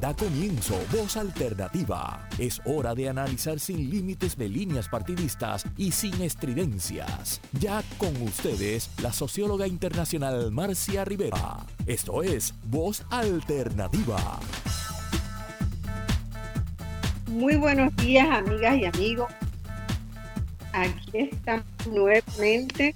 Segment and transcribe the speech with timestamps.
[0.00, 2.28] Da comienzo Voz Alternativa.
[2.38, 7.40] Es hora de analizar sin límites de líneas partidistas y sin estridencias.
[7.58, 11.64] Ya con ustedes, la socióloga internacional Marcia Rivera.
[11.86, 14.38] Esto es Voz Alternativa.
[17.28, 19.32] Muy buenos días, amigas y amigos.
[20.72, 22.94] Aquí estamos nuevamente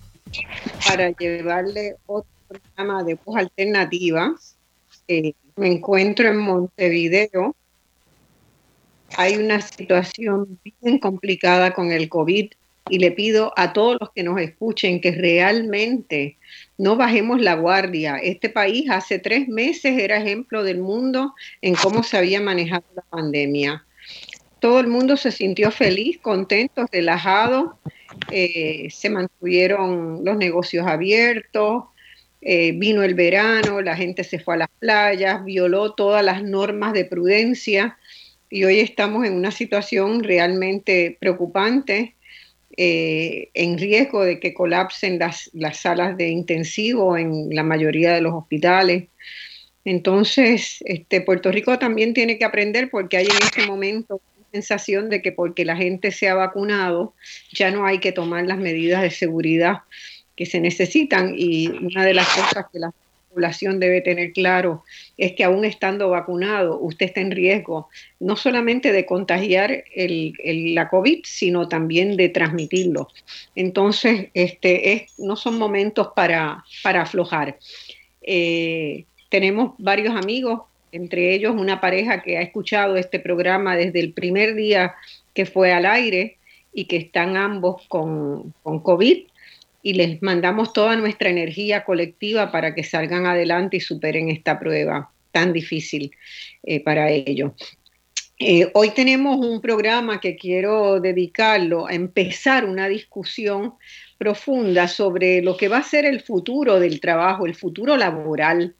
[0.86, 4.34] para llevarle otro programa de Voz Alternativa.
[5.08, 7.54] Eh, me encuentro en Montevideo.
[9.16, 12.50] Hay una situación bien complicada con el COVID
[12.88, 16.38] y le pido a todos los que nos escuchen que realmente
[16.78, 18.16] no bajemos la guardia.
[18.16, 23.02] Este país hace tres meses era ejemplo del mundo en cómo se había manejado la
[23.02, 23.84] pandemia.
[24.60, 27.78] Todo el mundo se sintió feliz, contento, relajado.
[28.30, 31.84] Eh, se mantuvieron los negocios abiertos,
[32.42, 36.92] eh, vino el verano, la gente se fue a las playas, violó todas las normas
[36.94, 37.98] de prudencia
[38.48, 42.16] y hoy estamos en una situación realmente preocupante,
[42.76, 48.32] eh, en riesgo de que colapsen las, salas de intensivo en la mayoría de los
[48.32, 49.08] hospitales.
[49.84, 54.20] Entonces, este, Puerto Rico también tiene que aprender porque hay en este momento
[54.52, 57.14] sensación de que porque la gente se ha vacunado
[57.52, 59.82] ya no hay que tomar las medidas de seguridad
[60.40, 62.90] que se necesitan y una de las cosas que la
[63.28, 64.84] población debe tener claro
[65.18, 67.90] es que aún estando vacunado, usted está en riesgo
[68.20, 70.32] no solamente de contagiar el,
[70.74, 73.08] la COVID, sino también de transmitirlo.
[73.54, 77.58] Entonces, este, es, no son momentos para, para aflojar.
[78.22, 84.14] Eh, tenemos varios amigos, entre ellos una pareja que ha escuchado este programa desde el
[84.14, 84.94] primer día
[85.34, 86.38] que fue al aire
[86.72, 89.29] y que están ambos con, con COVID
[89.82, 95.10] y les mandamos toda nuestra energía colectiva para que salgan adelante y superen esta prueba
[95.32, 96.10] tan difícil
[96.62, 97.52] eh, para ellos.
[98.38, 103.74] Eh, hoy tenemos un programa que quiero dedicarlo a empezar una discusión
[104.16, 108.74] profunda sobre lo que va a ser el futuro del trabajo, el futuro laboral,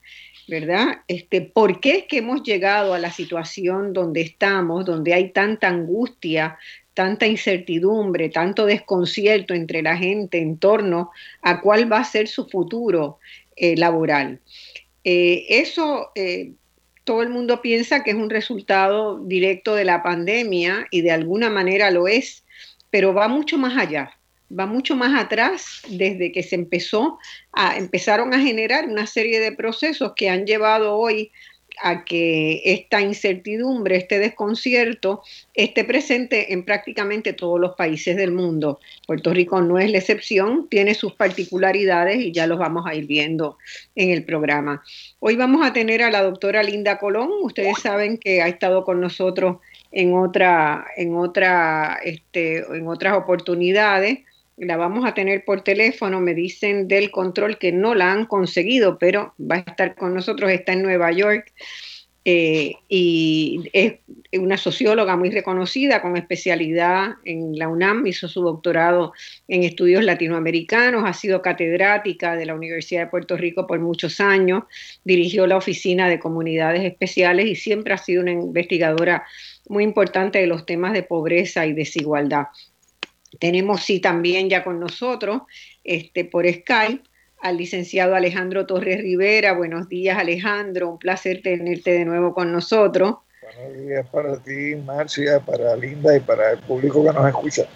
[0.48, 1.02] ¿verdad?
[1.08, 5.68] Este, ¿Por qué es que hemos llegado a la situación donde estamos, donde hay tanta
[5.68, 6.58] angustia,
[6.94, 11.10] tanta incertidumbre, tanto desconcierto entre la gente en torno
[11.42, 13.18] a cuál va a ser su futuro
[13.56, 14.40] eh, laboral.
[15.04, 16.52] Eh, eso eh,
[17.04, 21.48] todo el mundo piensa que es un resultado directo de la pandemia y de alguna
[21.48, 22.44] manera lo es,
[22.90, 24.16] pero va mucho más allá
[24.58, 27.18] va mucho más atrás desde que se empezó
[27.52, 31.30] a empezaron a generar una serie de procesos que han llevado hoy
[31.82, 35.22] a que esta incertidumbre, este desconcierto,
[35.54, 38.80] esté presente en prácticamente todos los países del mundo.
[39.06, 43.06] Puerto Rico no es la excepción, tiene sus particularidades y ya los vamos a ir
[43.06, 43.58] viendo
[43.94, 44.82] en el programa.
[45.18, 47.30] Hoy vamos a tener a la doctora Linda Colón.
[47.42, 49.58] Ustedes saben que ha estado con nosotros
[49.92, 54.20] en, otra, en, otra, este, en otras oportunidades
[54.60, 58.98] la vamos a tener por teléfono, me dicen del control que no la han conseguido,
[58.98, 61.52] pero va a estar con nosotros, está en Nueva York.
[62.26, 63.94] Eh, y es
[64.34, 69.14] una socióloga muy reconocida con especialidad en la UNAM, hizo su doctorado
[69.48, 74.64] en estudios latinoamericanos, ha sido catedrática de la Universidad de Puerto Rico por muchos años,
[75.02, 79.24] dirigió la Oficina de Comunidades Especiales y siempre ha sido una investigadora
[79.68, 82.48] muy importante de los temas de pobreza y desigualdad.
[83.38, 85.42] Tenemos sí también ya con nosotros
[85.84, 87.02] este, por Skype
[87.40, 89.52] al licenciado Alejandro Torres Rivera.
[89.52, 93.16] Buenos días Alejandro, un placer tenerte de nuevo con nosotros.
[93.42, 97.66] Buenos días para ti, Marcia, para Linda y para el público que nos escucha.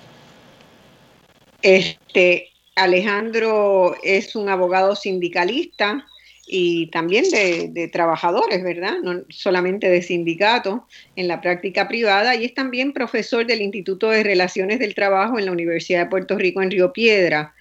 [1.63, 6.07] Este, Alejandro es un abogado sindicalista,
[6.47, 8.97] y también de, trabajadores, ¿verdad?
[9.03, 10.81] No solamente de sindicatos
[11.17, 15.47] en la práctica privada y es también profesor del Instituto de Relaciones del Trabajo en
[15.47, 17.55] la Universidad de Puerto Rico en Río Piedra.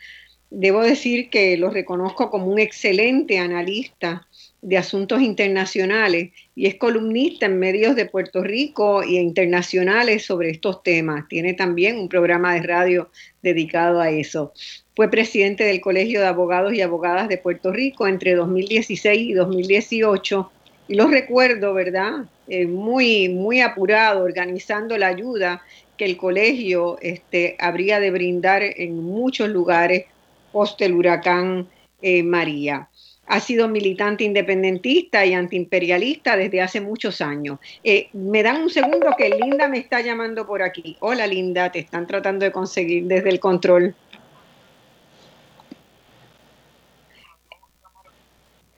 [0.50, 4.28] Debo decir que lo reconozco como un excelente analista
[4.62, 10.84] de asuntos internacionales y es columnista en medios de Puerto Rico e internacionales sobre estos
[10.84, 11.28] temas.
[11.28, 13.10] Tiene también un programa de radio
[13.42, 14.54] dedicado a eso.
[14.95, 20.51] Fue presidente del Colegio de Abogados y Abogadas de Puerto Rico entre 2016 y 2018.
[20.88, 22.25] Y lo recuerdo, ¿verdad?
[22.48, 25.63] Eh, muy, muy apurado, organizando la ayuda
[25.98, 30.06] que el colegio este, habría de brindar en muchos lugares
[30.51, 31.68] post el huracán
[32.01, 32.90] eh, María.
[33.25, 37.57] Ha sido militante independentista y antiimperialista desde hace muchos años.
[37.84, 40.98] Eh, me dan un segundo que Linda me está llamando por aquí.
[41.00, 43.95] Hola Linda, te están tratando de conseguir desde el control.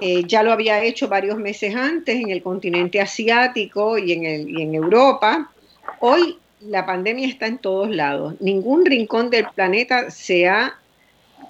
[0.00, 4.74] Eh, ya lo había hecho varios meses antes en el continente asiático y en, en
[4.74, 5.50] Europa.
[6.00, 8.34] Hoy la pandemia está en todos lados.
[8.40, 10.74] Ningún rincón del planeta se ha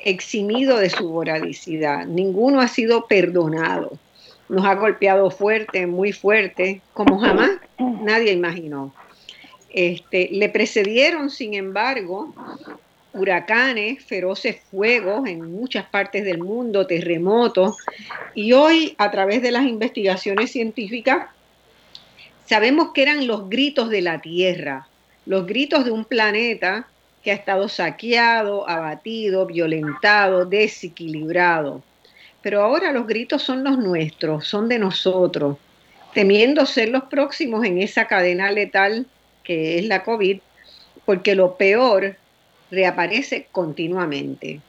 [0.01, 2.07] eximido de su voradicidad.
[2.07, 3.93] Ninguno ha sido perdonado.
[4.49, 8.93] Nos ha golpeado fuerte, muy fuerte, como jamás nadie imaginó.
[9.73, 12.35] Este, le precedieron, sin embargo,
[13.13, 17.77] huracanes, feroces fuegos en muchas partes del mundo, terremotos,
[18.35, 21.29] y hoy a través de las investigaciones científicas
[22.47, 24.89] sabemos que eran los gritos de la Tierra,
[25.27, 26.89] los gritos de un planeta
[27.23, 31.83] que ha estado saqueado, abatido, violentado, desequilibrado.
[32.43, 35.59] Pero ahora los gritos son los nuestros, son de nosotros,
[36.15, 39.07] temiendo ser los próximos en esa cadena letal
[39.50, 40.38] es la COVID,
[41.05, 42.17] porque lo peor
[42.70, 44.61] reaparece continuamente.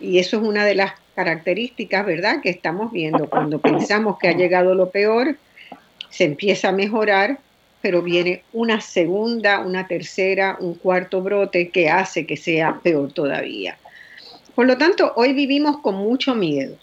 [0.00, 3.28] Y eso es una de las características, ¿verdad?, que estamos viendo.
[3.28, 5.36] Cuando pensamos que ha llegado lo peor,
[6.08, 7.38] se empieza a mejorar,
[7.82, 13.76] pero viene una segunda, una tercera, un cuarto brote que hace que sea peor todavía.
[14.54, 16.76] Por lo tanto, hoy vivimos con mucho miedo.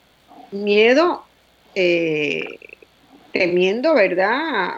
[0.52, 1.24] Miedo
[1.76, 2.60] eh,
[3.32, 4.76] temiendo, ¿verdad?,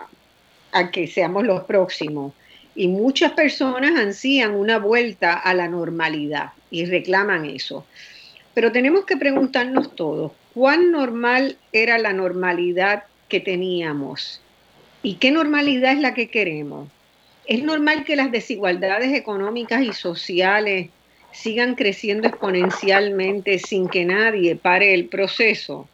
[0.72, 2.34] a que seamos los próximos
[2.80, 7.86] y muchas personas ansían una vuelta a la normalidad y reclaman eso.
[8.54, 14.42] Pero tenemos que preguntarnos todos, ¿cuán normal era la normalidad que teníamos?
[15.04, 16.88] ¿Y qué normalidad es la que queremos?
[17.46, 20.88] ¿Es normal que las desigualdades económicas y sociales
[21.34, 25.90] sigan creciendo exponencialmente sin que nadie pare el proceso?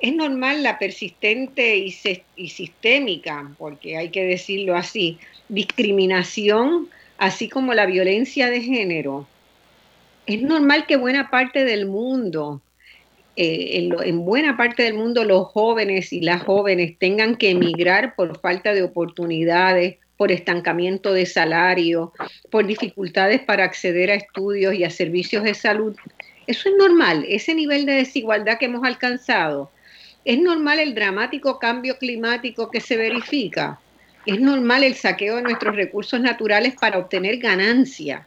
[0.00, 1.94] Es normal la persistente y,
[2.36, 5.18] y, sistémica, porque hay que decirlo así,
[5.50, 6.88] discriminación,
[7.18, 9.26] así como la violencia de género.
[10.26, 12.62] Es normal que buena parte del mundo,
[13.36, 18.38] eh, en, buena parte del mundo los jóvenes y las jóvenes tengan que emigrar por
[18.40, 22.12] falta de oportunidades, por estancamiento de salario,
[22.50, 25.96] por dificultades para acceder a estudios y a servicios de salud.
[26.46, 29.70] Eso es normal, ese nivel de desigualdad que hemos alcanzado.
[30.24, 33.80] Es normal el dramático cambio climático que se verifica
[34.26, 38.26] es normal el saqueo de nuestros recursos naturales para obtener ganancia.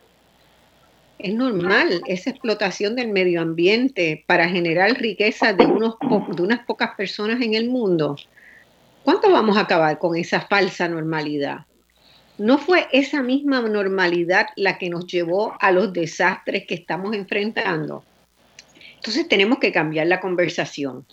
[1.20, 5.96] Es normal esa explotación del medio ambiente para generar riqueza de, unos
[6.36, 8.18] de unas pocas personas en el mundo.
[9.04, 11.66] ¿Cuánto vamos a acabar con esa falsa normalidad?
[12.38, 18.04] ¿No fue esa misma normalidad la que nos llevó a los desastres que estamos enfrentando?
[18.96, 21.06] Entonces tenemos que cambiar la conversación.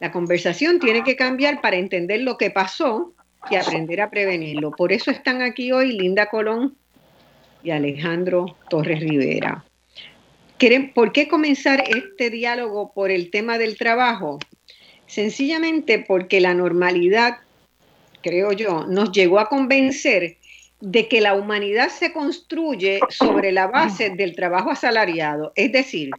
[0.00, 3.14] La conversación tiene que cambiar para entender lo que pasó
[3.50, 4.70] y aprender a prevenirlo.
[4.72, 6.76] Por eso están aquí hoy Linda Colón
[7.62, 9.64] y Alejandro Torres Rivera.
[10.94, 14.38] ¿Por qué comenzar este diálogo por el tema del trabajo?
[15.06, 17.38] Sencillamente porque la normalidad,
[18.22, 20.36] creo yo, nos llegó a convencer
[20.80, 26.10] de que la humanidad se construye sobre la base del trabajo asalariado, es decir,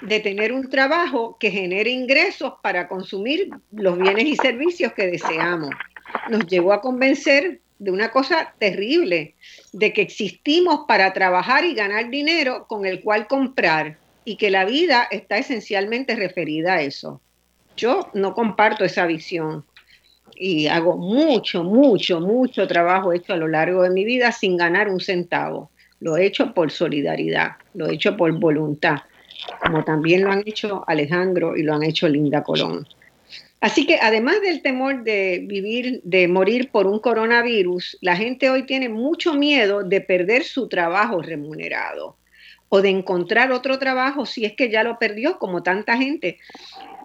[0.00, 5.70] de tener un trabajo que genere ingresos para consumir los bienes y servicios que deseamos
[6.28, 9.34] nos llegó a convencer de una cosa terrible,
[9.72, 14.64] de que existimos para trabajar y ganar dinero con el cual comprar y que la
[14.64, 17.20] vida está esencialmente referida a eso.
[17.76, 19.64] Yo no comparto esa visión
[20.36, 24.88] y hago mucho, mucho, mucho trabajo hecho a lo largo de mi vida sin ganar
[24.88, 25.70] un centavo.
[26.00, 28.98] Lo he hecho por solidaridad, lo he hecho por voluntad,
[29.60, 32.86] como también lo han hecho Alejandro y lo han hecho Linda Colón.
[33.62, 38.64] Así que además del temor de vivir, de morir por un coronavirus, la gente hoy
[38.64, 42.16] tiene mucho miedo de perder su trabajo remunerado
[42.68, 46.40] o de encontrar otro trabajo si es que ya lo perdió, como tanta gente.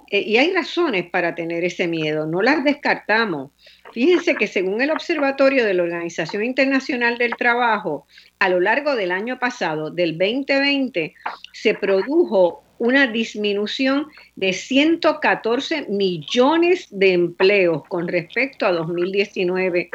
[0.10, 3.52] Eh, y hay razones para tener ese miedo, no las descartamos.
[3.94, 8.08] Fíjense que según el Observatorio de la Organización Internacional del Trabajo,
[8.40, 11.14] a lo largo del año pasado, del 2020,
[11.54, 19.90] se produjo una disminución de 114 millones de empleos con respecto a 2019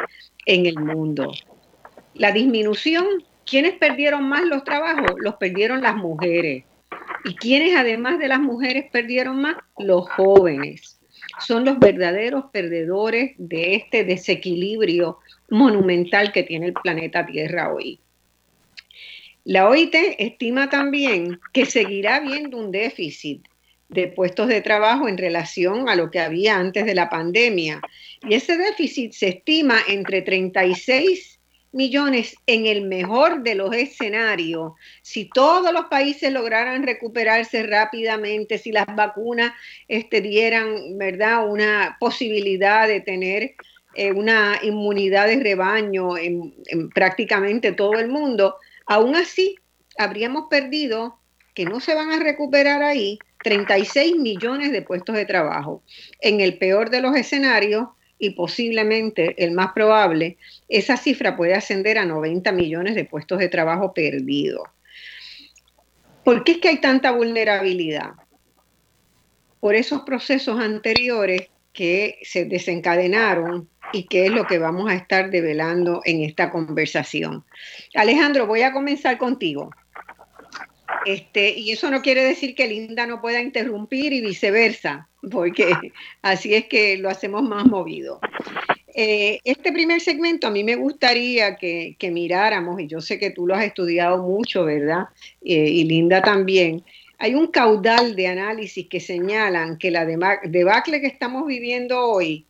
[0.46, 1.32] en el mundo.
[2.14, 3.06] La disminución,
[3.46, 5.12] ¿quiénes perdieron más los trabajos?
[5.18, 6.64] Los perdieron las mujeres.
[7.24, 9.56] ¿Y quiénes además de las mujeres perdieron más?
[9.78, 10.98] Los jóvenes.
[11.40, 18.01] Son los verdaderos perdedores de este desequilibrio monumental que tiene el planeta Tierra hoy.
[19.44, 23.46] La OIT estima también que seguirá habiendo un déficit
[23.88, 27.80] de puestos de trabajo en relación a lo que había antes de la pandemia.
[28.28, 31.40] Y ese déficit se estima entre 36
[31.72, 38.72] millones en el mejor de los escenarios, si todos los países lograran recuperarse rápidamente, si
[38.72, 39.52] las vacunas
[39.88, 41.48] este, dieran ¿verdad?
[41.48, 43.54] una posibilidad de tener
[43.94, 49.56] eh, una inmunidad de rebaño en, en prácticamente todo el mundo, aún así
[49.98, 51.18] habríamos perdido,
[51.54, 55.82] que no se van a recuperar ahí, 36 millones de puestos de trabajo.
[56.20, 57.88] En el peor de los escenarios,
[58.22, 60.36] y posiblemente el más probable,
[60.68, 64.62] esa cifra puede ascender a 90 millones de puestos de trabajo perdidos.
[66.24, 68.12] ¿Por qué es que hay tanta vulnerabilidad?
[69.58, 75.30] Por esos procesos anteriores que se desencadenaron y que es lo que vamos a estar
[75.30, 77.44] develando en esta conversación.
[77.94, 79.70] Alejandro, voy a comenzar contigo.
[81.04, 85.72] Este, y eso no quiere decir que Linda no pueda interrumpir y viceversa, porque
[86.22, 88.20] así es que lo hacemos más movido.
[88.94, 93.46] Eh, este primer segmento a mí me gustaría que, miráramos, y yo sé que tú
[93.46, 95.06] lo has estudiado mucho, ¿verdad?
[95.42, 96.84] Eh, y Linda también.
[97.18, 102.46] Hay un caudal de análisis que señalan que la debacle que estamos viviendo hoy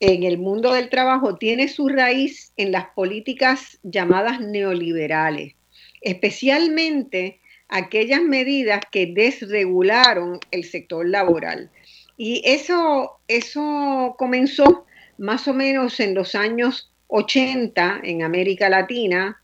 [0.00, 5.54] en el mundo del trabajo tiene su raíz en las políticas llamadas neoliberales,
[6.00, 11.70] especialmente aquellas medidas que desregularon el sector laboral.
[12.16, 14.86] Y eso, eso comenzó
[15.18, 19.40] más o menos en los años 80 en América Latina,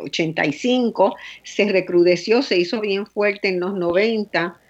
[0.00, 4.60] 85, eh, se recrudeció, se hizo bien fuerte en los 90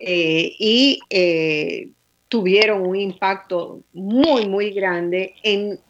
[0.00, 1.88] eh, y eh,
[2.36, 5.80] tuvieron un impacto muy, muy grande en,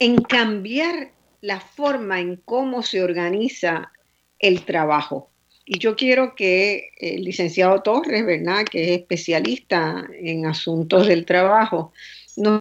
[0.00, 3.92] en cambiar la forma en cómo se organiza
[4.40, 5.30] el trabajo.
[5.64, 11.92] Y yo quiero que el licenciado Torres, ¿verdad?, que es especialista en asuntos del trabajo,
[12.36, 12.60] nos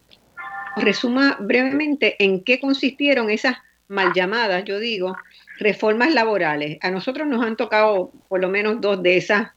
[0.77, 5.17] resuma brevemente en qué consistieron esas mal llamadas, yo digo,
[5.57, 6.77] reformas laborales.
[6.81, 9.47] A nosotros nos han tocado por lo menos dos de esas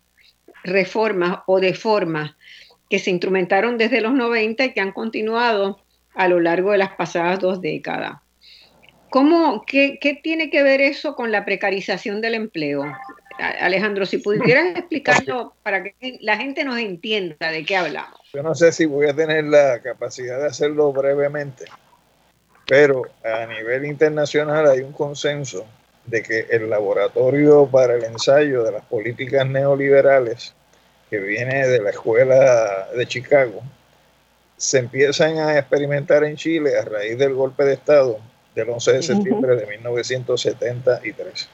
[0.63, 2.35] reformas o deformas
[2.95, 5.81] que se instrumentaron desde los 90 y que han continuado
[6.15, 8.21] a lo largo de las pasadas dos décadas.
[9.11, 12.85] ¿Cómo, qué, qué, tiene que ver eso con la precarización del empleo?
[13.61, 18.21] Alejandro, si pudieras explicarlo para que la gente nos entienda de qué hablamos.
[18.33, 21.65] Yo no sé si voy a tener la capacidad de hacerlo brevemente,
[22.65, 25.67] pero a nivel internacional hay un consenso
[26.07, 30.55] de que el laboratorio para el ensayo de las políticas neoliberales,
[31.11, 33.63] que viene de la escuela de Chicago,
[34.57, 38.19] se empiezan a experimentar en Chile a raíz del golpe de Estado
[38.55, 41.49] del 11 de septiembre de 1973.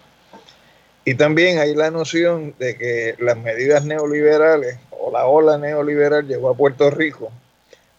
[1.04, 6.50] Y también hay la noción de que las medidas neoliberales o la ola neoliberal llegó
[6.50, 7.32] a Puerto Rico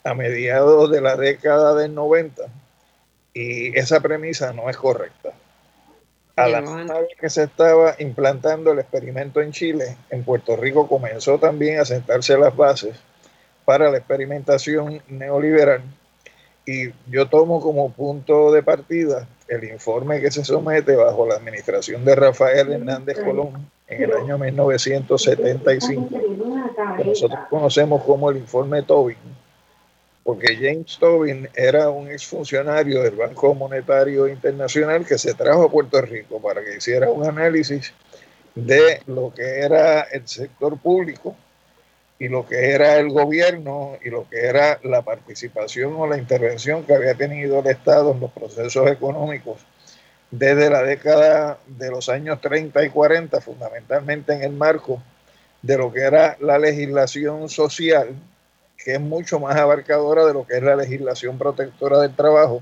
[0.04, 2.44] a mediados de la década del 90
[3.34, 5.34] y esa premisa no es correcta.
[6.36, 11.38] A la vez que se estaba implantando el experimento en Chile, en Puerto Rico comenzó
[11.38, 12.96] también a sentarse las bases
[13.66, 15.82] para la experimentación neoliberal.
[16.66, 22.06] Y yo tomo como punto de partida el informe que se somete bajo la administración
[22.06, 26.10] de Rafael Hernández Colón en el año 1975,
[26.98, 29.18] que nosotros conocemos como el informe Tobin,
[30.24, 36.02] porque James Tobin era un exfuncionario del Banco Monetario Internacional que se trajo a Puerto
[36.02, 37.94] Rico para que hiciera un análisis
[38.54, 41.36] de lo que era el sector público
[42.20, 46.84] y lo que era el gobierno y lo que era la participación o la intervención
[46.84, 49.66] que había tenido el Estado en los procesos económicos
[50.30, 55.02] desde la década de los años 30 y 40, fundamentalmente en el marco
[55.62, 58.10] de lo que era la legislación social,
[58.84, 62.62] que es mucho más abarcadora de lo que es la legislación protectora del trabajo,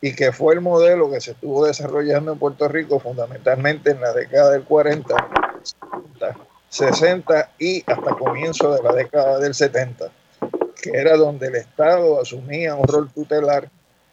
[0.00, 4.12] y que fue el modelo que se estuvo desarrollando en Puerto Rico fundamentalmente en la
[4.12, 5.14] década del 40
[6.70, 10.10] 60 y hasta comienzo de la década del 70,
[10.80, 13.68] que era donde el Estado asumía un rol tutelar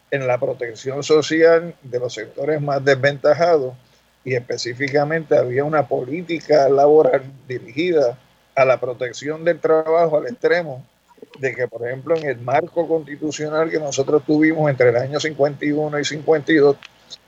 [0.10, 3.76] en la protección social de los sectores más desventajados
[4.26, 8.18] y específicamente había una política laboral dirigida
[8.56, 10.84] a la protección del trabajo al extremo
[11.40, 16.00] de que, por ejemplo, en el marco constitucional que nosotros tuvimos entre el año 51
[16.00, 16.78] y 52,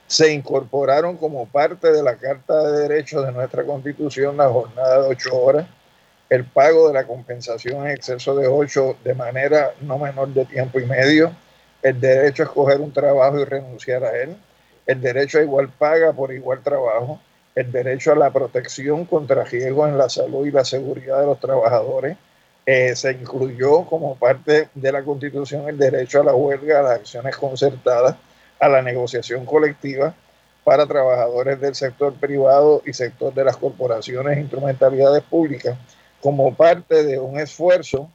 [0.06, 5.08] se incorporaron como parte de la Carta de Derechos de nuestra Constitución la jornada de
[5.08, 5.66] ocho horas,
[6.28, 10.80] el pago de la compensación en exceso de ocho de manera no menor de tiempo
[10.80, 11.32] y medio,
[11.82, 14.36] el derecho a escoger un trabajo y renunciar a él,
[14.86, 17.20] el derecho a igual paga por igual trabajo,
[17.54, 21.40] el derecho a la protección contra riesgos en la salud y la seguridad de los
[21.40, 22.16] trabajadores.
[22.72, 27.00] Eh, se incluyó como parte de la Constitución el derecho a la huelga, a las
[27.00, 28.14] acciones concertadas,
[28.60, 30.14] a la negociación colectiva
[30.62, 35.76] para trabajadores del sector privado y sector de las corporaciones e instrumentalidades públicas,
[36.20, 38.08] como parte de un esfuerzo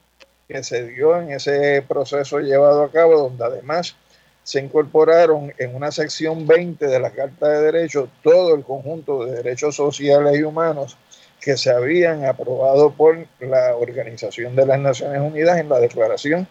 [0.48, 3.98] que se dio en ese proceso llevado a cabo, donde además
[4.44, 9.34] se incorporaron en una sección 20 de la Carta de Derechos todo el conjunto de
[9.36, 10.98] derechos sociales y humanos
[11.46, 16.48] que se habían aprobado por la Organización de las Naciones Unidas en la Declaración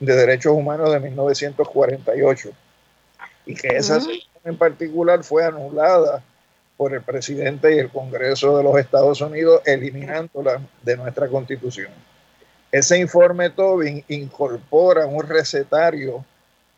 [0.00, 2.48] de Derechos Humanos de 1948
[3.44, 6.22] y que esa sección en particular fue anulada
[6.78, 11.92] por el presidente y el Congreso de los Estados Unidos, eliminándola de nuestra constitución.
[12.72, 16.24] Ese informe Tobin incorpora un recetario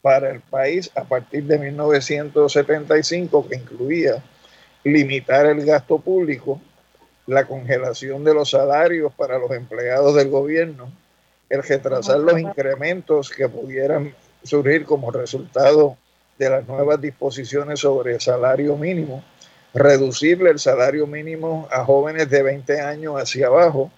[0.02, 4.20] para el país a partir de 1975 que incluía
[4.82, 6.60] limitar el gasto público,
[7.26, 10.90] la congelación de los salarios para los empleados del gobierno,
[11.48, 15.96] el retrasar los incrementos que pudieran surgir como resultado
[16.38, 19.24] de las nuevas disposiciones sobre salario mínimo,
[19.74, 23.90] reducirle el salario mínimo a jóvenes de 20 años hacia abajo,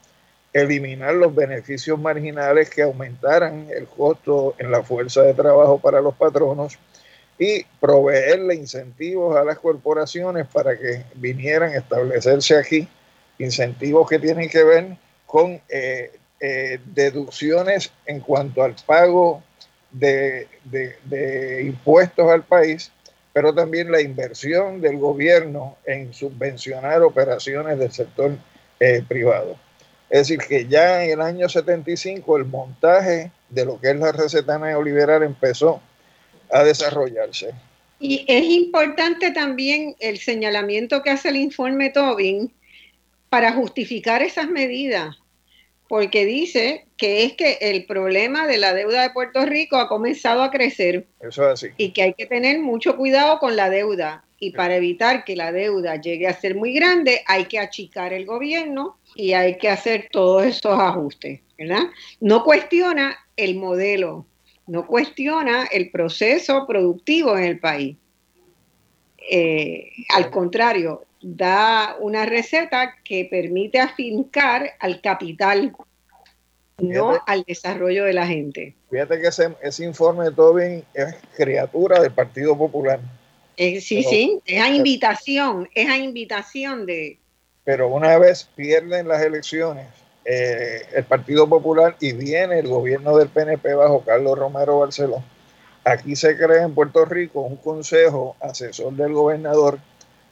[0.53, 6.15] eliminar los beneficios marginales que aumentaran el costo en la fuerza de trabajo para los
[6.15, 6.79] patronos
[7.39, 12.89] y proveerle incentivos a las corporaciones para que vinieran a establecerse aquí,
[13.39, 14.97] incentivos que tienen que ver
[15.27, 19.43] con eh, eh, deducciones en cuanto al pago
[19.91, 20.47] de,
[21.63, 22.93] impuestos al país,
[23.33, 28.37] pero también la inversión del gobierno en subvencionar operaciones del sector
[28.81, 29.57] eh, privado.
[30.11, 34.13] Es decir, que ya en el año 75 el montaje de lo que es la
[34.13, 35.81] receta neoliberal empezó
[36.51, 37.51] a desarrollarse.
[38.01, 42.53] Y es importante también el señalamiento que hace el informe Tobin
[43.29, 45.17] para justificar esas medidas,
[45.89, 50.43] porque dice que es que el problema de la deuda de Puerto Rico ha comenzado
[50.43, 51.07] a crecer.
[51.21, 51.69] Eso es así.
[51.77, 54.25] Y que hay que tener mucho cuidado con la deuda.
[54.41, 58.25] Y para evitar que la deuda llegue a ser muy grande, hay que achicar el
[58.25, 61.85] gobierno y hay que hacer todos esos ajustes, ¿verdad?
[62.21, 64.27] No cuestiona el modelo,
[64.69, 67.97] no cuestiona el proceso productivo en el país.
[69.31, 75.75] Eh, al contrario, da una receta que permite afincar al capital,
[76.79, 78.75] no al desarrollo de la gente.
[78.91, 83.01] Fíjate que ese, informe de Tobin es criatura del Partido Popular.
[83.57, 87.19] Eh, sí, sí, es a invitación, es a invitación de,
[87.69, 89.87] pero una vez pierden las elecciones
[90.25, 95.23] eh, el Partido Popular y viene el gobierno del PNP bajo Carlos Romero Barceló,
[95.85, 99.81] aquí se crea en Puerto Rico un consejo asesor del gobernador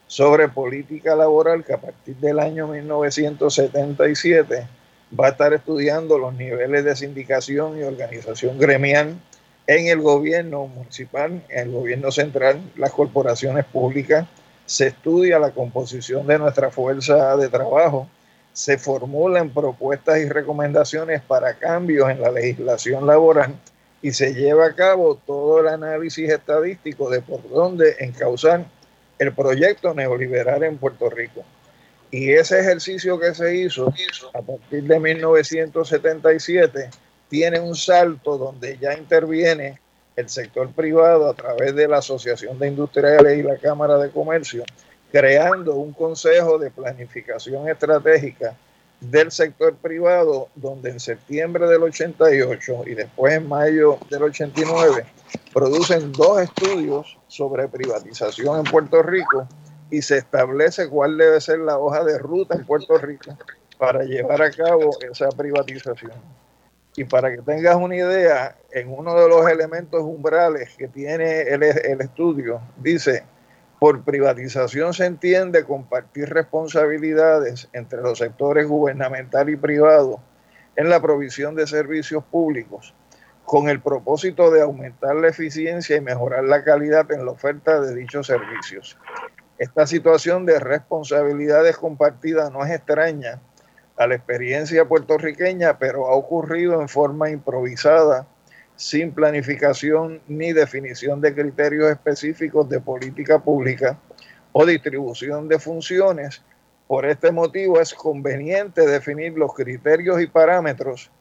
[0.07, 4.67] sobre política laboral que a partir del año 1977
[5.17, 9.15] va a estar estudiando los niveles de sindicación y organización gremial
[9.67, 14.25] en el gobierno municipal, en el gobierno central, las corporaciones públicas,
[14.65, 18.07] se estudia la composición de nuestra fuerza de trabajo,
[18.53, 23.55] se formulan propuestas y recomendaciones para cambios en la legislación laboral
[24.01, 28.65] y se lleva a cabo todo el análisis estadístico de por dónde encauzar
[29.19, 31.43] el proyecto neoliberal en Puerto Rico.
[32.11, 33.93] Y ese ejercicio que se hizo
[34.33, 36.89] a partir de 1977
[37.29, 39.79] tiene un salto donde ya interviene
[40.15, 44.63] el sector privado a través de la Asociación de Industriales y la Cámara de Comercio,
[45.11, 48.55] creando un consejo de planificación estratégica
[48.99, 55.05] del sector privado, donde en septiembre del 88 y después en mayo del 89
[55.53, 59.47] producen dos estudios sobre privatización en Puerto Rico
[59.89, 63.37] y se establece cuál debe ser la hoja de ruta en Puerto Rico
[63.77, 66.11] para llevar a cabo esa privatización.
[66.95, 71.63] Y para que tengas una idea, en uno de los elementos umbrales que tiene el,
[71.63, 73.23] estudio, dice
[73.79, 80.19] Por privatización se entiende compartir responsabilidades entre los sectores gubernamental y privado
[80.75, 82.95] en la provisión de servicios públicos
[83.47, 87.95] con el propósito de aumentar la eficiencia y mejorar la calidad en la oferta de
[87.95, 88.97] dichos servicios.
[89.57, 93.39] Esta situación de responsabilidades compartidas no es extraña
[93.95, 98.27] a la experiencia puertorriqueña, pero ha ocurrido en forma improvisada,
[98.75, 103.97] sin planificación ni definición de criterios específicos de política pública
[104.51, 106.43] o distribución de funciones.
[106.85, 111.11] Por este motivo es conveniente definir los criterios y parámetros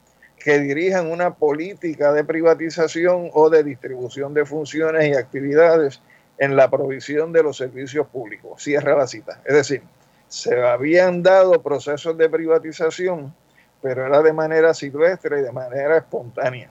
[0.46, 6.00] que dirijan una política de privatización o de distribución de funciones y actividades
[6.38, 8.62] en la provisión de los servicios públicos.
[8.62, 9.40] Cierra la cita.
[9.44, 9.82] Es decir,
[10.28, 13.34] se habían dado procesos de privatización,
[13.82, 16.70] pero era de manera silvestre y de manera espontánea.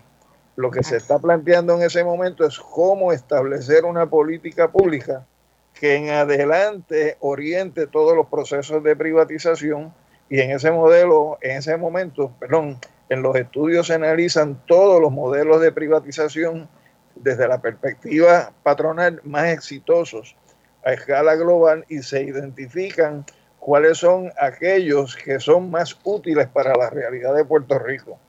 [0.55, 5.25] Lo que se está planteando en ese momento es cómo establecer una política pública
[5.73, 9.93] que en adelante oriente todos los procesos de privatización
[10.29, 15.11] y en ese modelo, en ese momento, perdón, en los estudios se analizan todos los
[15.11, 16.67] modelos de privatización
[17.15, 20.35] desde la perspectiva patronal más exitosos
[20.83, 23.25] a escala global y se identifican
[23.59, 28.19] cuáles son aquellos que son más útiles para la realidad de Puerto Rico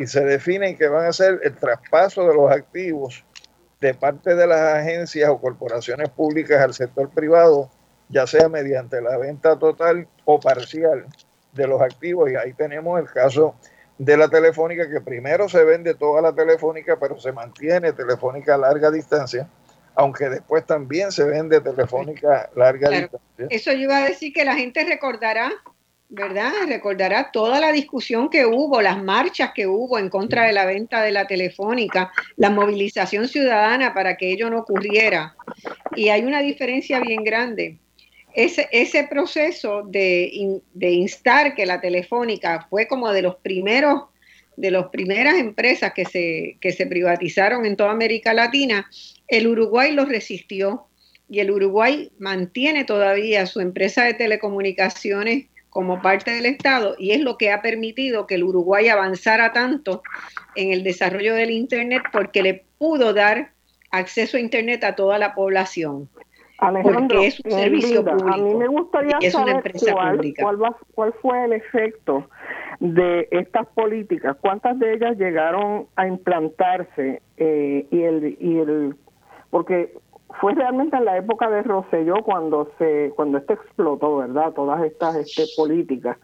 [0.00, 3.22] y se definen que van a ser el traspaso de los activos
[3.80, 7.70] de parte de las agencias o corporaciones públicas al sector privado,
[8.08, 11.06] ya sea mediante la venta total o parcial
[11.52, 12.30] de los activos.
[12.30, 13.54] Y ahí tenemos el caso
[14.00, 18.56] de la telefónica, que primero se vende toda la telefónica, pero se mantiene telefónica a
[18.56, 19.46] larga distancia,
[19.94, 23.46] aunque después también se vende telefónica a larga distancia.
[23.50, 25.52] Eso yo iba a decir que la gente recordará,
[26.08, 26.50] ¿verdad?
[26.66, 31.02] Recordará toda la discusión que hubo, las marchas que hubo en contra de la venta
[31.02, 35.36] de la telefónica, la movilización ciudadana para que ello no ocurriera.
[35.94, 37.78] Y hay una diferencia bien grande
[38.34, 44.04] ese, ese proceso de, de, instar que la telefónica fue como de los primeros
[44.56, 48.90] de las primeras empresas que se, que se privatizaron en toda América Latina,
[49.26, 50.86] el Uruguay lo resistió
[51.30, 57.20] y el Uruguay mantiene todavía su empresa de telecomunicaciones como parte del Estado y es
[57.20, 60.02] lo que ha permitido que el Uruguay avanzara tanto
[60.56, 63.52] en el desarrollo del Internet porque le pudo dar
[63.90, 66.08] acceso a Internet a toda la población.
[66.60, 68.28] Alejandro, es un servicio público.
[68.28, 69.72] A mí me gustaría saber
[70.40, 72.26] cuál, cuál, fue el efecto
[72.80, 78.96] de estas políticas, cuántas de ellas llegaron a implantarse eh, y el y el
[79.50, 79.94] porque
[80.40, 84.52] fue realmente en la época de Rosselló cuando se cuando esto explotó, ¿verdad?
[84.52, 86.18] Todas estas este, políticas.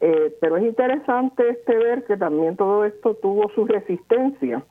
[0.00, 4.62] Eh, pero es interesante este ver que también todo esto tuvo su resistencia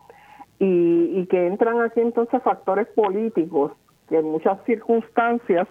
[0.57, 3.73] y, y que entran aquí entonces factores políticos
[4.09, 5.67] que en muchas circunstancias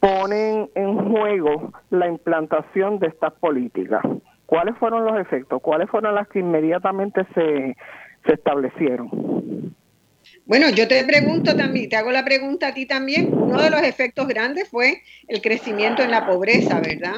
[0.00, 4.02] ponen en juego la implantación de estas políticas.
[4.46, 5.60] ¿Cuáles fueron los efectos?
[5.60, 7.76] ¿Cuáles fueron las que inmediatamente se,
[8.26, 9.74] se establecieron?
[10.46, 13.30] Bueno, yo te pregunto también, te hago la pregunta a ti también.
[13.32, 17.16] Uno de los efectos grandes fue el crecimiento en la pobreza, ¿verdad?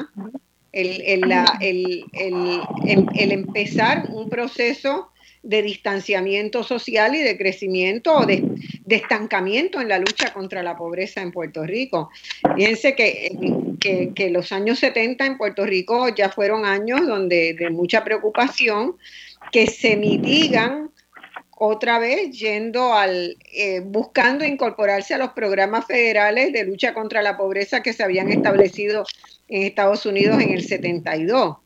[0.73, 1.23] El, el,
[1.61, 5.10] el, el empezar un proceso
[5.43, 8.43] de distanciamiento social y de crecimiento o de,
[8.87, 12.09] estancamiento en la lucha contra la pobreza en Puerto Rico.
[12.55, 18.03] Fíjense que, que, los años 70 en Puerto Rico ya fueron años donde de mucha
[18.03, 18.97] preocupación
[19.51, 20.91] que se mitigan
[21.57, 27.37] otra vez yendo al eh, buscando incorporarse a los programas federales de lucha contra la
[27.37, 29.05] pobreza que se habían establecido
[29.47, 31.57] en Estados Unidos en el 72.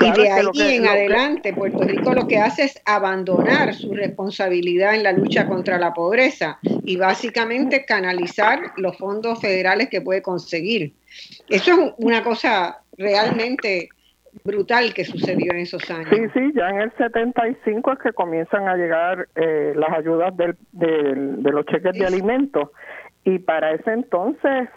[0.00, 5.04] Y de ahí en adelante, Puerto Rico lo que hace es abandonar su responsabilidad en
[5.04, 10.92] la lucha contra la pobreza y básicamente canalizar los fondos federales que puede conseguir.
[11.48, 13.88] Eso es una cosa realmente
[14.42, 16.08] brutal que sucedió en esos años.
[16.10, 20.56] Sí, sí, ya en el 75 es que comienzan a llegar eh, las ayudas del,
[20.72, 22.70] de los cheques de alimentos
[23.22, 24.68] y para ese entonces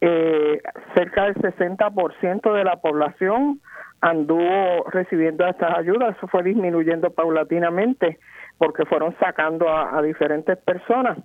[0.00, 0.60] eh,
[0.94, 3.60] cerca del 60% de la población
[4.00, 8.18] anduvo recibiendo estas ayudas, eso fue disminuyendo paulatinamente
[8.58, 11.18] porque fueron sacando a, diferentes personas.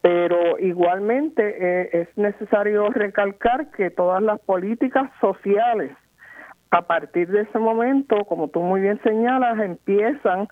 [0.00, 5.92] Pero igualmente eh, es necesario recalcar que todas las políticas sociales
[6.72, 10.48] a partir de ese momento, como tú muy bien señalas, empiezan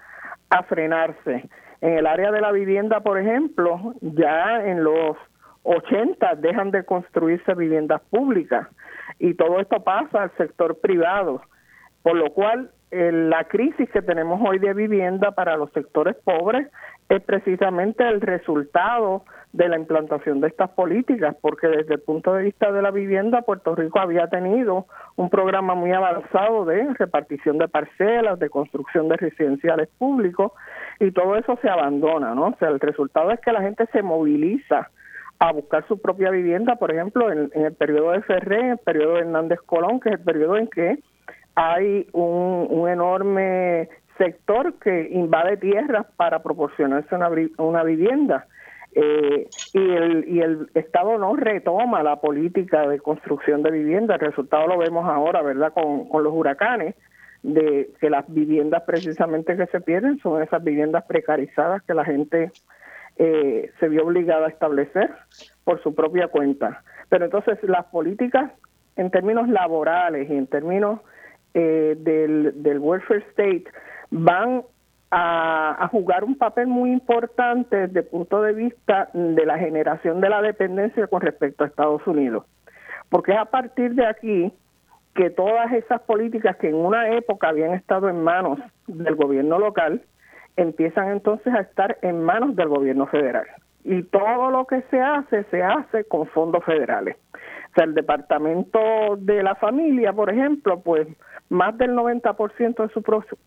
[0.51, 1.49] a frenarse.
[1.81, 5.17] En el área de la vivienda, por ejemplo, ya en los
[5.63, 8.69] 80 dejan de construirse viviendas públicas
[9.21, 11.43] y todo esto pasa al sector privado,
[12.03, 16.67] por lo cual eh, la crisis que tenemos hoy de vivienda para los sectores pobres
[17.09, 22.45] es precisamente el resultado de la implantación de estas políticas, porque desde el punto de
[22.45, 27.69] vista de la vivienda, Puerto Rico había tenido un programa muy avanzado de repartición de
[27.69, 30.53] parcelas, de construcción de residenciales públicos,
[30.99, 32.47] y todo eso se abandona, ¿no?
[32.47, 34.89] O sea, el resultado es que la gente se moviliza
[35.41, 39.15] a buscar su propia vivienda, por ejemplo, en, el periodo de Ferré, en el periodo
[39.15, 40.99] de Hernández Colón, que es el periodo en que
[41.55, 48.47] hay un, un enorme sector que invade tierras para proporcionarse una, una vivienda.
[48.93, 54.17] Eh, y, el, y el Estado no retoma la política de construcción de vivienda.
[54.17, 56.97] El resultado lo vemos ahora, ¿verdad?, con, con los huracanes,
[57.43, 62.53] de que las viviendas precisamente que se pierden son esas viviendas precarizadas que la gente
[63.23, 65.11] eh, se vio obligada a establecer
[65.65, 66.83] por su propia cuenta.
[67.11, 68.51] Pero entonces las políticas
[68.97, 71.01] en términos laborales y en términos
[71.53, 73.65] eh, del, welfare state
[74.11, 74.63] van
[75.11, 80.31] a, jugar un papel muy importante desde el punto de vista de la generación de
[80.31, 82.47] la dependencia con respecto a Estados Unidos.
[83.11, 84.51] Porque es a partir de aquí
[85.15, 90.01] que todas esas políticas que en una época habían estado en manos del gobierno local,
[90.63, 93.47] empiezan entonces a estar en manos del gobierno federal.
[93.85, 97.17] Y todo lo que se hace, se hace con fondos federales.
[97.35, 98.81] O sea, el Departamento
[99.19, 101.07] de la Familia, por ejemplo, pues
[101.49, 103.03] más del 90% de su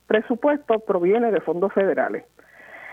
[0.07, 2.25] presupuesto proviene de fondos federales.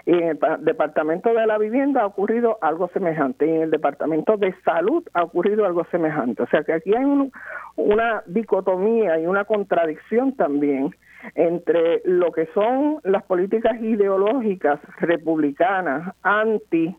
[0.06, 3.46] Y en el Departamento de la Vivienda ha ocurrido algo semejante.
[3.46, 6.42] Y en el Departamento de Salud ha ocurrido algo semejante.
[6.42, 7.04] O sea que aquí hay
[7.76, 10.94] una dicotomía y una contradicción también
[11.34, 16.96] entre lo que son las políticas ideológicas republicanas anti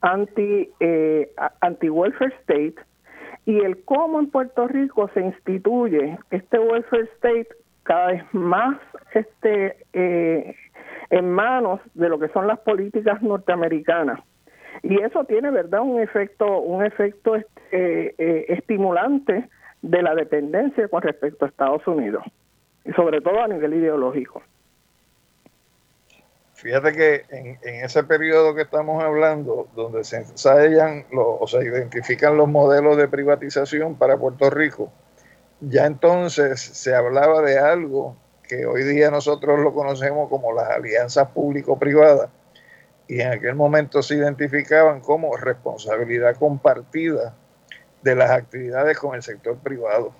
[0.00, 2.76] anti eh, anti welfare state
[3.44, 7.48] y el cómo en Puerto Rico se instituye este welfare state
[7.84, 8.78] cada vez más
[9.14, 10.54] este eh,
[11.10, 14.18] en manos de lo que son las políticas norteamericanas.
[14.82, 19.48] Y eso tiene verdad un efecto un efecto este, eh, estimulante
[19.82, 22.24] de la dependencia con respecto a Estados Unidos
[22.86, 24.42] y sobre todo a nivel ideológico
[26.54, 32.48] Fíjate que en, ese periodo que estamos hablando, donde se ensayan o se identifican los
[32.48, 34.90] modelos de privatización para Puerto Rico,
[35.60, 41.28] ya entonces se hablaba de algo que hoy día nosotros lo conocemos como las alianzas
[41.28, 42.30] público-privadas,
[43.08, 47.34] y en aquel momento se identificaban como responsabilidad compartida
[48.02, 50.12] de las actividades con el sector privado.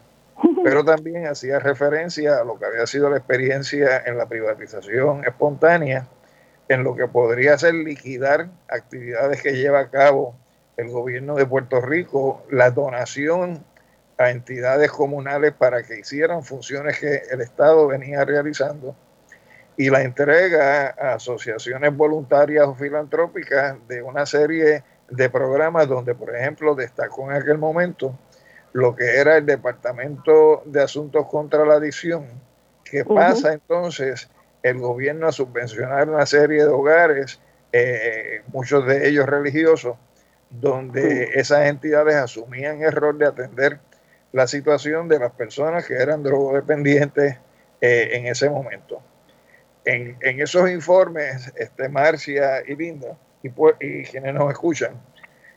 [0.65, 6.07] Pero también hacía referencia a lo que había sido la experiencia en la privatización espontánea
[6.69, 10.37] en lo que podría ser liquidar actividades que lleva a cabo
[10.77, 13.65] el gobierno de Puerto Rico, la donación
[14.19, 18.97] a entidades comunales para que hicieran funciones que el Estado venía realizando
[19.77, 26.35] y la entrega a asociaciones voluntarias o filantrópicas de una serie de programas donde, por
[26.35, 28.19] ejemplo, destacó en aquel momento
[28.77, 32.27] lo que era el Departamento de Asuntos contra la Adicción,
[32.85, 34.29] que pasa entonces
[34.63, 37.41] el gobierno a subvencionar una serie de hogares,
[37.73, 39.97] eh, muchos de ellos religiosos,
[40.51, 43.79] donde esas entidades asumían el rol de atender
[44.33, 47.39] la situación de las personas que eran drogodependientes
[47.81, 49.01] eh, en ese momento.
[49.87, 53.49] En, esos informes, este, Marcia y Linda, y,
[53.81, 55.01] y quienes nos escuchan,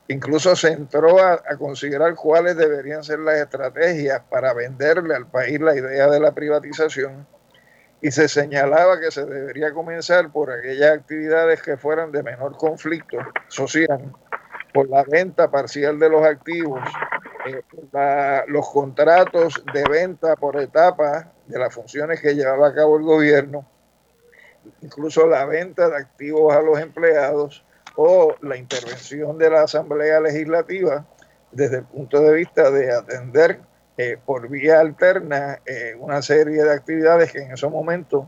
[0.09, 5.75] incluso se entró a, considerar cuáles deberían ser las estrategias para venderle al país la
[5.75, 7.27] idea de la privatización
[8.01, 13.17] y se señalaba que se debería comenzar por aquellas actividades que fueran de menor conflicto
[13.49, 14.11] social,
[14.73, 16.81] por la venta parcial de los activos,
[17.45, 17.61] eh,
[18.47, 23.67] los contratos de venta por etapas de las funciones que llevaba a cabo el gobierno,
[24.81, 27.63] incluso la venta de activos a los empleados
[28.01, 31.05] o la intervención de la Asamblea Legislativa
[31.51, 33.59] desde el punto de vista de atender
[33.97, 38.25] eh, por vía alterna eh, una serie de actividades que en esos momentos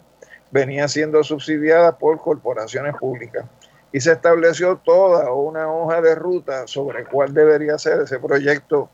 [0.51, 3.45] venían siendo subsidiadas por corporaciones públicas.
[3.93, 8.89] Y se estableció toda una hoja de ruta sobre cuál debería ser ese proyecto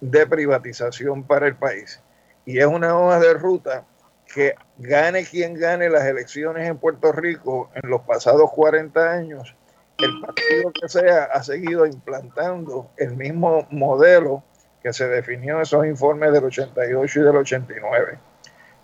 [0.00, 2.00] de privatización para el país.
[2.44, 3.84] Y es una hoja de ruta
[4.32, 9.56] que gane quien gane las elecciones en Puerto Rico en los pasados 40 años,
[10.02, 14.42] el partido que sea ha seguido implantando el mismo modelo
[14.82, 18.18] que se definió en esos informes del 88 y del 89,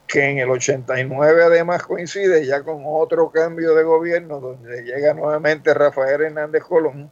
[0.06, 5.72] que en el 89 además coincide ya con otro cambio de gobierno donde llega nuevamente
[5.72, 7.10] Rafael Hernández Colón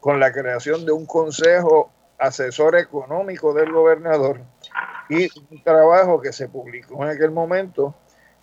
[0.00, 4.40] con la creación de un consejo asesor económico del gobernador
[5.08, 7.94] y un trabajo que se publicó en aquel momento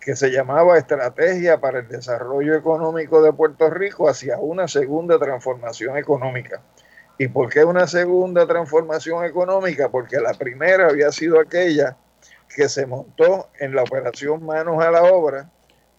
[0.04, 5.96] que se llamaba Estrategia para el Desarrollo Económico de Puerto Rico hacia una segunda transformación
[5.96, 6.60] económica
[7.16, 9.88] ¿Y por qué una segunda transformación económica?
[9.88, 11.96] Porque la primera había sido aquella
[12.54, 15.48] que se montó en la operación Manos a la Obra,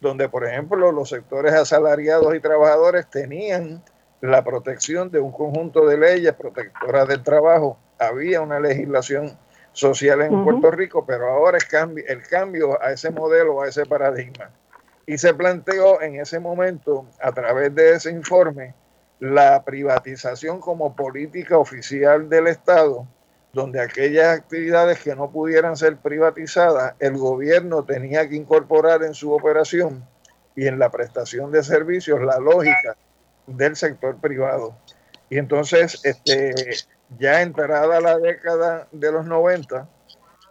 [0.02, 3.82] donde, por ejemplo, los sectores asalariados y trabajadores tenían
[4.20, 7.78] la protección de un conjunto de leyes protectoras del trabajo.
[7.98, 9.38] Había una legislación
[9.76, 11.68] social en Puerto Rico, pero ahora es
[12.08, 14.50] el cambio a ese modelo, a ese paradigma.
[15.06, 18.74] Y se planteó en ese momento, a través de ese informe,
[19.20, 23.06] la privatización como política oficial del Estado,
[23.54, 29.32] donde aquellas actividades que no pudieran ser privatizadas, el gobierno tenía que incorporar en su
[29.34, 30.06] operación
[30.56, 32.96] y en la prestación de servicios la lógica
[33.46, 34.76] del sector privado.
[35.30, 36.54] Y entonces, este,
[37.18, 39.88] ya entrada la década de los 90,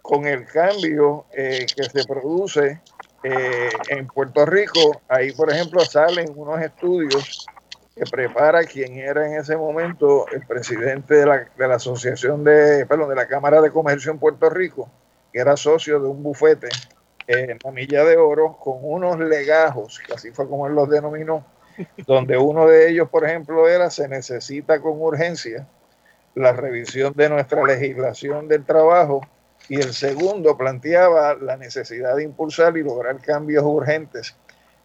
[0.03, 2.81] con el cambio eh, que se produce
[3.23, 7.47] eh, en Puerto Rico, ahí por ejemplo salen unos estudios
[7.95, 12.85] que prepara quien era en ese momento el presidente de la, de la Asociación de,
[12.87, 14.91] perdón, de la Cámara de Comercio en Puerto Rico,
[15.33, 16.69] que era socio de un bufete
[17.27, 21.47] en la Milla de Oro, con unos legajos, que así fue como él los denominó,
[22.07, 25.67] donde uno de ellos, por ejemplo, era se necesita con urgencia
[26.35, 29.27] la revisión de nuestra legislación del trabajo
[29.69, 34.37] y el segundo planteaba la necesidad de impulsar y lograr cambios urgentes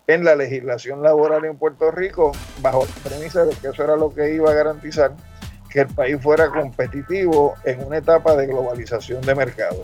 [0.07, 2.31] en la legislación laboral en Puerto Rico
[2.61, 5.15] bajo la premisa de que eso era lo que iba a garantizar
[5.69, 9.81] que el país fuera competitivo en una etapa de globalización de mercado.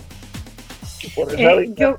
[1.38, 1.98] Eh, yo,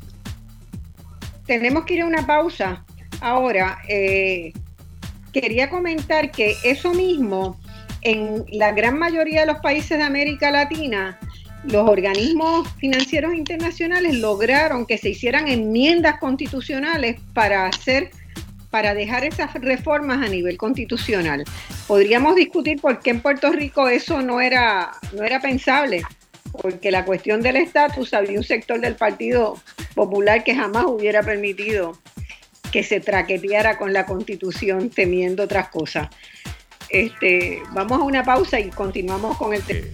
[1.46, 2.84] tenemos que ir a una pausa.
[3.20, 4.52] Ahora, eh,
[5.32, 7.58] quería comentar que eso mismo,
[8.02, 11.18] en la gran mayoría de los países de América Latina,
[11.64, 18.10] los organismos financieros internacionales lograron que se hicieran enmiendas constitucionales para hacer
[18.70, 21.44] para dejar esas reformas a nivel constitucional.
[21.86, 26.02] Podríamos discutir por qué en Puerto Rico eso no era no era pensable,
[26.60, 29.56] porque la cuestión del estatus había un sector del Partido
[29.94, 31.98] Popular que jamás hubiera permitido
[32.70, 36.08] que se traqueteara con la Constitución temiendo otras cosas.
[36.90, 39.86] Este, vamos a una pausa y continuamos con el tema.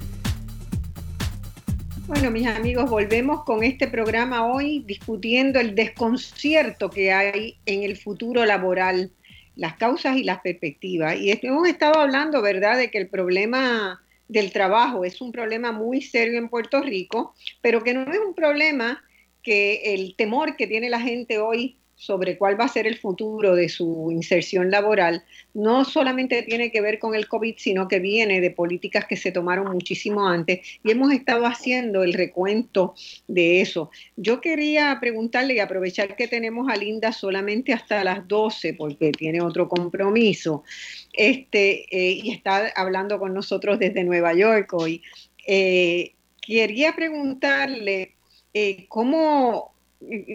[2.07, 7.97] Bueno, mis amigos, volvemos con este programa hoy discutiendo el desconcierto que hay en el
[7.97, 9.11] futuro laboral,
[9.57, 11.17] las causas y las perspectivas.
[11.17, 16.03] Y hemos estado hablando, ¿verdad?, de que el problema del trabajo es un problema muy
[16.03, 19.03] serio en Puerto Rico, pero que no es un problema
[19.43, 23.55] que el temor que tiene la gente hoy sobre cuál va a ser el futuro
[23.55, 25.23] de su inserción laboral,
[25.55, 29.31] no solamente tiene que ver con el COVID, sino que viene de políticas que se
[29.31, 32.97] tomaron muchísimo antes y hemos estado haciendo el recuento
[33.29, 33.93] de eso.
[34.17, 39.41] Yo quería preguntarle y aprovechar que tenemos a Linda solamente hasta las 12 porque tiene
[39.41, 40.65] otro compromiso
[41.12, 45.03] este, eh, y está hablando con nosotros desde Nueva York hoy.
[45.47, 48.17] Eh, quería preguntarle
[48.55, 49.72] eh, cómo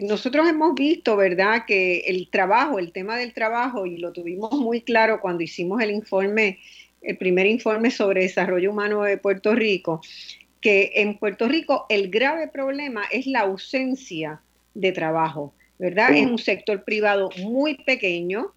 [0.02, 4.82] nosotros hemos visto, ¿verdad?, que el trabajo, el tema del trabajo, y lo tuvimos muy
[4.82, 6.60] claro cuando hicimos el informe,
[7.02, 10.02] el primer informe sobre desarrollo humano de Puerto Rico,
[10.62, 14.42] que en Puerto Rico el grave problema es la ausencia
[14.74, 16.16] de trabajo, ¿verdad?
[16.16, 18.54] Es un sector privado muy pequeño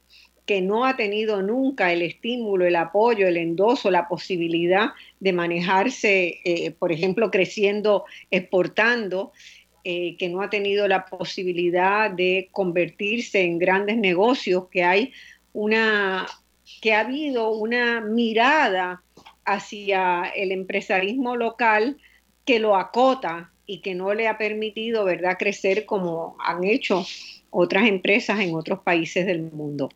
[0.47, 4.89] que no ha tenido nunca el estímulo, el apoyo, el endoso, la posibilidad
[5.21, 9.31] de manejarse, eh, por ejemplo, creciendo, exportando.
[9.83, 15.13] Eh, que no ha tenido la posibilidad de convertirse en grandes negocios, que hay
[15.55, 16.27] una,
[16.83, 19.03] que ha habido una mirada
[19.47, 21.97] hacia el empresarismo local
[22.45, 27.07] que lo acota y que no le ha permitido, ¿verdad?, crecer como han hecho
[27.49, 29.89] otras empresas en otros países del mundo.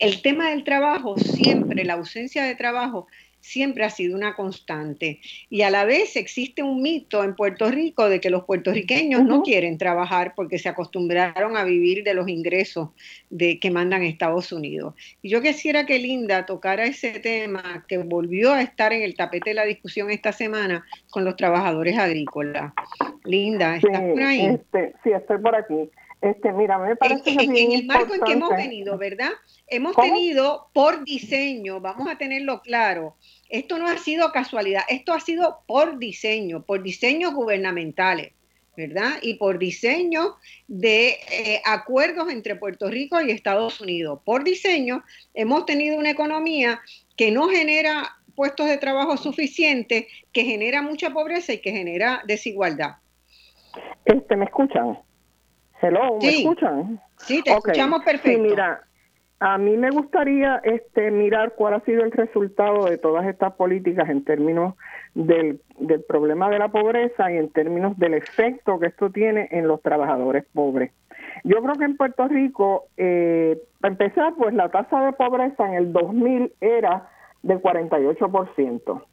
[0.00, 3.06] El tema del trabajo, siempre, la ausencia de trabajo,
[3.40, 5.20] siempre ha sido una constante.
[5.48, 9.42] Y a la vez existe un mito en Puerto Rico de que los puertorriqueños no
[9.42, 12.90] quieren trabajar porque se acostumbraron a vivir de los ingresos
[13.30, 14.94] de, que mandan Estados Unidos.
[15.22, 19.50] Y yo quisiera que Linda tocara ese tema que volvió a estar en el tapete
[19.50, 22.72] de la discusión esta semana con los trabajadores agrícolas.
[23.24, 24.46] Linda, ¿estás por ahí?
[24.46, 25.90] Este, sí, estoy por aquí.
[26.20, 29.30] Este, mira, me parece en, en el marco en que hemos venido, ¿verdad?
[29.66, 33.16] Hemos tenido por diseño, vamos a tenerlo claro,
[33.50, 38.32] esto no ha sido casualidad, esto ha sido por diseño, por diseños gubernamentales,
[38.76, 39.14] ¿verdad?
[39.22, 40.36] Y por diseño
[40.68, 44.20] de eh, acuerdos entre Puerto Rico y Estados Unidos.
[44.24, 45.02] Por diseño
[45.34, 46.80] hemos tenido una economía
[47.16, 52.96] que no genera puestos de trabajo suficientes, que genera mucha pobreza y que genera desigualdad.
[54.04, 54.98] Este, ¿Me escuchan?
[55.82, 57.00] Hello, ¿me escuchan?
[57.18, 58.42] Sí, te escuchamos perfecto.
[58.42, 58.82] mira,
[59.40, 64.10] a mí me gustaría este mirar cuál ha sido el resultado de todas estas políticas
[64.10, 64.74] en términos
[65.14, 69.66] del, del problema de la pobreza y en términos del efecto que esto tiene en
[69.66, 70.92] los trabajadores pobres.
[71.42, 75.74] Yo creo que en Puerto Rico, eh, para empezar, pues la tasa de pobreza en
[75.74, 77.08] el 2000 era
[77.42, 79.04] del 48%.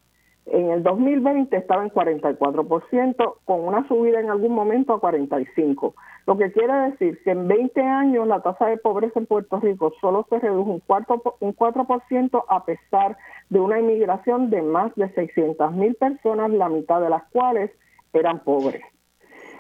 [0.48, 5.94] En el 2020 estaba en 44%, con una subida en algún momento a 45%.
[6.28, 9.94] Lo que quiere decir que en 20 años la tasa de pobreza en Puerto Rico
[10.02, 13.18] solo se redujo un, cuarto, un 4% a pesar
[13.50, 17.72] de una inmigración de más de 600 mil personas, la mitad de las cuales
[18.12, 18.84] eran pobres.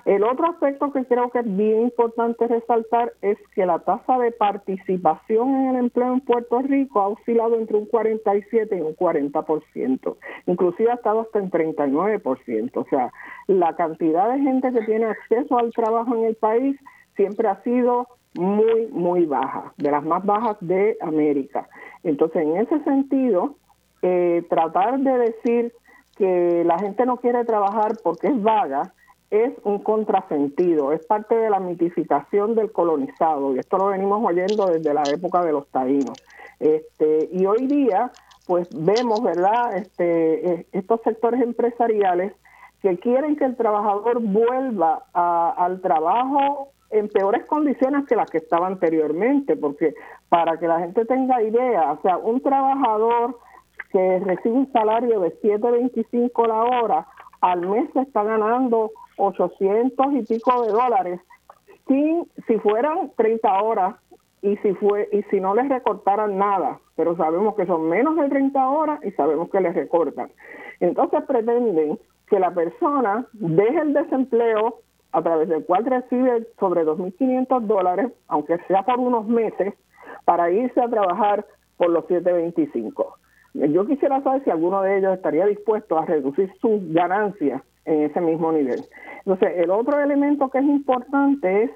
[0.07, 4.31] El otro aspecto que creo que es bien importante resaltar es que la tasa de
[4.31, 10.15] participación en el empleo en Puerto Rico ha oscilado entre un 47 y un 40%,
[10.45, 12.71] inclusive ha estado hasta en 39%.
[12.75, 13.11] O sea,
[13.47, 16.79] la cantidad de gente que tiene acceso al trabajo en el país
[17.17, 21.67] siempre ha sido muy, muy baja, de las más bajas de América.
[22.03, 23.57] Entonces, en ese sentido,
[24.01, 25.73] eh, tratar de decir
[26.17, 28.93] que la gente no quiere trabajar porque es vaga,
[29.29, 34.67] es un contrasentido, es parte de la mitificación del colonizado, y esto lo venimos oyendo
[34.67, 36.17] desde la época de los taínos.
[36.59, 38.11] Este, y hoy día,
[38.45, 42.33] pues vemos, ¿verdad?, este, eh, estos sectores empresariales
[42.81, 48.67] que quieren que el trabajador vuelva al trabajo en peores condiciones que las que estaba
[48.67, 49.93] anteriormente, porque
[50.29, 53.39] para que la gente tenga idea, o sea, un trabajador
[53.91, 57.07] que recibe un salario de 7.25 la hora,
[57.41, 61.19] al mes se está ganando 800 y pico de dólares
[61.87, 63.95] si, fueran 30 horas
[64.41, 68.29] y si fue y si no les recortaran nada, pero sabemos que son menos de
[68.29, 70.29] 30 horas y sabemos que les recortan.
[70.79, 71.97] Entonces pretenden
[72.27, 78.57] que la persona deje el desempleo a través del cual recibe sobre 2.500 dólares, aunque
[78.67, 79.73] sea por unos meses,
[80.25, 81.45] para irse a trabajar
[81.77, 83.17] por los 725.
[83.53, 88.21] Yo quisiera saber si alguno de ellos estaría dispuesto a reducir sus ganancias en ese
[88.21, 88.85] mismo nivel.
[89.19, 91.71] Entonces, el otro elemento que es importante es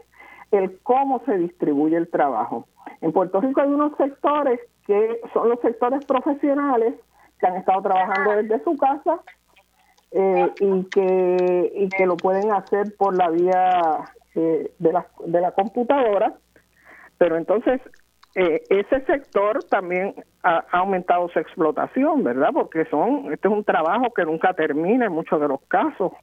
[0.51, 2.67] el cómo se distribuye el trabajo.
[2.99, 6.95] En Puerto Rico hay unos sectores que son los sectores profesionales
[7.39, 9.21] que han estado trabajando desde su casa
[10.11, 14.03] eh, y que y que lo pueden hacer por la vía
[14.35, 16.33] eh, de la de la computadora
[17.17, 17.79] pero entonces
[18.35, 22.51] eh, ese sector también ha, aumentado su explotación, ¿verdad?
[22.53, 26.13] Porque son, este es un trabajo que nunca termina en muchos de los casos.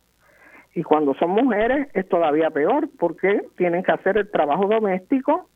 [0.74, 5.48] Y cuando son mujeres es todavía peor porque tienen que hacer el trabajo doméstico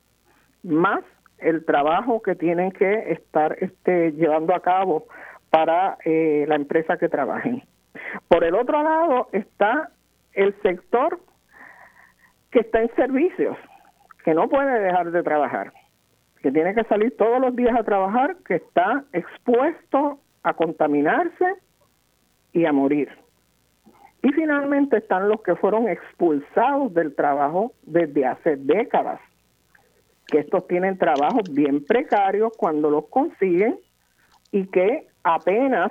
[0.62, 1.02] más
[1.38, 5.06] el trabajo que tienen que estar este, llevando a cabo
[5.50, 7.64] para eh, la empresa que trabajen.
[8.28, 9.90] Por el otro lado está
[10.34, 11.18] el sector
[12.50, 13.56] que está en servicios,
[14.24, 15.72] que no puede dejar de trabajar
[16.42, 21.54] que tiene que salir todos los días a trabajar, que está expuesto a contaminarse
[22.52, 23.08] y a morir.
[24.22, 29.20] Y finalmente están los que fueron expulsados del trabajo desde hace décadas,
[30.26, 33.78] que estos tienen trabajos bien precarios cuando los consiguen
[34.50, 35.90] y que apenas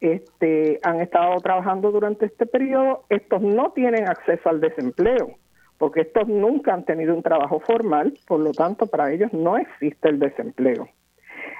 [0.00, 5.36] este, han estado trabajando durante este periodo, estos no tienen acceso al desempleo
[5.82, 10.10] porque estos nunca han tenido un trabajo formal, por lo tanto para ellos no existe
[10.10, 10.88] el desempleo.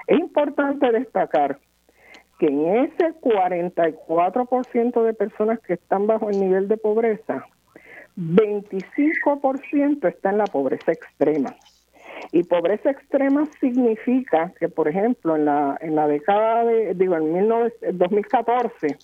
[0.07, 1.59] Es importante destacar
[2.39, 7.45] que en ese 44% de personas que están bajo el nivel de pobreza,
[8.15, 11.53] 25% está en la pobreza extrema.
[12.31, 17.49] Y pobreza extrema significa que, por ejemplo, en la, en la década de, digo, en
[17.97, 18.97] 2014,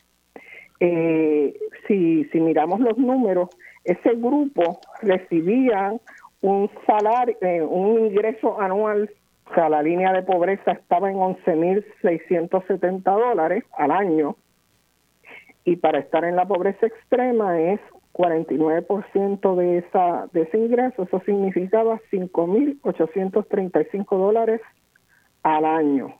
[0.79, 1.59] eh,
[1.89, 3.49] si, si miramos los números,
[3.83, 5.93] ese grupo recibía
[6.41, 9.09] un salario, eh, un ingreso anual,
[9.49, 14.35] o sea, la línea de pobreza estaba en 11.670 dólares al año,
[15.65, 17.79] y para estar en la pobreza extrema es
[18.13, 24.61] 49% de, esa, de ese ingreso, eso significaba 5.835 dólares
[25.43, 26.15] al año.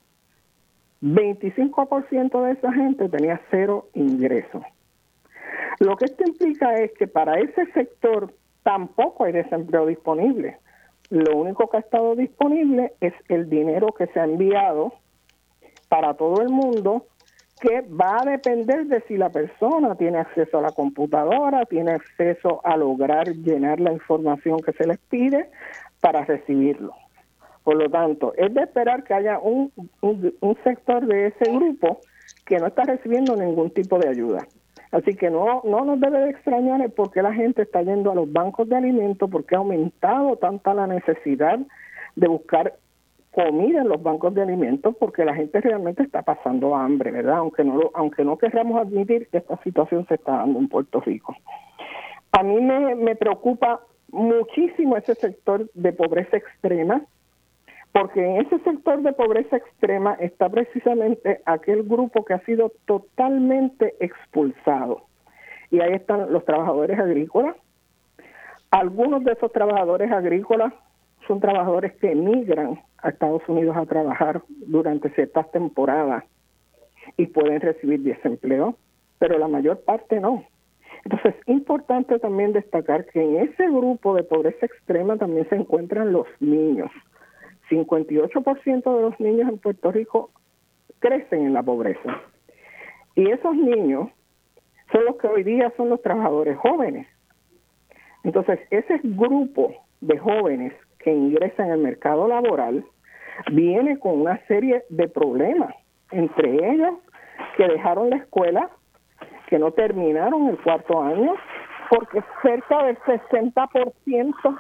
[1.01, 4.63] 25% de esa gente tenía cero ingresos.
[5.79, 8.33] Lo que esto implica es que para ese sector
[8.63, 10.57] tampoco hay desempleo disponible.
[11.09, 14.93] Lo único que ha estado disponible es el dinero que se ha enviado
[15.87, 17.07] para todo el mundo,
[17.59, 22.61] que va a depender de si la persona tiene acceso a la computadora, tiene acceso
[22.63, 25.49] a lograr llenar la información que se les pide
[25.99, 26.93] para recibirlo.
[27.63, 29.71] Por lo tanto, es de esperar que haya un,
[30.01, 31.99] un, un sector de ese grupo
[32.45, 34.47] que no está recibiendo ningún tipo de ayuda.
[34.91, 38.11] Así que no, no nos debe de extrañar el por qué la gente está yendo
[38.11, 41.59] a los bancos de alimentos, porque ha aumentado tanta la necesidad
[42.15, 42.73] de buscar
[43.31, 47.37] comida en los bancos de alimentos porque la gente realmente está pasando hambre, ¿verdad?
[47.37, 51.35] Aunque no, aunque no querramos admitir que esta situación se está dando en Puerto Rico.
[52.31, 53.81] A mí me, me preocupa
[54.11, 57.03] muchísimo ese sector de pobreza extrema,
[57.91, 63.95] porque en ese sector de pobreza extrema está precisamente aquel grupo que ha sido totalmente
[63.99, 65.03] expulsado.
[65.71, 67.55] Y ahí están los trabajadores agrícolas.
[68.71, 70.73] Algunos de esos trabajadores agrícolas
[71.27, 76.23] son trabajadores que emigran a Estados Unidos a trabajar durante ciertas temporadas
[77.17, 78.75] y pueden recibir desempleo,
[79.17, 80.43] pero la mayor parte no.
[81.05, 86.11] Entonces, es importante también destacar que en ese grupo de pobreza extrema también se encuentran
[86.11, 86.91] los niños.
[87.69, 90.31] 58% de los niños en Puerto Rico
[90.99, 92.21] crecen en la pobreza.
[93.15, 94.09] Y esos niños
[94.91, 97.07] son los que hoy día son los trabajadores jóvenes.
[98.23, 102.85] Entonces, ese grupo de jóvenes que ingresan al mercado laboral
[103.51, 105.73] viene con una serie de problemas,
[106.11, 106.95] entre ellos
[107.55, 108.69] que dejaron la escuela,
[109.47, 111.35] que no terminaron el cuarto año,
[111.89, 114.59] porque cerca del 60%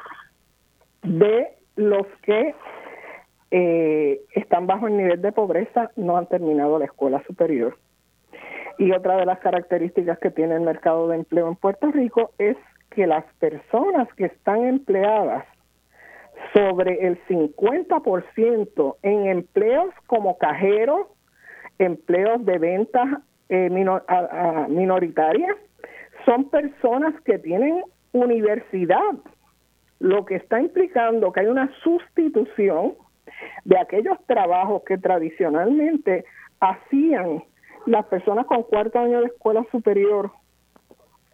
[1.03, 2.55] de los que
[3.51, 7.77] eh, están bajo el nivel de pobreza no han terminado la escuela superior.
[8.77, 12.55] Y otra de las características que tiene el mercado de empleo en Puerto Rico es
[12.91, 15.45] que las personas que están empleadas
[16.53, 21.09] sobre el 50% en empleos como cajero,
[21.77, 23.07] empleos de ventas
[23.49, 23.69] eh,
[24.69, 25.55] minoritarias,
[26.25, 29.15] son personas que tienen universidad,
[29.99, 32.95] lo que está implicando que hay una sustitución
[33.65, 36.25] de aquellos trabajos que tradicionalmente
[36.59, 37.43] hacían
[37.85, 40.31] las personas con cuarto año de escuela superior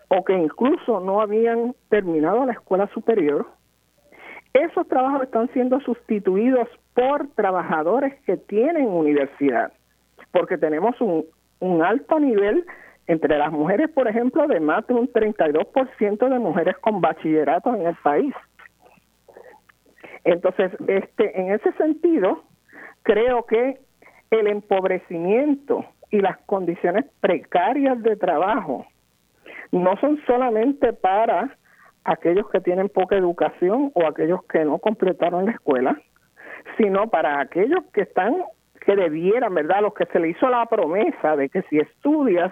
[0.07, 3.47] o que incluso no habían terminado la escuela superior,
[4.53, 9.73] esos trabajos están siendo sustituidos por trabajadores que tienen universidad,
[10.31, 11.25] porque tenemos un,
[11.83, 12.65] alto nivel
[13.07, 17.87] entre las mujeres, por ejemplo, de más de un 32% de mujeres con bachillerato en
[17.87, 18.33] el país.
[20.25, 22.43] Entonces, este, en ese sentido,
[23.03, 23.77] creo que
[24.31, 28.85] el empobrecimiento y las condiciones precarias de trabajo
[29.71, 31.55] no son solamente para
[32.03, 36.01] aquellos que tienen poca educación o aquellos que no completaron la escuela,
[36.77, 38.35] sino para aquellos que están,
[38.83, 39.81] que debieran, ¿verdad?
[39.81, 42.51] Los que se le hizo la promesa de que si estudias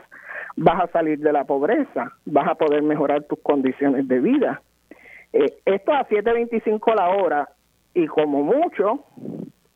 [0.55, 4.61] vas a salir de la pobreza, vas a poder mejorar tus condiciones de vida.
[5.31, 7.49] Eh, esto a 7.25 la hora
[7.93, 9.05] y como mucho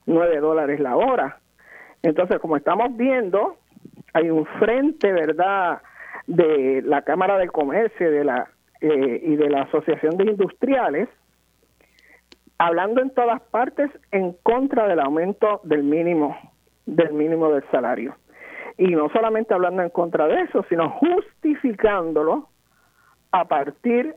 [0.05, 1.39] 9 dólares la hora.
[2.03, 3.57] Entonces, como estamos viendo,
[4.13, 5.82] hay un frente, ¿verdad?,
[6.26, 8.49] de la Cámara de Comercio de la
[8.82, 11.09] eh, y de la Asociación de Industriales,
[12.59, 16.38] hablando en todas partes en contra del aumento del mínimo
[16.86, 18.15] del mínimo del salario.
[18.78, 22.49] Y no solamente hablando en contra de eso, sino justificándolo
[23.32, 24.15] a partir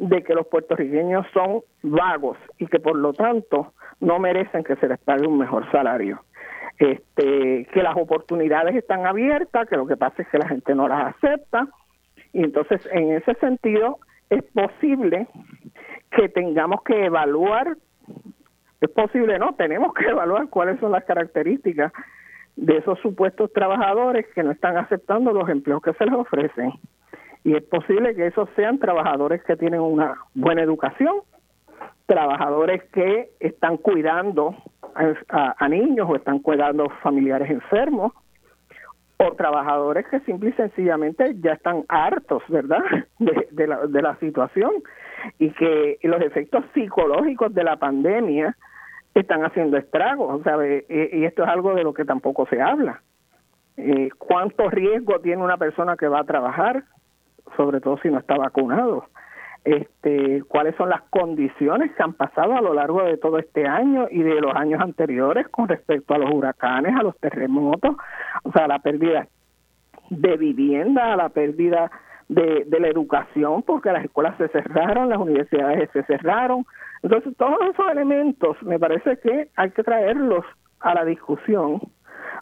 [0.00, 4.88] de que los puertorriqueños son vagos y que por lo tanto no merecen que se
[4.88, 6.22] les pague un mejor salario.
[6.78, 10.88] Este, que las oportunidades están abiertas, que lo que pasa es que la gente no
[10.88, 11.68] las acepta
[12.32, 13.98] y entonces, en ese sentido,
[14.28, 15.26] es posible
[16.10, 17.76] que tengamos que evaluar,
[18.80, 21.92] es posible, no, tenemos que evaluar cuáles son las características
[22.56, 26.72] de esos supuestos trabajadores que no están aceptando los empleos que se les ofrecen.
[27.44, 31.16] Y es posible que esos sean trabajadores que tienen una buena educación,
[32.06, 34.54] trabajadores que están cuidando
[35.28, 38.12] a, niños o están cuidando familiares enfermos,
[39.16, 42.82] o trabajadores que simple y sencillamente ya están hartos, ¿verdad?,
[43.18, 44.72] de, la, de la situación
[45.38, 48.56] y que los efectos psicológicos de la pandemia
[49.14, 50.86] están haciendo estragos, ¿sabe?
[50.88, 53.02] Y, esto es algo de lo que tampoco se habla.
[53.76, 56.84] Eh, ¿Cuánto riesgo tiene una persona que va a trabajar,
[57.56, 59.04] sobre todo si no está vacunado?
[59.64, 64.06] este, cuáles son las condiciones que han pasado a lo largo de todo este año
[64.10, 67.96] y de los años anteriores con respecto a los huracanes, a los terremotos,
[68.42, 69.26] o sea, la pérdida
[70.08, 71.90] de vivienda, la pérdida
[72.28, 76.64] de, de la educación, porque las escuelas se cerraron, las universidades se cerraron.
[77.02, 80.44] Entonces, todos esos elementos me parece que hay que traerlos
[80.80, 81.80] a la discusión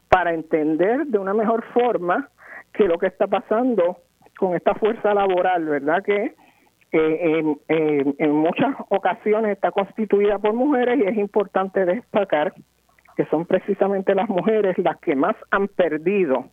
[0.09, 2.29] para entender de una mejor forma
[2.73, 3.99] que lo que está pasando
[4.39, 6.03] con esta fuerza laboral, ¿verdad?
[6.03, 6.35] Que
[6.93, 12.55] en, en, muchas ocasiones está constituida por mujeres y es importante destacar
[13.17, 16.47] que son precisamente las mujeres las que más han perdido.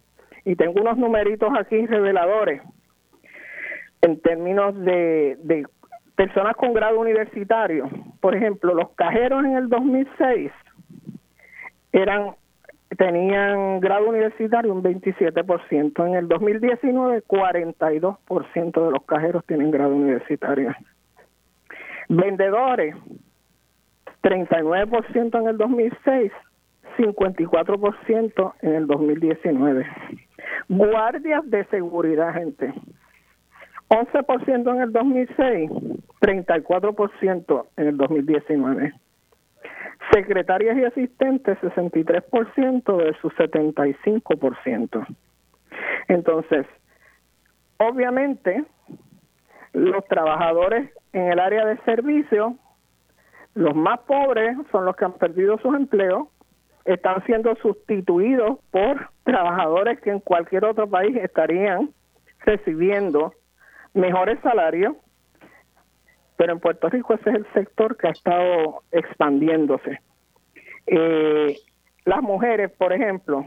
[0.44, 2.62] Y tengo unos numeritos aquí reveladores
[4.02, 5.66] en términos de, de
[6.16, 7.90] personas con grado universitario.
[8.20, 10.52] Por ejemplo, los cajeros en el 2006
[11.92, 12.36] eran
[12.98, 16.08] tenían grado universitario un 27%.
[16.08, 20.74] En el 2019, 42% de los cajeros tienen grado universitario.
[22.08, 22.96] Vendedores,
[24.22, 26.32] 39% en el 2006,
[26.98, 29.86] 54% en el 2019.
[30.70, 32.74] Guardias de seguridad, gente.
[33.90, 35.72] 11% en el 2006,
[36.22, 38.94] 34% en el 2019.
[40.12, 45.06] Secretarias y asistentes, 63% de su 75%.
[46.08, 46.66] Entonces,
[47.78, 48.66] obviamente,
[49.74, 52.56] los trabajadores en el área de servicio,
[53.54, 56.28] los más pobres son los que han perdido sus empleos,
[56.86, 61.90] están siendo sustituidos por trabajadores que en cualquier otro país estarían
[62.46, 63.34] recibiendo
[63.94, 64.96] mejores salarios,
[66.38, 70.00] pero en Puerto Rico ese es el sector que ha estado expandiéndose.
[70.88, 71.58] Eh,
[72.06, 73.46] las mujeres, por ejemplo,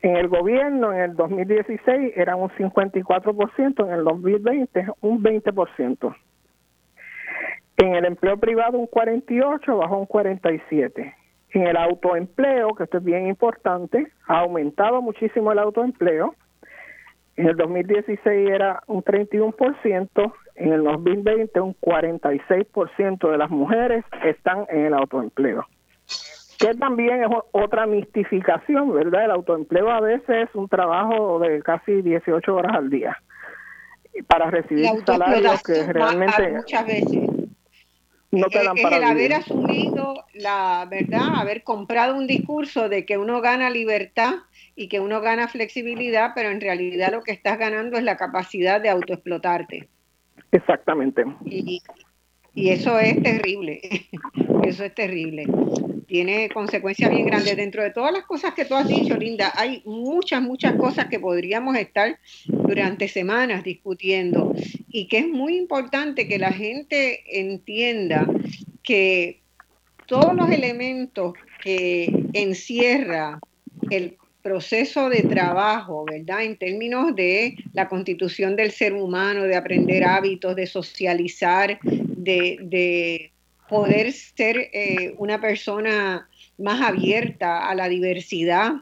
[0.00, 6.16] en el gobierno en el 2016 eran un 54%, en el 2020 un 20%.
[7.76, 11.14] En el empleo privado un 48, bajó un 47.
[11.50, 16.34] En el autoempleo, que esto es bien importante, ha aumentado muchísimo el autoempleo.
[17.36, 24.66] En el 2016 era un 31%, en el 2020 un 46% de las mujeres están
[24.68, 25.66] en el autoempleo.
[26.58, 29.24] Que también es otra mistificación, ¿verdad?
[29.24, 33.16] El autoempleo a veces es un trabajo de casi 18 horas al día
[34.28, 37.30] para recibir salarios que realmente muchas veces
[38.30, 43.04] no te dan es para el haber asumido la verdad, haber comprado un discurso de
[43.04, 44.34] que uno gana libertad
[44.74, 48.80] y que uno gana flexibilidad, pero en realidad lo que estás ganando es la capacidad
[48.80, 49.88] de autoexplotarte.
[50.52, 51.24] Exactamente.
[51.44, 51.82] Y,
[52.54, 53.80] eso es terrible,
[54.64, 55.44] eso es terrible.
[56.06, 57.56] Tiene consecuencias bien grandes.
[57.56, 61.18] Dentro de todas las cosas que tú has dicho, Linda, hay muchas, muchas cosas que
[61.18, 62.16] podríamos estar
[62.46, 64.54] durante semanas discutiendo
[64.88, 68.28] y que es muy importante que la gente entienda
[68.84, 69.40] que
[70.06, 71.32] todos los elementos
[71.62, 73.40] que encierra
[73.90, 76.44] el proceso de trabajo, ¿verdad?
[76.44, 83.32] En términos de la constitución del ser humano, de aprender hábitos, de socializar, de, de
[83.70, 86.28] poder ser eh, una persona
[86.58, 88.72] más abierta a la diversidad,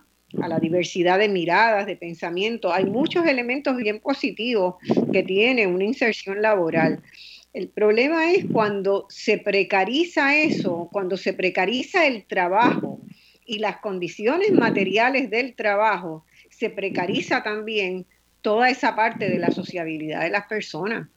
[0.43, 2.73] a la diversidad de miradas, de pensamiento.
[2.73, 4.75] Hay muchos elementos bien positivos
[5.13, 7.01] que tiene una inserción laboral.
[7.53, 13.02] El problema es cuando se precariza eso, cuando se precariza el trabajo
[13.47, 18.07] y las condiciones materiales del trabajo, se precariza también
[18.41, 21.09] toda esa parte de la sociabilidad de las personas.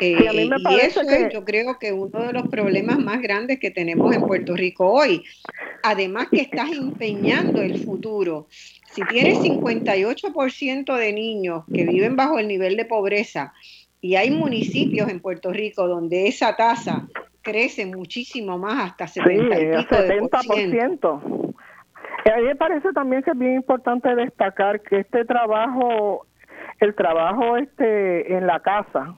[0.00, 2.32] Eh, Sí, a mí me y parece eso que- es, yo creo que uno de
[2.32, 5.24] los problemas más grandes que tenemos en Puerto Rico hoy.
[5.82, 8.48] Además que estás empeñando el futuro.
[8.92, 13.52] Si tienes 58% de niños que viven bajo el nivel de pobreza
[14.00, 17.08] y hay municipios en Puerto Rico donde esa tasa
[17.50, 21.20] crece muchísimo más, hasta Sí, 70 y el pico de por ciento.
[21.22, 21.54] 70%.
[22.24, 26.26] Eh, A mí me parece también que es bien importante destacar que este trabajo,
[26.80, 29.14] el trabajo este en la casa,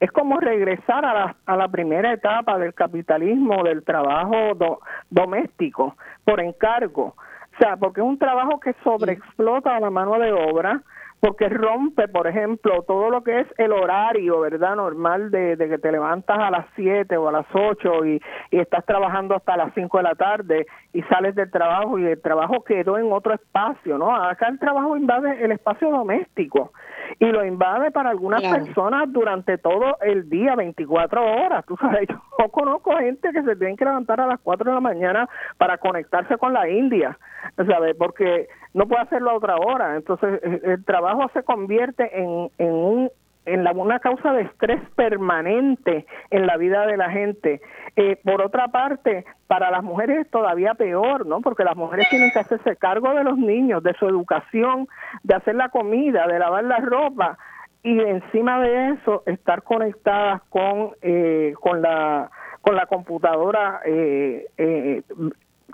[0.00, 5.96] es como regresar a la, a la primera etapa del capitalismo, del trabajo do- doméstico,
[6.24, 7.14] por encargo.
[7.54, 10.82] O sea, porque es un trabajo que sobreexplota a la mano de obra,
[11.22, 14.74] porque rompe, por ejemplo, todo lo que es el horario, ¿verdad?
[14.74, 18.20] Normal de, de que te levantas a las 7 o a las 8 y,
[18.50, 22.20] y estás trabajando hasta las 5 de la tarde y sales del trabajo y el
[22.20, 24.12] trabajo quedó en otro espacio, ¿no?
[24.12, 26.72] Acá el trabajo invade el espacio doméstico
[27.20, 31.64] y lo invade para algunas personas durante todo el día, 24 horas.
[31.66, 32.08] Tú sabes,
[32.38, 35.78] yo conozco gente que se tienen que levantar a las 4 de la mañana para
[35.78, 37.16] conectarse con la India,
[37.56, 37.94] ¿sabes?
[37.96, 39.96] Porque no puede hacerlo a otra hora.
[39.96, 43.10] Entonces, el, el trabajo se convierte en, en un
[43.44, 47.60] en la, una causa de estrés permanente en la vida de la gente.
[47.96, 51.40] Eh, por otra parte, para las mujeres es todavía peor, ¿no?
[51.40, 54.86] Porque las mujeres tienen que hacerse cargo de los niños, de su educación,
[55.24, 57.38] de hacer la comida, de lavar la ropa
[57.82, 65.02] y encima de eso estar conectadas con eh, con la con la computadora eh, eh,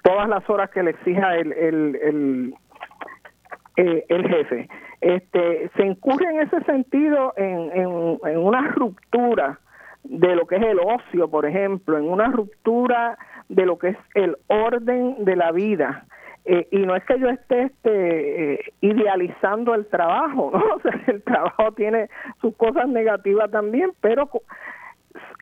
[0.03, 2.55] todas las horas que le exija el, el
[3.79, 4.69] eh, el jefe.
[5.01, 9.61] Este, se incurre en ese sentido en, en, una ruptura
[10.03, 13.17] de lo que es el ocio, por ejemplo, en una ruptura
[13.49, 16.07] de lo que es el orden de la vida.
[16.45, 20.75] Eh, y no es que yo esté este, eh, idealizando el trabajo, ¿no?
[20.75, 22.11] O sea, el trabajo tiene
[22.41, 24.29] sus cosas negativas también, pero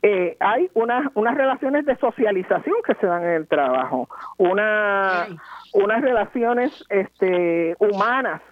[0.03, 4.09] eh, hay unas, unas relaciones de socialización que se dan en el trabajo,
[4.39, 5.27] una,
[5.73, 8.43] unas relaciones este, humanas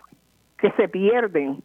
[0.58, 1.62] que se pierden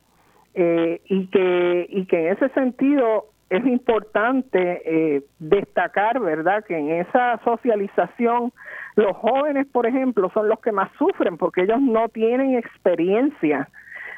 [0.53, 6.91] eh, y, que, y que en ese sentido es importante eh, destacar, ¿verdad?, que en
[6.91, 8.53] esa socialización
[8.95, 13.69] los jóvenes, por ejemplo, son los que más sufren porque ellos no tienen experiencia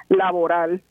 [0.10, 0.82] laboral,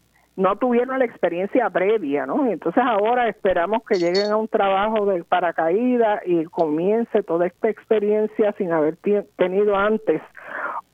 [0.40, 2.46] no tuvieron la experiencia previa, ¿no?
[2.46, 8.52] Entonces ahora esperamos que lleguen a un trabajo de paracaídas y comience toda esta experiencia
[8.56, 8.96] sin haber
[9.36, 10.22] tenido antes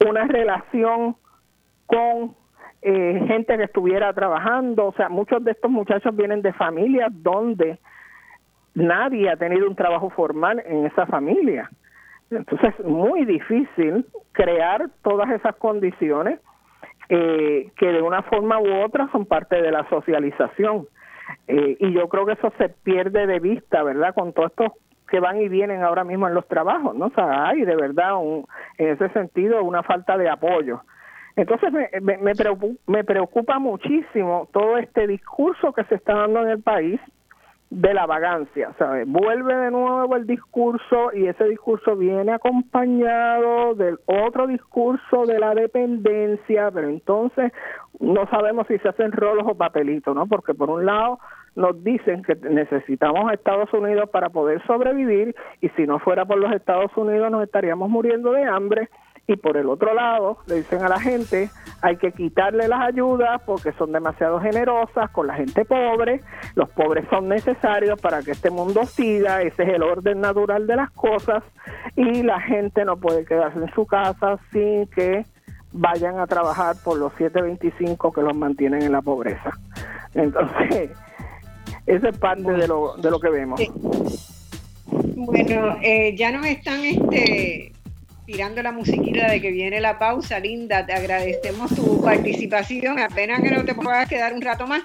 [0.05, 1.15] una relación
[1.87, 2.35] con
[2.83, 7.79] eh, gente que estuviera trabajando, o sea, muchos de estos muchachos vienen de familias donde
[8.75, 11.71] nadie ha tenido un trabajo formal en esa familia.
[12.33, 16.41] Entonces es muy difícil crear todas esas condiciones
[17.09, 20.87] eh, que de una forma u otra son parte de la socialización.
[21.49, 24.15] Eh, y yo creo que eso se pierde de vista, ¿verdad?
[24.15, 24.73] Con todos estos
[25.09, 27.07] que van y vienen ahora mismo en los trabajos, ¿no?
[27.07, 28.45] O hay de verdad un,
[28.79, 30.81] en ese sentido una falta de apoyo.
[31.37, 36.49] Entonces me, me, preocupa, me preocupa muchísimo todo este discurso que se está dando en
[36.49, 37.01] el país
[37.71, 39.09] de la vagancia, ¿sabes?
[39.09, 45.55] Vuelve de nuevo el discurso y ese discurso viene acompañado del otro discurso de la
[45.55, 47.53] dependencia, pero entonces
[47.99, 50.27] no sabemos si se hacen rolos o papelitos, ¿no?
[50.27, 51.19] Porque por un lado
[51.57, 56.39] nos dicen que necesitamos a Estados Unidos para poder sobrevivir y si no fuera por
[56.39, 58.89] los Estados Unidos nos estaríamos muriendo de hambre
[59.29, 61.51] y por el otro lado le dicen a la gente
[61.83, 66.20] hay que quitarle las ayudas porque son demasiado generosas con la gente pobre,
[66.55, 70.77] los pobres son necesarios para que este mundo siga, ese es el orden natural de
[70.77, 71.43] las cosas
[71.97, 75.24] y la gente no puede quedarse en su casa sin que
[75.72, 79.51] vayan a trabajar por los 725 que los mantienen en la pobreza.
[80.14, 80.91] Entonces,
[81.87, 83.61] esa es parte de lo, de lo que vemos.
[84.87, 87.72] Bueno, eh, ya nos están este,
[88.27, 93.51] tirando la musiquita de que viene la pausa, Linda, te agradecemos tu participación, apenas que
[93.53, 94.83] no te puedas quedar un rato más,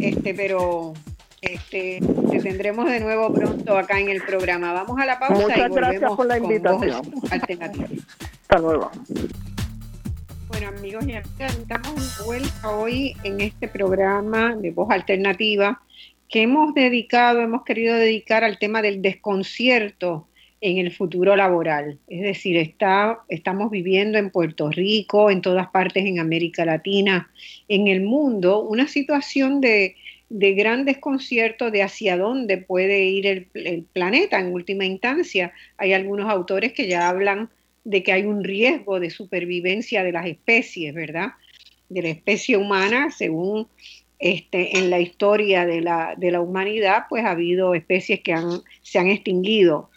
[0.00, 0.92] este, pero
[1.40, 4.72] este, te tendremos de nuevo pronto acá en el programa.
[4.72, 7.02] Vamos a la pausa Muchas y volvemos gracias por la invitación.
[8.42, 8.90] Hasta luego.
[10.48, 15.80] Bueno, amigos y amigas, estamos de vuelta hoy en este programa de Voz Alternativa
[16.28, 20.28] que hemos dedicado, hemos querido dedicar al tema del desconcierto
[20.60, 21.98] en el futuro laboral.
[22.08, 27.30] Es decir, está, estamos viviendo en Puerto Rico, en todas partes en América Latina,
[27.68, 29.96] en el mundo, una situación de,
[30.28, 35.52] de gran desconcierto de hacia dónde puede ir el, el, planeta en última instancia.
[35.78, 37.48] Hay algunos autores que ya hablan
[37.84, 41.32] de que hay un riesgo de supervivencia de las especies, ¿verdad?
[41.88, 43.66] De la especie humana, según
[44.18, 48.60] este, en la historia de la, de la humanidad, pues ha habido especies que han,
[48.82, 49.89] se han extinguido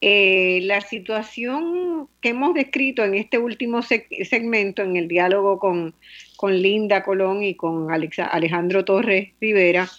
[0.00, 5.94] eh, la situación que hemos descrito en este último segmento, en el diálogo con,
[6.42, 9.90] Linda Colón y con Alejandro Torres Rivera,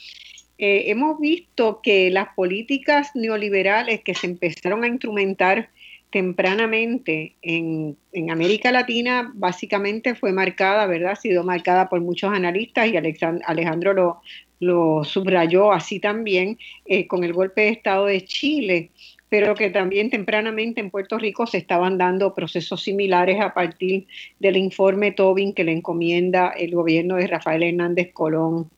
[0.57, 5.69] eh, hemos visto que las políticas neoliberales que se empezaron a instrumentar
[6.09, 7.95] tempranamente en,
[8.29, 11.11] América Latina básicamente fue marcada, ¿verdad?
[11.11, 14.21] Ha sido marcada por muchos analistas y Alejandro lo,
[14.61, 18.91] lo subrayó así también eh, con el golpe de Estado de Chile,
[19.31, 24.05] pero que también tempranamente en Puerto Rico se estaban dando procesos similares a partir
[24.41, 28.69] del informe Tobin que le encomienda el gobierno de Rafael Hernández Colón.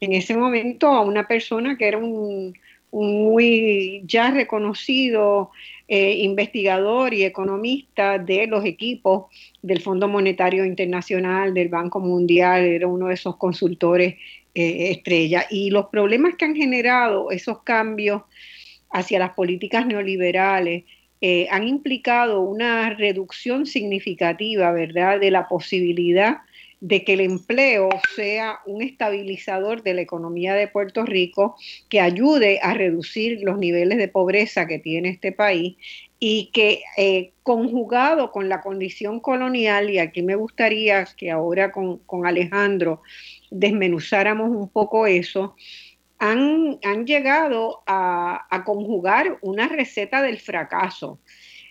[0.00, 2.54] En ese momento a una persona que era un,
[2.90, 5.50] muy ya reconocido
[5.88, 9.26] eh, investigador y economista de los equipos
[9.60, 14.14] del Fondo Monetario Internacional, del Banco Mundial, era uno de esos consultores
[14.54, 15.44] eh, estrella.
[15.50, 18.22] Y los problemas que han generado esos cambios
[18.90, 20.84] hacia las políticas neoliberales
[21.20, 26.38] eh, han implicado una reducción significativa, ¿verdad?, de la posibilidad
[26.80, 31.56] de que el empleo sea un estabilizador de la economía de Puerto Rico
[31.88, 35.76] que ayude a reducir los niveles de pobreza que tiene este país
[36.20, 41.98] y que eh, conjugado con la condición colonial, y aquí me gustaría que ahora con,
[41.98, 43.02] con Alejandro
[43.50, 45.56] desmenuzáramos un poco eso,
[46.18, 51.18] han, llegado a, conjugar una receta del fracaso.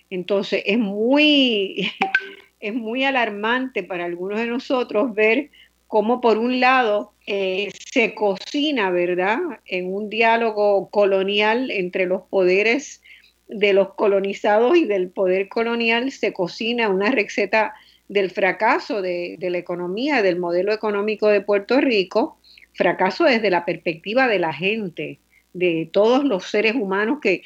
[0.10, 1.92] Entonces es muy,
[2.60, 5.50] es muy alarmante para algunos de nosotros ver
[5.88, 13.02] cómo por un lado eh, se cocina, ¿verdad?, en un diálogo colonial entre los poderes
[13.48, 17.74] de los colonizados y del poder colonial, se cocina una receta
[18.10, 22.38] del fracaso de, de la economía, del modelo económico de Puerto Rico,
[22.78, 25.20] fracaso desde la perspectiva de la gente,
[25.54, 27.42] de todos los seres humanos que,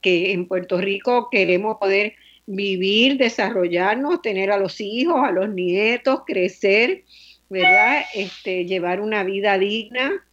[0.00, 2.14] que en Puerto Rico queremos poder
[2.46, 7.02] vivir, desarrollarnos, tener a los hijos, a los nietos, crecer,
[7.50, 8.02] ¿verdad?
[8.14, 10.24] Este, llevar una vida digna.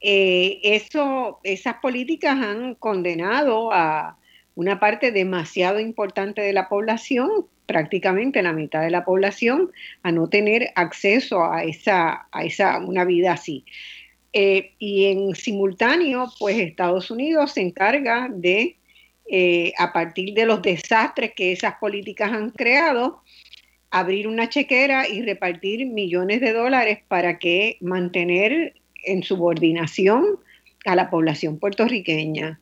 [0.00, 4.18] Eh, eso, esas políticas han condenado a
[4.54, 7.30] una parte demasiado importante de la población,
[7.66, 13.04] prácticamente la mitad de la población, a no tener acceso a esa, a esa una
[13.04, 13.64] vida así.
[14.32, 18.76] Eh, y en simultáneo, pues Estados Unidos se encarga de
[19.26, 23.22] eh, a partir de los desastres que esas políticas han creado,
[23.90, 30.40] abrir una chequera y repartir millones de dólares para que mantener en subordinación
[30.84, 32.60] a la población puertorriqueña.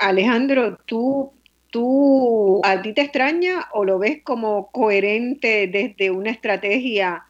[0.00, 1.32] Alejandro, ¿tú,
[1.70, 7.24] tú a ti te extraña o lo ves como coherente desde una estrategia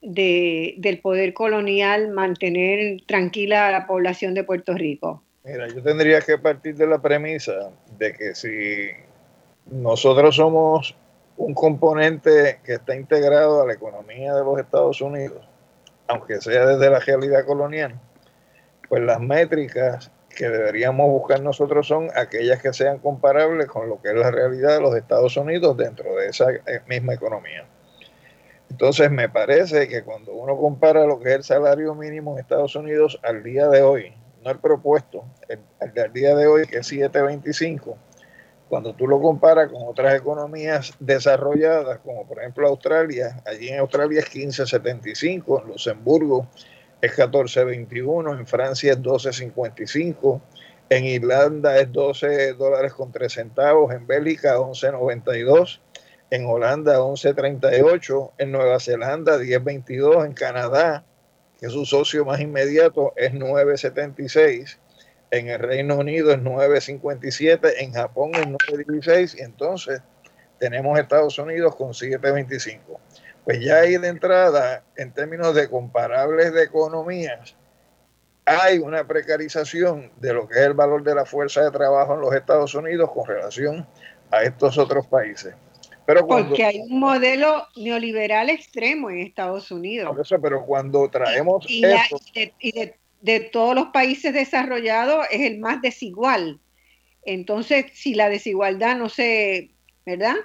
[0.00, 5.22] de, del poder colonial mantener tranquila a la población de Puerto Rico?
[5.44, 8.90] Mira, yo tendría que partir de la premisa de que si
[9.70, 10.94] nosotros somos
[11.36, 15.48] un componente que está integrado a la economía de los Estados Unidos,
[16.06, 17.98] aunque sea desde la realidad colonial,
[18.88, 24.08] pues las métricas que deberíamos buscar nosotros son aquellas que sean comparables con lo que
[24.08, 27.66] es la realidad de los Estados Unidos dentro de esa eh, misma economía.
[28.70, 32.76] Entonces me parece que cuando uno compara lo que es el salario mínimo en Estados
[32.76, 34.12] Unidos al día de hoy,
[34.44, 37.96] no el propuesto, el, día de hoy, que es 725,
[38.68, 44.20] cuando tú lo comparas con otras economías desarrolladas, como por ejemplo Australia, allí en Australia
[44.20, 46.46] es 1575, en Luxemburgo
[47.00, 50.40] es 1421, en Francia es 1255,
[50.90, 55.80] en Irlanda es 12 dólares con 3 centavos, en Bélgica 1192,
[56.30, 61.04] en Holanda 1138, en Nueva Zelanda 1022, en Canadá
[61.60, 64.78] que su socio más inmediato es 976,
[65.30, 70.00] en el Reino Unido es 957, en Japón es 916 y entonces
[70.58, 73.00] tenemos Estados Unidos con 725.
[73.48, 77.56] Pues ya ahí de entrada, en términos de comparables de economías,
[78.44, 82.20] hay una precarización de lo que es el valor de la fuerza de trabajo en
[82.20, 83.86] los Estados Unidos con relación
[84.30, 85.54] a estos otros países.
[86.04, 90.14] Porque hay un modelo neoliberal extremo en Estados Unidos.
[90.42, 91.80] pero cuando traemos y,
[93.22, 96.60] de, todos los países desarrollados es el más desigual.
[97.24, 99.70] Entonces, si la desigualdad no se,
[100.04, 100.36] ¿verdad?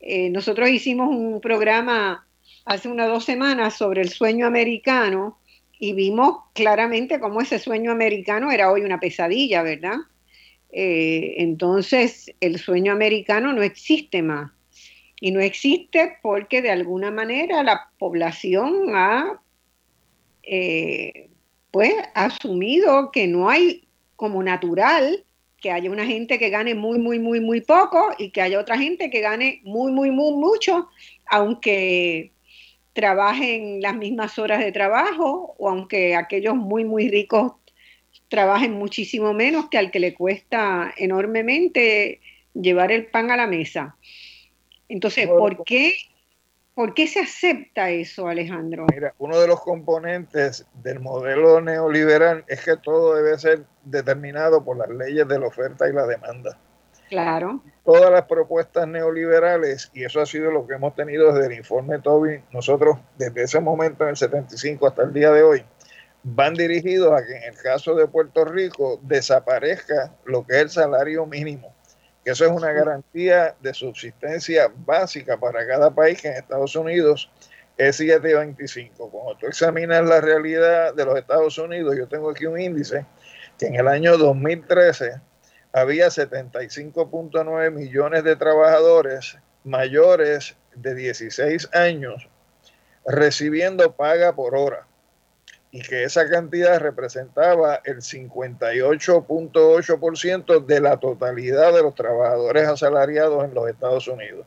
[0.00, 2.26] Eh, nosotros hicimos un programa
[2.64, 5.38] hace unas dos semanas sobre el sueño americano
[5.78, 9.96] y vimos claramente cómo ese sueño americano era hoy una pesadilla, ¿verdad?
[10.72, 14.52] Eh, entonces, el sueño americano no existe más
[15.20, 19.40] y no existe porque de alguna manera la población ha
[20.42, 21.28] eh,
[21.70, 23.86] pues asumido que no hay
[24.16, 25.24] como natural
[25.60, 28.78] que haya una gente que gane muy, muy, muy, muy poco y que haya otra
[28.78, 30.88] gente que gane muy, muy, muy mucho,
[31.26, 32.32] aunque
[32.92, 37.52] trabajen las mismas horas de trabajo o aunque aquellos muy, muy ricos
[38.28, 42.20] trabajen muchísimo menos que al que le cuesta enormemente
[42.54, 43.96] llevar el pan a la mesa.
[44.88, 45.94] Entonces, ¿por qué,
[46.74, 48.86] ¿por qué se acepta eso, Alejandro?
[48.92, 54.76] Mira, uno de los componentes del modelo neoliberal es que todo debe ser determinado por
[54.76, 56.58] las leyes de la oferta y la demanda.
[57.10, 57.62] Claro.
[57.84, 61.98] Todas las propuestas neoliberales, y eso ha sido lo que hemos tenido desde el informe
[61.98, 65.64] Toby, nosotros desde ese momento en el 75 hasta el día de hoy,
[66.22, 70.70] van dirigidos a que en el caso de Puerto Rico desaparezca lo que es el
[70.70, 71.74] salario mínimo
[72.24, 77.30] que eso es una garantía de subsistencia básica para cada país que en Estados Unidos
[77.76, 79.10] es 725.
[79.10, 83.06] Cuando tú examinas la realidad de los Estados Unidos, yo tengo aquí un índice
[83.58, 85.14] que en el año 2013
[85.72, 92.28] había 75.9 millones de trabajadores mayores de 16 años
[93.06, 94.86] recibiendo paga por hora
[95.72, 103.54] y que esa cantidad representaba el 58.8% de la totalidad de los trabajadores asalariados en
[103.54, 104.44] los Estados Unidos.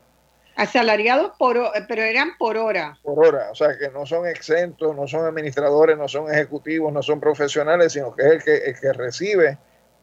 [0.56, 1.58] Asalariados por
[1.88, 2.96] pero eran por hora.
[3.02, 7.02] Por hora, o sea que no son exentos, no son administradores, no son ejecutivos, no
[7.02, 9.58] son profesionales, sino que es el que, el que recibe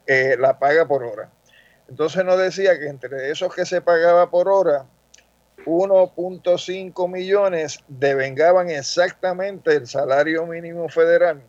[0.06, 1.30] eh, la paga por hora.
[1.88, 4.86] Entonces nos decía que entre esos que se pagaba por hora,
[5.66, 11.42] 1.5 millones devengaban exactamente el salario mínimo federal,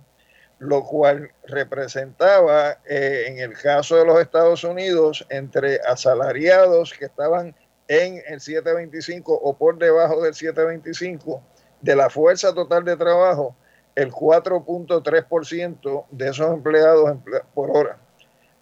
[0.58, 7.54] lo cual representaba, eh, en el caso de los Estados Unidos, entre asalariados que estaban
[7.88, 11.42] en el 725 o por debajo del 725
[11.80, 13.56] de la fuerza total de trabajo,
[13.94, 17.16] el 4.3% de esos empleados
[17.54, 18.01] por hora.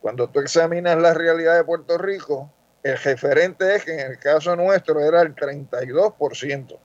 [0.01, 2.51] Cuando tú examinas la realidad de Puerto Rico,
[2.83, 6.79] el referente es que en el caso nuestro era el 32%.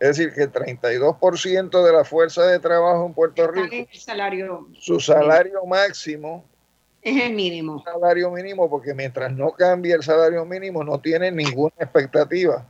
[0.00, 5.00] Es decir, que el 32% de la fuerza de trabajo en Puerto Rico, salario su
[5.00, 6.44] salario máximo
[7.02, 7.82] es el mínimo.
[7.84, 12.66] Salario mínimo, porque mientras no cambie el salario mínimo, no tiene ninguna expectativa.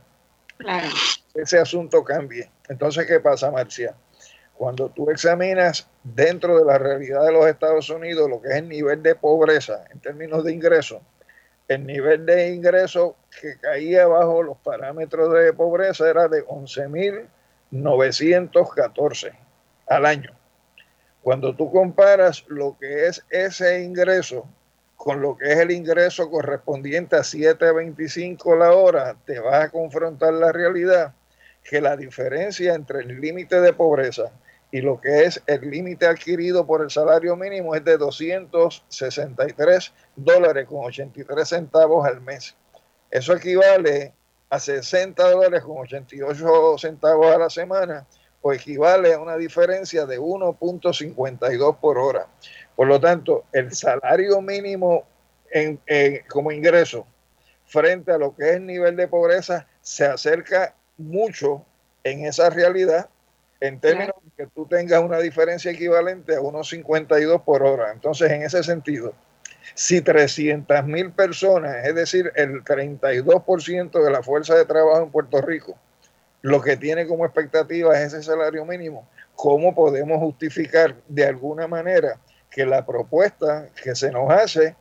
[0.57, 0.87] Claro.
[1.33, 2.49] Ese asunto cambie.
[2.67, 3.95] Entonces, ¿qué pasa, Marcia?
[4.59, 8.67] Cuando tú examinas dentro de la realidad de los Estados Unidos lo que es el
[8.67, 11.01] nivel de pobreza en términos de ingreso,
[11.69, 19.31] el nivel de ingreso que caía bajo los parámetros de pobreza era de 11.914
[19.87, 20.37] al año.
[21.21, 24.45] Cuando tú comparas lo que es ese ingreso
[24.97, 30.33] con lo que es el ingreso correspondiente a 7.25 la hora, te vas a confrontar
[30.33, 31.13] la realidad
[31.63, 34.33] que la diferencia entre el límite de pobreza
[34.71, 40.67] y lo que es el límite adquirido por el salario mínimo es de 263 dólares
[40.67, 42.55] con 83 centavos al mes.
[43.09, 44.13] Eso equivale
[44.49, 48.05] a 60 dólares con 88 centavos a la semana
[48.41, 52.27] o equivale a una diferencia de 1.52 por hora.
[52.75, 55.03] Por lo tanto, el salario mínimo
[55.51, 55.81] en,
[56.29, 57.07] como ingreso
[57.65, 61.65] frente a lo que es el nivel de pobreza se acerca mucho
[62.03, 63.09] en esa realidad
[63.59, 67.91] en términos que tú tengas una diferencia equivalente a 1.52 por hora.
[67.91, 69.13] Entonces, en ese sentido,
[69.75, 75.41] si 300 mil personas, es decir, el 32% de la fuerza de trabajo en Puerto
[75.41, 75.77] Rico,
[76.41, 82.17] lo que tiene como expectativa es ese salario mínimo, ¿cómo podemos justificar de alguna manera
[82.49, 84.73] que la propuesta que se nos hace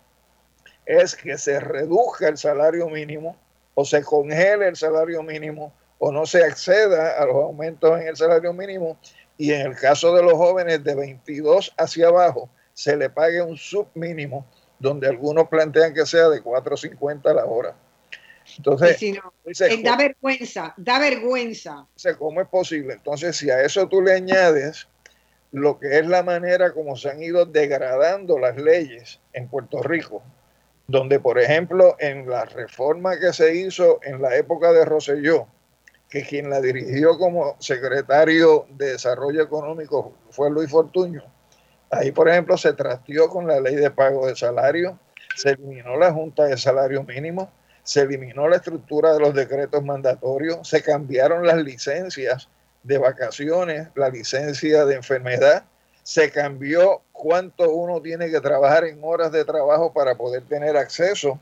[0.87, 3.37] es que se reduzca el salario mínimo
[3.75, 8.17] o se congele el salario mínimo o no se acceda a los aumentos en el
[8.17, 8.97] salario mínimo
[9.39, 13.57] y en el caso de los jóvenes de 22 hacia abajo se le pague un
[13.57, 14.45] submínimo
[14.79, 17.75] donde algunos plantean que sea de 4.50 a la hora.
[18.57, 21.87] Entonces, eh, da vergüenza, da vergüenza.
[22.19, 22.95] ¿Cómo es posible?
[22.95, 24.89] Entonces, si a eso tú le añades
[25.53, 30.23] lo que es la manera como se han ido degradando las leyes en Puerto Rico,
[30.87, 35.47] donde, por ejemplo, en la reforma que se hizo en la época de Roselló,
[36.09, 41.23] que quien la dirigió como secretario de Desarrollo Económico fue Luis Fortuño,
[41.91, 44.99] ahí, por ejemplo, se trasteó con la ley de pago de salario,
[45.37, 47.51] se eliminó la Junta de Salario Mínimo,
[47.83, 52.49] se eliminó la estructura de los decretos mandatorios, se cambiaron las licencias
[52.83, 55.65] de vacaciones, la licencia de enfermedad,
[56.03, 61.39] se cambió cuánto uno tiene que trabajar en horas de trabajo para poder tener acceso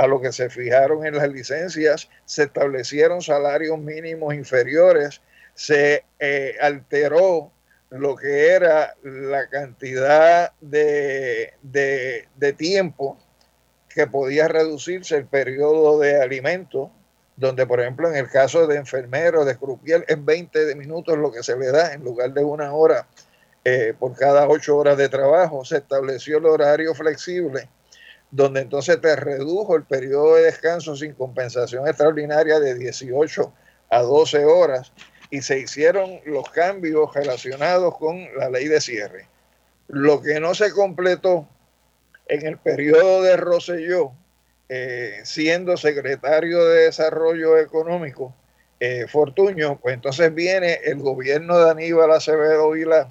[0.00, 5.20] a lo que se fijaron en las licencias, se establecieron salarios mínimos inferiores,
[5.52, 7.52] se eh, alteró
[7.90, 13.18] lo que era la cantidad de, de tiempo
[13.90, 16.90] que podía reducirse el periodo de alimento,
[17.36, 21.42] donde por ejemplo en el caso de enfermeros, de crupiel, es 20 minutos lo que
[21.42, 23.06] se le da en lugar de una hora
[23.66, 25.62] eh, por cada ocho horas de trabajo.
[25.62, 27.68] Se estableció el horario flexible,
[28.30, 33.52] donde entonces te redujo el periodo de descanso sin compensación extraordinaria de 18
[33.90, 34.92] a 12 horas
[35.30, 39.26] y se hicieron los cambios relacionados con la ley de cierre.
[39.88, 41.48] Lo que no se completó
[42.26, 44.12] en el periodo de Roselló,
[44.68, 48.34] eh, siendo secretario de Desarrollo Económico,
[48.78, 53.10] eh, Fortuño, pues entonces viene el gobierno de Aníbal Acevedo Vila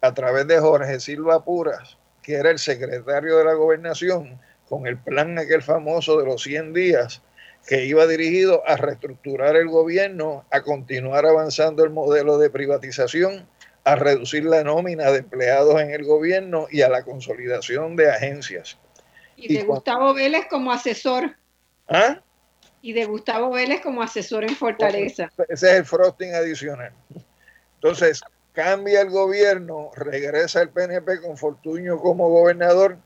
[0.00, 4.96] a través de Jorge Silva Puras, que era el secretario de la gobernación, con el
[4.96, 7.22] plan aquel famoso de los 100 días,
[7.68, 13.46] que iba dirigido a reestructurar el gobierno, a continuar avanzando el modelo de privatización
[13.84, 18.78] a reducir la nómina de empleados en el gobierno y a la consolidación de agencias.
[19.36, 21.36] Y de Gustavo Vélez como asesor.
[21.88, 22.22] ¿Ah?
[22.80, 25.30] Y de Gustavo Vélez como asesor en Fortaleza.
[25.48, 26.92] Ese es el frosting adicional.
[27.74, 28.22] Entonces,
[28.54, 32.96] cambia el gobierno, regresa el PNP con Fortuño como gobernador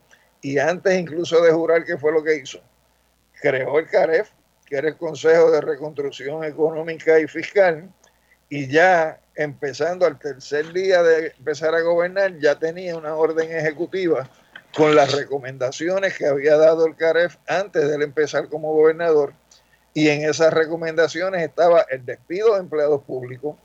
[0.41, 2.61] y antes incluso de jurar que fue lo que hizo,
[3.41, 4.29] creó el CAREF,
[4.65, 7.89] que era el Consejo de Reconstrucción Económica y Fiscal,
[8.47, 14.29] y ya empezando al tercer día de empezar a gobernar, ya tenía una orden ejecutiva
[14.75, 19.33] con las recomendaciones que había dado el CAREF antes de empezar como gobernador.
[19.93, 23.55] Y en esas recomendaciones estaba el despido de empleados públicos,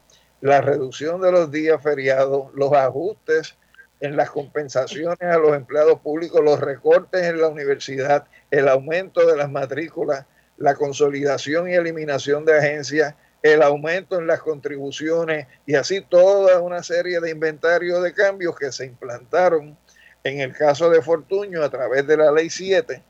[0.41, 3.57] la reducción de los días feriados, los ajustes
[4.01, 9.37] en las compensaciones a los empleados públicos, los recortes en la universidad, el aumento de
[9.37, 10.27] las matrículas,
[10.57, 16.83] la consolidación y eliminación de agencias, el aumento en las contribuciones y así toda una
[16.83, 19.77] serie de inventarios de cambios que se implantaron
[20.23, 23.03] En el caso de Fortuño, a través de la ley 7,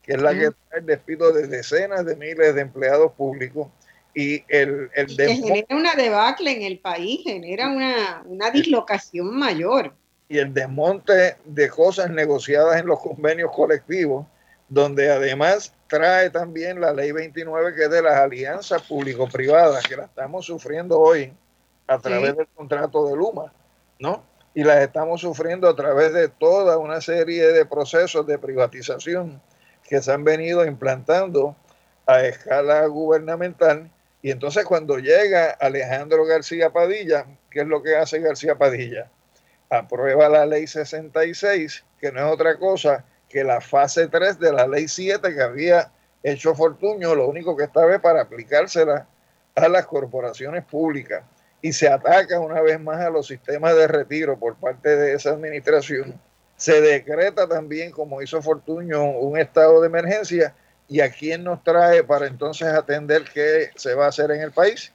[0.00, 3.68] que es la que trae el despido de decenas de miles de empleados públicos,
[4.14, 9.92] y el, el genera una debacle en el país, genera una, una dislocación mayor.
[10.28, 14.26] Y el desmonte de cosas negociadas en los convenios colectivos,
[14.68, 20.04] donde además trae también la ley 29 que es de las alianzas público-privadas, que la
[20.04, 21.32] estamos sufriendo hoy
[21.86, 23.52] a través del contrato de Luma,
[23.98, 24.24] ¿no?
[24.54, 29.42] Y las estamos sufriendo a través de toda una serie de procesos de privatización
[29.82, 31.56] que se han venido implantando
[32.06, 33.90] a escala gubernamental
[34.24, 39.10] y entonces cuando llega Alejandro García Padilla, ¿qué es lo que hace García Padilla?
[39.68, 44.66] Aprueba la ley 66, que no es otra cosa que la fase 3 de la
[44.66, 49.06] ley 7 que había hecho Fortuño, lo único que estaba es para aplicársela
[49.56, 51.22] a las corporaciones públicas.
[51.60, 55.32] Y se ataca una vez más a los sistemas de retiro por parte de esa
[55.32, 56.18] administración.
[56.56, 60.54] Se decreta también, como hizo Fortuño, un estado de emergencia
[60.88, 64.52] ¿Y a quién nos trae para entonces atender qué se va a hacer en el
[64.52, 64.92] país?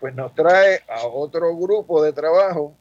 [0.00, 2.74] Pues nos trae a otro grupo de trabajo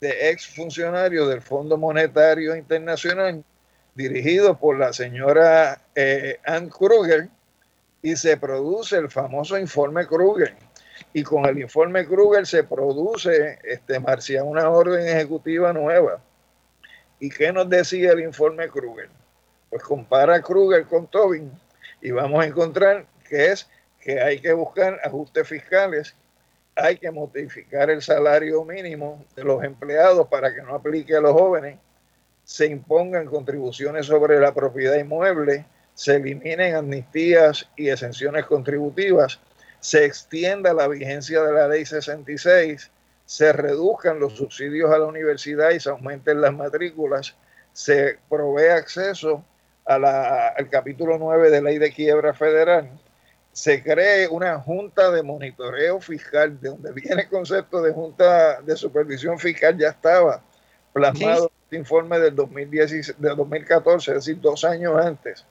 [0.00, 3.44] de ex funcionarios del Fondo Monetario Internacional,
[3.94, 7.28] dirigido por la señora eh, Ann Kruger,
[8.02, 10.54] y se produce el famoso informe Kruger.
[11.12, 16.20] Y con el informe Kruger se produce, este, Marcia, una orden ejecutiva nueva.
[17.18, 19.10] ¿Y qué nos decía el informe Kruger?
[19.70, 21.50] Pues compara Kruger con Tobin
[22.02, 23.68] y vamos a encontrar que es
[24.00, 26.16] que hay que buscar ajustes fiscales,
[26.74, 31.32] hay que modificar el salario mínimo de los empleados para que no aplique a los
[31.32, 31.78] jóvenes,
[32.44, 39.38] se impongan contribuciones sobre la propiedad inmueble, se eliminen amnistías y exenciones contributivas,
[39.78, 42.90] se extienda la vigencia de la ley 66,
[43.24, 47.36] se reduzcan los subsidios a la universidad y se aumenten las matrículas,
[47.72, 49.44] se provee acceso
[49.86, 52.90] al capítulo 9 de ley de quiebra federal,
[53.52, 58.76] se cree una junta de monitoreo fiscal, de donde viene el concepto de junta de
[58.76, 60.42] supervisión fiscal, ya estaba
[60.92, 65.44] plasmado en el informe del, 2010, del 2014, es decir, dos años antes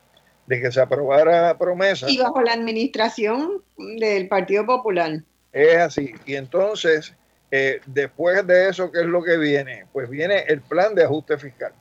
[0.48, 2.10] de que se aprobara promesa.
[2.10, 5.22] Y bajo la administración del Partido Popular.
[5.52, 6.14] Es así.
[6.26, 7.14] Y entonces,
[7.52, 9.86] eh, después de eso, ¿qué es lo que viene?
[9.94, 11.74] Pues viene el plan de ajuste fiscal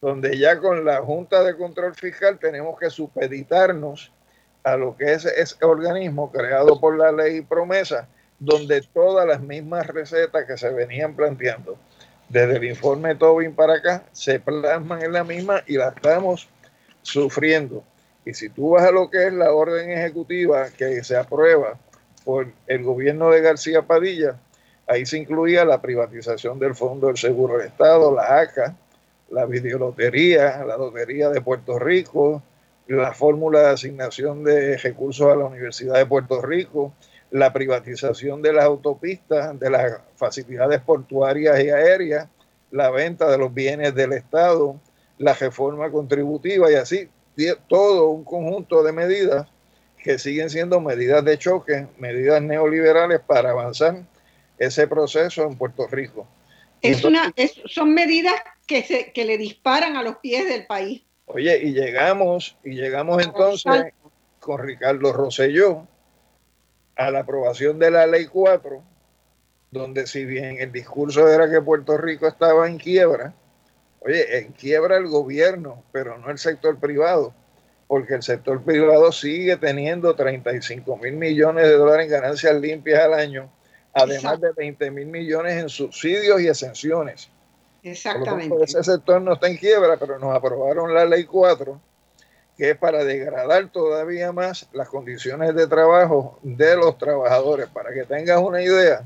[0.00, 4.12] donde ya con la Junta de Control Fiscal tenemos que supeditarnos
[4.64, 8.08] a lo que es ese organismo creado por la ley promesa,
[8.38, 11.76] donde todas las mismas recetas que se venían planteando
[12.28, 16.48] desde el informe Tobin para acá se plasman en la misma y la estamos
[17.02, 17.84] sufriendo.
[18.24, 21.78] Y si tú vas a lo que es la orden ejecutiva que se aprueba
[22.24, 24.36] por el gobierno de García Padilla,
[24.86, 28.76] ahí se incluía la privatización del Fondo del Seguro del Estado, la ACA,
[29.32, 32.42] la videolotería, la lotería de Puerto Rico,
[32.86, 36.92] la fórmula de asignación de recursos a la Universidad de Puerto Rico,
[37.30, 42.28] la privatización de las autopistas, de las facilidades portuarias y aéreas,
[42.70, 44.76] la venta de los bienes del Estado,
[45.18, 47.08] la reforma contributiva y así
[47.68, 49.46] todo un conjunto de medidas
[50.02, 54.02] que siguen siendo medidas de choque, medidas neoliberales para avanzar
[54.58, 56.26] ese proceso en Puerto Rico.
[56.82, 57.32] Es una,
[57.66, 58.34] son medidas
[58.66, 61.02] que, se, que le disparan a los pies del país.
[61.26, 63.92] Oye, y llegamos, y llegamos entonces
[64.40, 65.86] con Ricardo Rosselló
[66.96, 68.82] a la aprobación de la ley 4,
[69.70, 73.34] donde si bien el discurso era que Puerto Rico estaba en quiebra,
[74.00, 77.32] oye, en quiebra el gobierno, pero no el sector privado,
[77.86, 83.14] porque el sector privado sigue teniendo 35 mil millones de dólares en ganancias limpias al
[83.14, 83.50] año
[83.94, 87.28] además de 20 mil millones en subsidios y exenciones.
[87.82, 88.54] Exactamente.
[88.62, 91.80] ese sector no está en quiebra, pero nos aprobaron la ley 4,
[92.56, 97.68] que es para degradar todavía más las condiciones de trabajo de los trabajadores.
[97.68, 99.04] Para que tengas una idea,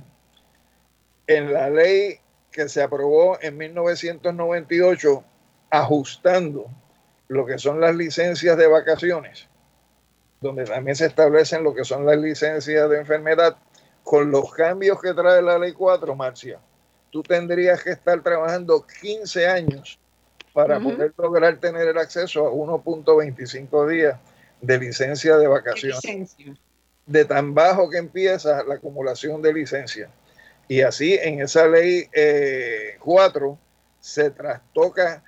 [1.26, 2.20] en la ley
[2.50, 5.24] que se aprobó en 1998,
[5.70, 6.66] ajustando
[7.28, 9.48] lo que son las licencias de vacaciones,
[10.40, 13.56] donde también se establecen lo que son las licencias de enfermedad,
[14.04, 16.60] con los cambios que trae la ley 4, Marcia,
[17.10, 19.98] tú tendrías que estar trabajando 15 años
[20.52, 24.18] para poder lograr tener el acceso a 1.25 días
[24.60, 26.36] de licencia de vacaciones.
[27.04, 30.08] De tan bajo que empieza la acumulación de licencia.
[30.66, 32.08] Y así en esa ley
[32.98, 33.56] 4 eh,
[34.00, 35.22] se trastoca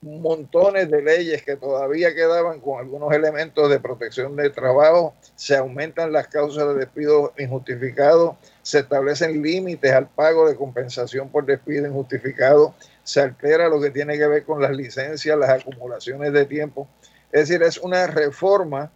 [0.00, 6.12] montones de leyes que todavía quedaban con algunos elementos de protección del trabajo, se aumentan
[6.12, 8.38] las causas de despido injustificado,
[8.68, 14.18] se establecen límites al pago de compensación por despido injustificado, se altera lo que tiene
[14.18, 16.86] que ver con las licencias, las acumulaciones de tiempo.
[17.32, 18.92] Es decir, es una reforma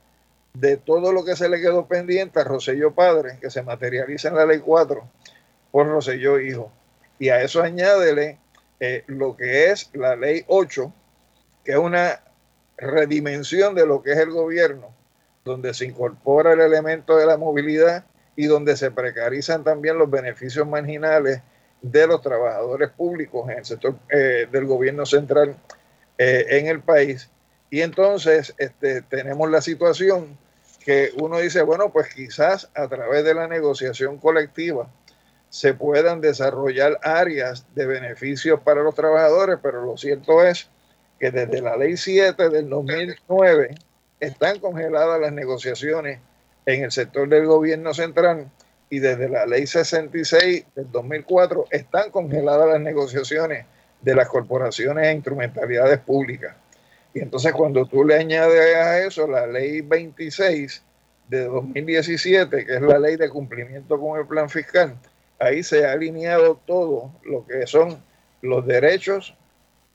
[0.52, 4.36] de todo lo que se le quedó pendiente a Roselló Padre, que se materializa en
[4.36, 5.08] la ley 4
[5.70, 6.70] por Roselló Hijo.
[7.18, 8.38] Y a eso añádele
[8.78, 10.92] eh, lo que es la ley 8,
[11.64, 12.20] que es una
[12.76, 14.94] redimensión de lo que es el gobierno,
[15.46, 18.04] donde se incorpora el elemento de la movilidad
[18.36, 21.42] y donde se precarizan también los beneficios marginales
[21.82, 25.56] de los trabajadores públicos en el sector eh, del gobierno central
[26.18, 27.28] eh, en el país.
[27.70, 30.38] Y entonces este, tenemos la situación
[30.84, 34.88] que uno dice, bueno, pues quizás a través de la negociación colectiva,
[35.48, 40.68] se puedan desarrollar áreas de beneficios para los trabajadores, pero lo cierto es
[41.20, 43.74] que desde la ley 7 del 2009
[44.18, 46.20] están congeladas las negociaciones
[46.66, 48.50] en el sector del gobierno central
[48.90, 53.66] y desde la ley 66 del 2004 están congeladas las negociaciones
[54.00, 56.54] de las corporaciones e instrumentalidades públicas.
[57.14, 60.82] Y entonces cuando tú le añades a eso la ley 26
[61.28, 64.96] de 2017, que es la ley de cumplimiento con el plan fiscal,
[65.38, 68.02] ahí se ha alineado todo lo que son
[68.42, 69.34] los derechos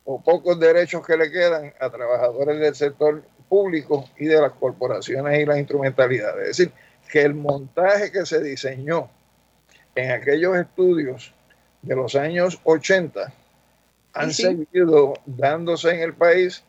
[0.06, 5.40] o pocos derechos que le quedan a trabajadores del sector público y de las corporaciones
[5.40, 6.50] y las instrumentalidades.
[6.50, 6.72] Es decir,
[7.10, 9.10] que el montaje que se diseñó
[9.96, 11.34] en aquellos estudios
[11.82, 13.34] de los años 80
[14.14, 16.64] han seguido dándose en el país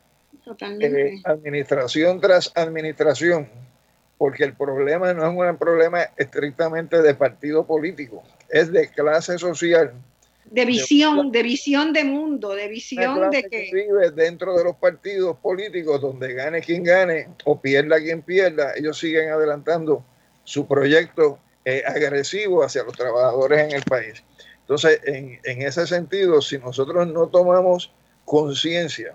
[0.80, 3.48] eh, administración tras administración,
[4.16, 9.92] porque el problema no es un problema estrictamente de partido político, es de clase social.
[10.50, 13.70] De visión, de, visión de mundo, de visión de que...
[13.72, 18.98] vive dentro de los partidos políticos, donde gane quien gane o pierda quien pierda, ellos
[18.98, 20.04] siguen adelantando
[20.44, 24.22] su proyecto eh, agresivo hacia los trabajadores en el país.
[24.60, 27.92] Entonces, en, en ese sentido, si nosotros no tomamos
[28.24, 29.14] conciencia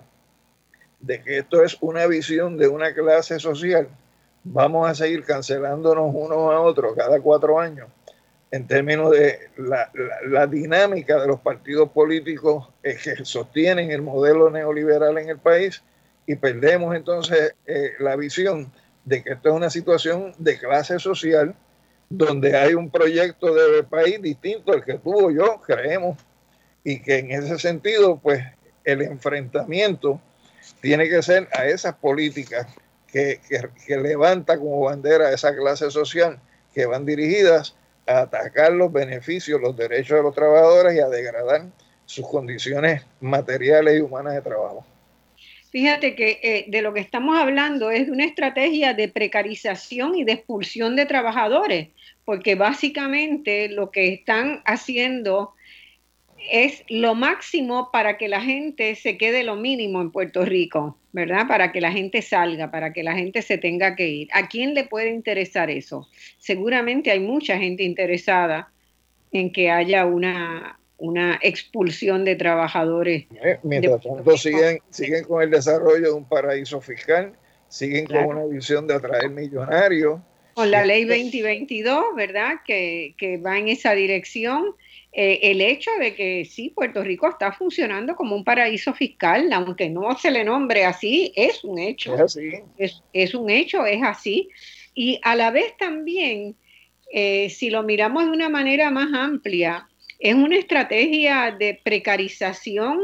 [1.00, 3.88] de que esto es una visión de una clase social,
[4.44, 7.88] vamos a seguir cancelándonos unos a otros cada cuatro años
[8.54, 15.28] en términos de la, dinámica de los partidos políticos que sostienen el modelo neoliberal en
[15.28, 15.82] el país
[16.24, 18.70] y perdemos entonces eh, la visión
[19.04, 21.56] de que esto es una situación de clase social
[22.08, 26.16] donde hay un proyecto de país distinto al que tuvo yo, creemos,
[26.84, 28.40] y que en ese sentido, pues
[28.84, 30.20] el enfrentamiento
[30.80, 32.68] tiene que ser a esas políticas
[33.08, 36.38] que, que, que levanta como bandera esa clase social
[36.72, 37.74] que van dirigidas
[38.06, 41.66] a atacar los beneficios, los derechos de los trabajadores y a degradar
[42.06, 44.84] sus condiciones materiales y humanas de trabajo.
[45.70, 50.22] Fíjate que eh, de lo que estamos hablando es de una estrategia de precarización y
[50.22, 51.88] de expulsión de trabajadores,
[52.24, 55.54] porque básicamente lo que están haciendo
[56.50, 61.46] es lo máximo para que la gente se quede lo mínimo en Puerto Rico, ¿verdad?
[61.48, 64.28] Para que la gente salga, para que la gente se tenga que ir.
[64.32, 66.08] ¿A quién le puede interesar eso?
[66.38, 68.70] Seguramente hay mucha gente interesada
[69.32, 73.26] en que haya una, una expulsión de trabajadores.
[73.42, 77.32] Eh, mientras tanto siguen, siguen con el desarrollo de un paraíso fiscal,
[77.68, 80.20] siguen con una visión de atraer millonarios.
[80.54, 82.60] Con la ley 2022, ¿verdad?
[82.64, 84.76] Que, que va en esa dirección
[85.16, 89.88] eh, el hecho de que sí, Puerto Rico está funcionando como un paraíso fiscal, aunque
[89.88, 92.16] no se le nombre así, es un hecho.
[92.76, 94.48] Es, es, un hecho, es así.
[94.92, 96.56] Y a la vez también,
[97.12, 99.88] eh, si lo miramos de una manera más amplia,
[100.18, 102.98] es una estrategia de precarización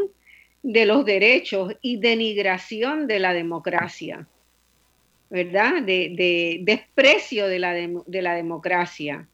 [0.64, 4.26] de los derechos y denigración de la democracia,
[5.30, 5.80] ¿verdad?
[5.82, 9.28] De, desprecio de la, de la democracia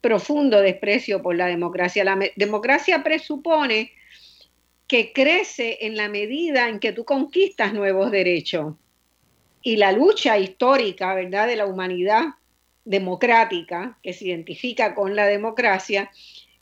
[0.00, 2.04] profundo desprecio por la democracia.
[2.04, 3.92] La democracia presupone
[4.86, 8.74] que crece en la medida en que tú conquistas nuevos derechos.
[9.62, 12.24] Y la lucha histórica, ¿verdad?, de la humanidad
[12.84, 16.10] democrática, que se identifica con la democracia,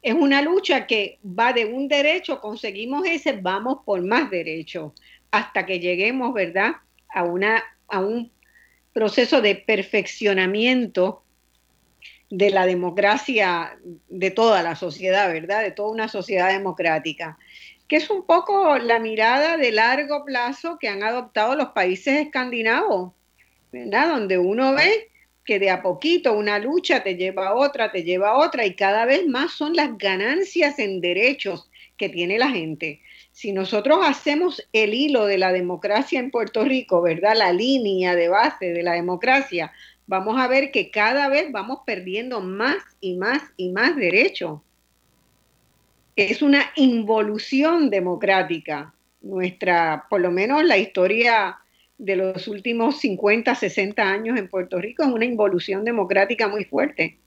[0.03, 4.93] es una lucha que va de un derecho, conseguimos ese, vamos por más derechos,
[5.31, 6.73] hasta que lleguemos, ¿verdad?,
[7.09, 8.31] a, una, a un
[8.93, 11.23] proceso de perfeccionamiento
[12.31, 13.79] de la democracia
[14.09, 15.63] de toda la sociedad, ¿verdad?
[15.63, 17.39] De toda una sociedad democrática,
[17.87, 23.13] que es un poco la mirada de largo plazo que han adoptado los países escandinavos,
[23.73, 24.09] ¿verdad?
[24.09, 25.09] Donde uno ve
[25.45, 28.75] que de a poquito una lucha te lleva a otra, te lleva a otra y
[28.75, 33.01] cada vez más son las ganancias en derechos que tiene la gente.
[33.33, 37.35] Si nosotros hacemos el hilo de la democracia en Puerto Rico, ¿verdad?
[37.35, 39.73] La línea de base de la democracia,
[40.09, 44.61] vamos a ver que cada vez vamos perdiendo más y más y más derechos.
[46.17, 48.93] Es una involución democrática.
[49.21, 51.59] Nuestra, por lo menos la historia
[51.99, 57.19] de los últimos 50, 60 años en Puerto Rico es una involución democrática muy fuerte.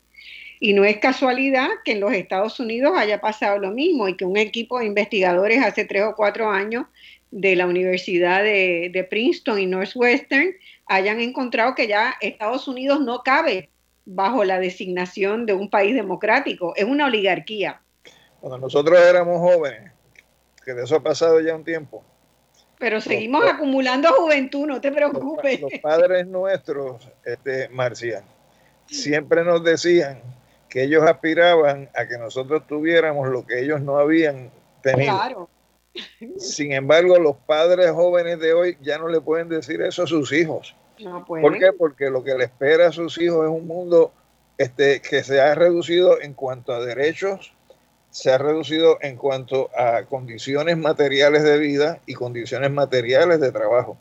[0.59, 4.25] Y no es casualidad que en los Estados Unidos haya pasado lo mismo y que
[4.25, 6.85] un equipo de investigadores hace tres o cuatro años
[7.31, 10.53] de la Universidad de, Princeton y Northwestern
[10.87, 13.69] hayan encontrado que ya Estados Unidos no cabe
[14.05, 17.81] bajo la designación de un país democrático, es una oligarquía.
[18.41, 19.91] Cuando nosotros éramos jóvenes,
[20.65, 22.03] que de eso ha pasado ya un tiempo,
[22.81, 25.61] pero seguimos acumulando juventud, no te preocupes.
[25.61, 28.23] Los, padres nuestros, este, Marcia,
[28.87, 30.19] siempre nos decían
[30.67, 34.49] que ellos aspiraban a que nosotros tuviéramos lo que ellos no habían
[34.81, 35.15] tenido.
[35.15, 35.49] Claro.
[36.37, 40.31] Sin embargo, los padres jóvenes de hoy ya no le pueden decir eso a sus
[40.31, 40.75] hijos.
[40.99, 41.43] No pueden.
[41.43, 41.73] ¿Por qué?
[41.73, 44.13] Porque lo que le espera a sus hijos es un mundo
[44.57, 47.53] este, que se ha reducido en cuanto a derechos,
[48.09, 53.97] se ha reducido en cuanto a condiciones materiales de vida y condiciones materiales de trabajo.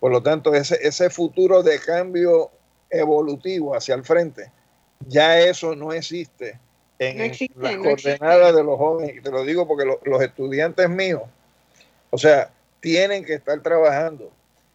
[0.00, 2.50] Por lo tanto, ese, ese futuro de cambio
[2.90, 4.50] evolutivo hacia el frente,
[5.06, 6.58] ya eso no existe
[6.98, 7.18] en
[7.56, 9.16] las coordenadas de los jóvenes.
[9.16, 11.22] Y te lo digo porque los estudiantes míos,
[12.10, 12.50] o sea,
[12.80, 14.30] tienen que estar trabajando.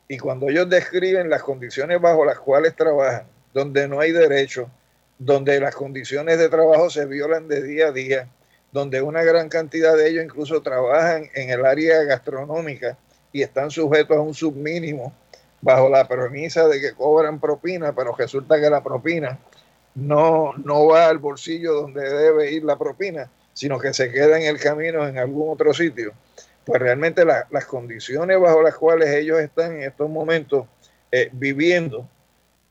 [0.08, 3.24] Y cuando ellos describen las condiciones bajo las cuales trabajan,
[3.54, 4.70] donde no hay derecho,
[5.18, 8.28] donde las condiciones de trabajo se violan de día a día,
[8.72, 12.98] donde una gran cantidad de ellos incluso trabajan en el área gastronómica
[13.32, 15.14] y están sujetos a un submínimo
[15.62, 19.40] bajo la premisa de que cobran propina, pero resulta que la propina
[19.96, 24.44] no, no va al bolsillo donde debe ir la propina, sino que se queda en
[24.44, 26.14] el camino en algún otro sitio.
[26.66, 30.68] Pues realmente las condiciones bajo las cuales ellos están en estos momentos
[31.12, 32.08] eh, viviendo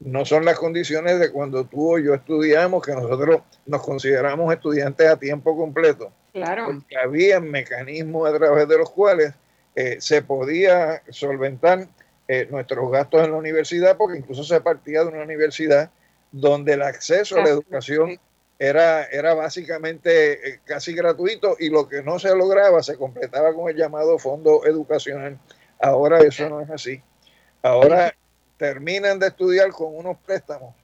[0.01, 5.07] no son las condiciones de cuando tú o yo estudiamos, que nosotros nos consideramos estudiantes
[5.07, 6.11] a tiempo completo.
[6.33, 6.67] Claro.
[6.67, 9.35] Porque había mecanismos a través de los cuales
[9.77, 11.87] eh, se podía solventar
[12.29, 15.91] eh, nuestros gastos en la universidad, porque incluso se partía de una universidad
[16.33, 18.19] donde el acceso a la educación
[18.59, 23.71] era, era básicamente eh, casi gratuito y lo que no se lograba se completaba con
[23.71, 25.39] el llamado fondo educacional.
[25.81, 27.03] Ahora eso no es así.
[27.63, 28.15] Ahora
[28.59, 30.75] terminan de estudiar con unos préstamos.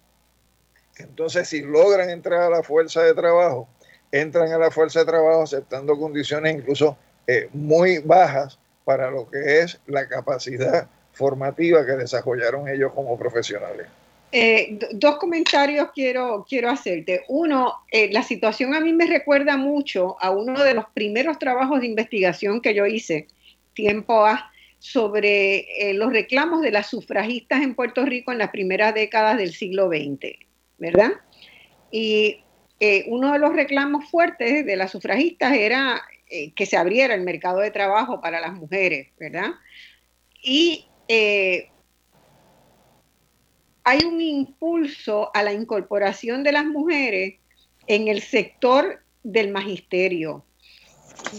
[0.96, 3.68] Entonces, si logran entrar a la fuerza de trabajo,
[4.10, 6.96] entran a la fuerza de trabajo aceptando condiciones incluso
[7.26, 13.88] eh, muy bajas para lo que es la capacidad formativa que desarrollaron ellos como profesionales.
[14.32, 17.24] Eh, dos comentarios quiero, quiero hacerte.
[17.28, 21.80] Uno, eh, la situación a mí me recuerda mucho a uno de los primeros trabajos
[21.80, 23.28] de investigación que yo hice,
[23.72, 28.94] tiempo a, sobre eh, los reclamos de las sufragistas en Puerto Rico en las primeras
[28.94, 30.36] décadas del siglo XX,
[30.78, 31.12] ¿verdad?
[31.90, 32.40] Y
[33.06, 36.02] uno de los reclamos fuertes de las sufragistas era
[36.54, 39.52] que se abriera el mercado de trabajo para las mujeres, ¿verdad?
[40.42, 40.84] Y
[43.86, 47.34] hay un impulso a la incorporación de las mujeres
[47.86, 50.44] en el sector del magisterio,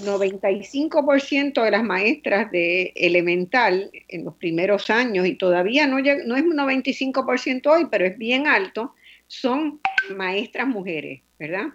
[0.06, 6.44] 95% de las maestras de elemental en los primeros años, y todavía no, no es
[6.44, 8.95] un 95% hoy, pero es bien alto,
[9.28, 9.82] son
[10.15, 11.65] maestras mujeres, ¿verdad?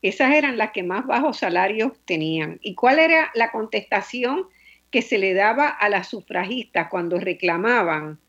[0.00, 2.58] Esas eran las que más bajos salarios tenían.
[2.62, 4.46] ¿Y cuál era la contestación
[4.90, 8.20] que se le daba a las sufragistas cuando reclamaban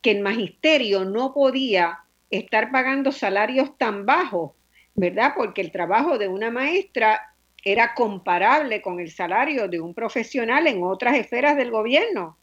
[0.00, 2.00] que el magisterio no podía
[2.30, 4.52] estar pagando salarios tan bajos,
[4.94, 5.32] ¿verdad?
[5.36, 10.82] Porque el trabajo de una maestra era comparable con el salario de un profesional en
[10.82, 12.38] otras esferas del gobierno,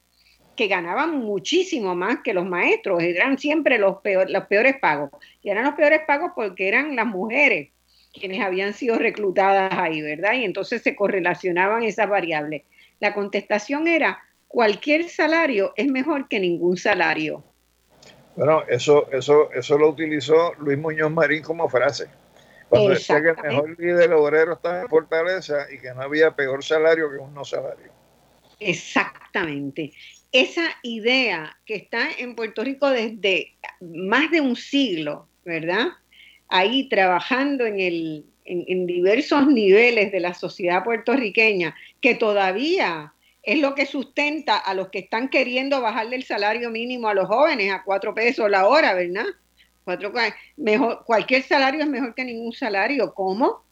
[0.56, 5.12] que ganaban muchísimo más que los maestros, eran siempre los, los peores pagos.
[5.42, 7.70] Y eran los peores pagos porque eran las mujeres
[8.14, 10.34] quienes habían sido reclutadas ahí, ¿verdad?
[10.34, 12.64] Y entonces se correlacionaban esas variables.
[13.00, 17.44] La contestación era, cualquier salario es mejor que ningún salario.
[18.36, 22.07] Bueno, eso, eso, eso lo utilizó Luis Muñoz Marín como frase.
[22.69, 26.64] Cuando decía que el mejor líder obrero estaba en Fortaleza y que no había peor
[26.64, 27.91] salario que un no salario.
[28.60, 29.94] Exactamente.
[30.32, 35.88] Esa idea que está en Puerto Rico desde más de un siglo, ¿verdad?
[36.49, 43.14] Ahí trabajando en, el, en, diversos niveles de la sociedad puertorriqueña, que todavía
[43.48, 47.28] es lo que sustenta a los que están queriendo bajarle el salario mínimo a los
[47.28, 49.24] jóvenes a cuatro pesos la hora, ¿verdad?
[49.86, 50.11] Cuatro,
[50.57, 53.14] mejor, cualquier salario es mejor que ningún salario.
[53.14, 53.64] ¿Cómo?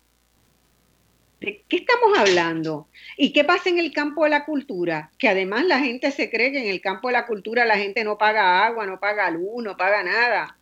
[1.42, 2.88] ¿De qué estamos hablando?
[3.18, 5.12] ¿Y qué pasa en el campo de la cultura?
[5.20, 8.06] Que además la gente se cree que en el campo de la cultura la gente
[8.06, 10.58] no paga agua, no paga luz, no paga nada.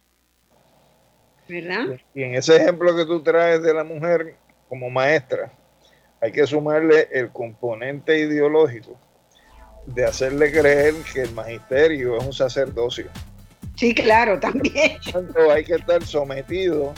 [1.47, 1.99] ¿Verdad?
[2.15, 4.37] Y en ese ejemplo que tú traes de la mujer
[4.67, 5.53] como maestra,
[6.23, 8.97] hay que sumarle el componente ideológico
[9.85, 13.07] de hacerle creer que el magisterio es un sacerdocio.
[13.75, 14.97] Sí, claro, también.
[15.51, 16.93] hay que estar sometido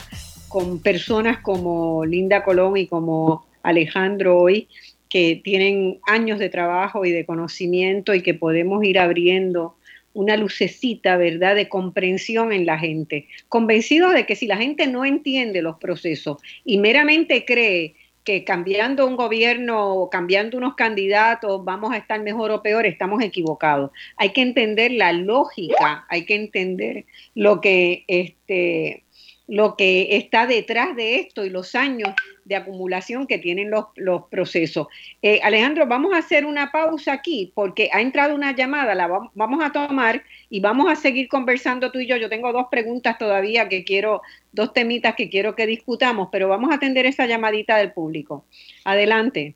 [0.53, 4.69] con personas como Linda Colón y como Alejandro hoy
[5.09, 9.77] que tienen años de trabajo y de conocimiento y que podemos ir abriendo
[10.13, 15.07] una lucecita, ¿verdad?, de comprensión en la gente, convencidos de que si la gente no
[15.07, 21.93] entiende los procesos y meramente cree que cambiando un gobierno o cambiando unos candidatos vamos
[21.93, 23.91] a estar mejor o peor, estamos equivocados.
[24.17, 27.05] Hay que entender la lógica, hay que entender
[27.35, 29.03] lo que este
[29.49, 32.11] lo que está detrás de esto y los años
[32.45, 34.89] de acumulación que tienen los, los procesos.
[35.21, 39.65] Eh, Alejandro, vamos a hacer una pausa aquí porque ha entrado una llamada, la vamos
[39.65, 42.17] a tomar y vamos a seguir conversando tú y yo.
[42.17, 46.71] Yo tengo dos preguntas todavía que quiero, dos temitas que quiero que discutamos, pero vamos
[46.71, 48.45] a atender esa llamadita del público.
[48.85, 49.55] Adelante.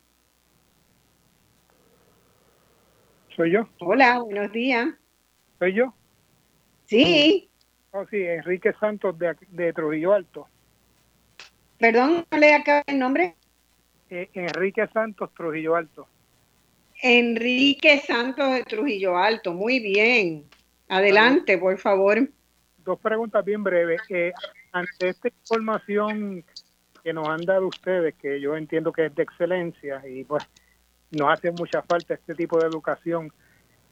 [3.35, 3.69] ¿Soy yo?
[3.81, 4.89] Hola, buenos días.
[5.59, 5.93] ¿Soy yo?
[6.87, 7.51] Sí.
[7.99, 10.47] Oh, sí, Enrique Santos de, de Trujillo Alto.
[11.79, 13.35] Perdón, ¿no le acaba el nombre?
[14.11, 16.07] Eh, Enrique Santos Trujillo Alto.
[17.03, 20.45] Enrique Santos de Trujillo Alto, muy bien.
[20.91, 22.19] Adelante, por favor.
[22.85, 24.03] Dos preguntas bien breves.
[24.11, 24.31] Eh,
[24.73, 26.45] ante esta información
[27.03, 30.47] que nos han dado ustedes, que yo entiendo que es de excelencia y pues
[31.13, 33.33] nos hace mucha falta este tipo de educación,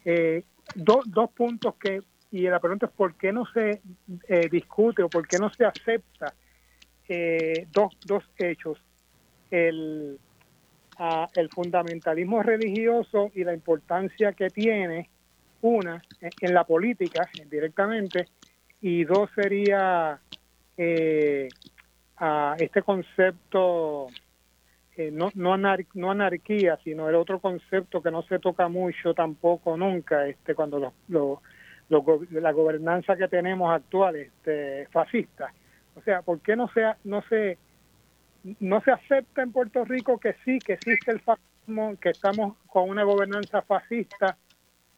[0.05, 0.45] eh,
[0.75, 2.03] dos puntos que
[2.35, 3.81] y la pregunta es por qué no se
[4.27, 6.35] eh, discute o por qué no se acepta
[7.09, 8.77] eh, dos, dos hechos,
[9.53, 10.19] el,
[11.37, 15.09] el fundamentalismo religioso y la importancia que tiene,
[15.63, 18.27] una, en, la política directamente,
[18.81, 20.19] y dos sería
[20.77, 21.49] eh,
[22.59, 24.09] este concepto,
[25.13, 30.27] no, no, no anarquía, sino el otro concepto que no se toca mucho tampoco nunca,
[30.27, 31.39] este cuando los
[31.89, 35.53] la gobernanza que tenemos actual este, fascista.
[35.95, 37.59] O sea, ¿por qué no se, no se
[38.61, 42.91] no se acepta en Puerto Rico que sí, que existe el fascismo, que estamos con
[42.91, 44.37] una gobernanza fascista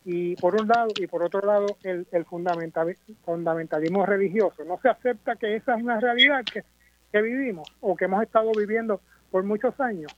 [0.04, 4.64] y por un lado y por otro lado el, el fundamentalismo religioso.
[4.64, 6.64] No se acepta que esa es una realidad que,
[7.12, 9.00] que vivimos o que hemos estado viviendo
[9.30, 10.14] por muchos años.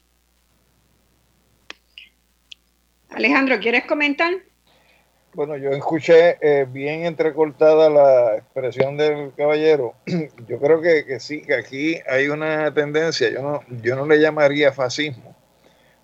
[3.10, 4.32] Alejandro, ¿quieres comentar?
[5.34, 9.94] Bueno, yo escuché eh, bien entrecortada la expresión del caballero.
[10.48, 14.72] Yo creo que, sí, que aquí hay una tendencia, yo no, yo no le llamaría
[14.72, 15.36] fascismo,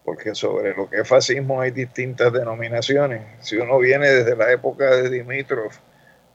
[0.04, 3.22] porque sobre lo que es fascismo hay distintas denominaciones.
[3.40, 5.72] Si uno viene desde la época de Dimitrov,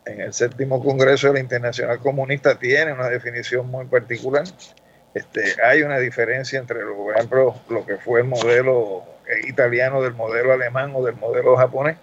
[0.06, 4.46] en el séptimo Congreso de la Internacional Comunista tiene una definición muy particular.
[5.14, 9.04] Este, hay una diferencia entre, por ejemplo, lo que fue el modelo
[9.48, 11.98] italiano del modelo alemán o del modelo japonés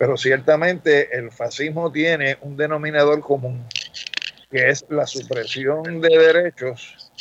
[0.00, 3.62] pero ciertamente el fascismo tiene un denominador común,
[4.50, 7.12] que es la supresión de derechos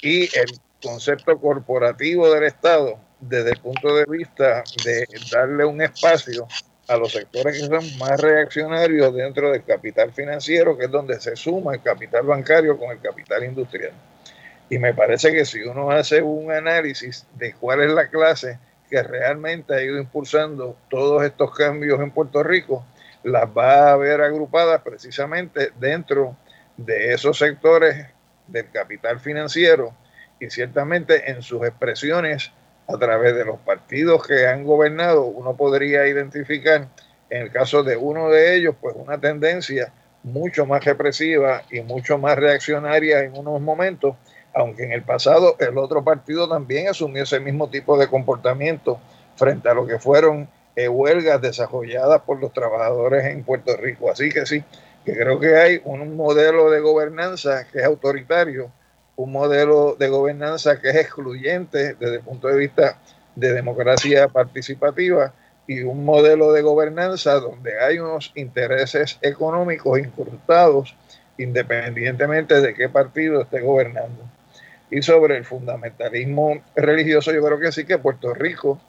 [0.00, 0.46] y el
[0.82, 6.48] concepto corporativo del Estado desde el punto de vista de darle un espacio
[6.88, 11.36] a los sectores que son más reaccionarios dentro del capital financiero, que es donde se
[11.36, 13.92] suma el capital bancario con el capital industrial.
[14.68, 18.58] Y me parece que si uno hace un análisis de cuál es la clase
[18.94, 22.86] que realmente ha ido impulsando todos estos cambios en Puerto Rico,
[23.24, 26.36] las va a ver agrupadas precisamente dentro
[26.76, 28.06] de esos sectores
[28.46, 29.92] del capital financiero
[30.38, 32.52] y ciertamente en sus expresiones
[32.86, 36.86] a través de los partidos que han gobernado, uno podría identificar
[37.30, 39.92] en el caso de uno de ellos, pues una tendencia
[40.22, 44.14] mucho más represiva y mucho más reaccionaria en unos momentos,
[44.54, 48.98] aunque en el pasado el otro partido también asumió ese mismo tipo de comportamiento
[49.36, 54.10] frente a lo que fueron eh, huelgas desarrolladas por los trabajadores en Puerto Rico.
[54.10, 54.62] Así que sí,
[55.04, 58.70] que creo que hay un modelo de gobernanza que es autoritario,
[59.16, 62.98] un modelo de gobernanza que es excluyente desde el punto de vista
[63.36, 65.32] de democracia participativa
[65.66, 70.94] y un modelo de gobernanza donde hay unos intereses económicos incrustados
[71.38, 74.22] independientemente de qué partido esté gobernando.
[74.94, 78.80] Y sobre el fundamentalismo religioso, yo creo que sí que Puerto Rico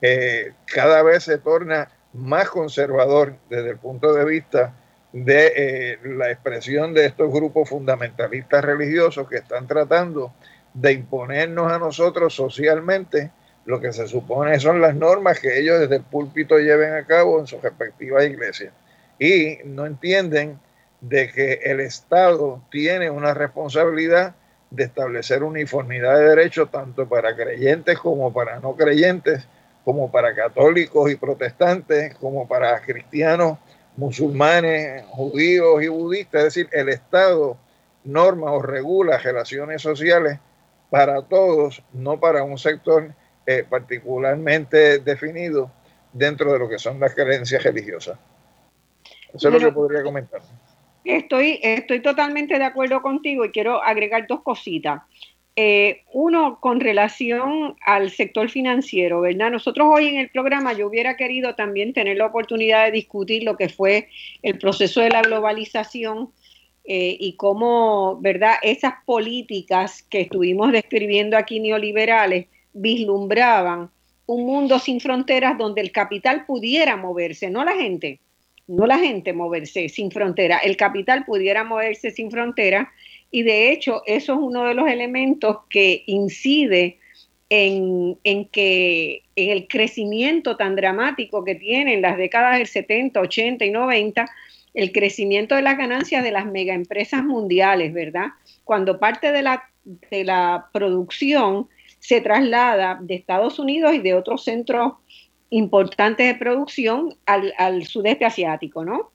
[0.00, 4.72] eh, cada vez se torna más conservador desde el punto de vista
[5.12, 10.32] de eh, la expresión de estos grupos fundamentalistas religiosos que están tratando
[10.74, 13.32] de imponernos a nosotros socialmente
[13.64, 17.40] lo que se supone son las normas que ellos desde el púlpito lleven a cabo
[17.40, 18.72] en sus respectivas iglesias.
[19.18, 20.60] Y no entienden
[21.00, 24.36] de que el Estado tiene una responsabilidad
[24.70, 29.46] de establecer uniformidad de derechos tanto para creyentes como para no creyentes,
[29.84, 33.58] como para católicos y protestantes, como para cristianos,
[33.96, 36.40] musulmanes, judíos y budistas.
[36.40, 37.56] Es decir, el Estado
[38.04, 40.38] norma o regula relaciones sociales
[40.90, 43.12] para todos, no para un sector
[43.46, 45.70] eh, particularmente definido
[46.12, 48.18] dentro de lo que son las creencias religiosas.
[49.32, 50.40] Eso es lo que podría comentar.
[51.08, 55.00] Estoy, estoy totalmente de acuerdo contigo y quiero agregar dos cositas.
[55.56, 59.50] Eh, uno, con relación al sector financiero, ¿verdad?
[59.50, 63.56] Nosotros hoy en el programa yo hubiera querido también tener la oportunidad de discutir lo
[63.56, 64.10] que fue
[64.42, 66.30] el proceso de la globalización
[66.84, 68.56] eh, y cómo, ¿verdad?
[68.60, 73.90] Esas políticas que estuvimos describiendo aquí neoliberales vislumbraban
[74.26, 78.20] un mundo sin fronteras donde el capital pudiera moverse, no la gente,
[78.68, 82.92] no la gente moverse sin frontera, el capital pudiera moverse sin frontera
[83.30, 86.98] y de hecho eso es uno de los elementos que incide
[87.50, 93.64] en, en, que en el crecimiento tan dramático que tienen las décadas del 70, 80
[93.64, 94.26] y 90,
[94.74, 98.28] el crecimiento de las ganancias de las megaempresas mundiales, ¿verdad?
[98.64, 101.68] Cuando parte de la, de la producción
[102.00, 104.94] se traslada de Estados Unidos y de otros centros
[105.50, 109.12] importantes de producción al, sudeste asiático, ¿no?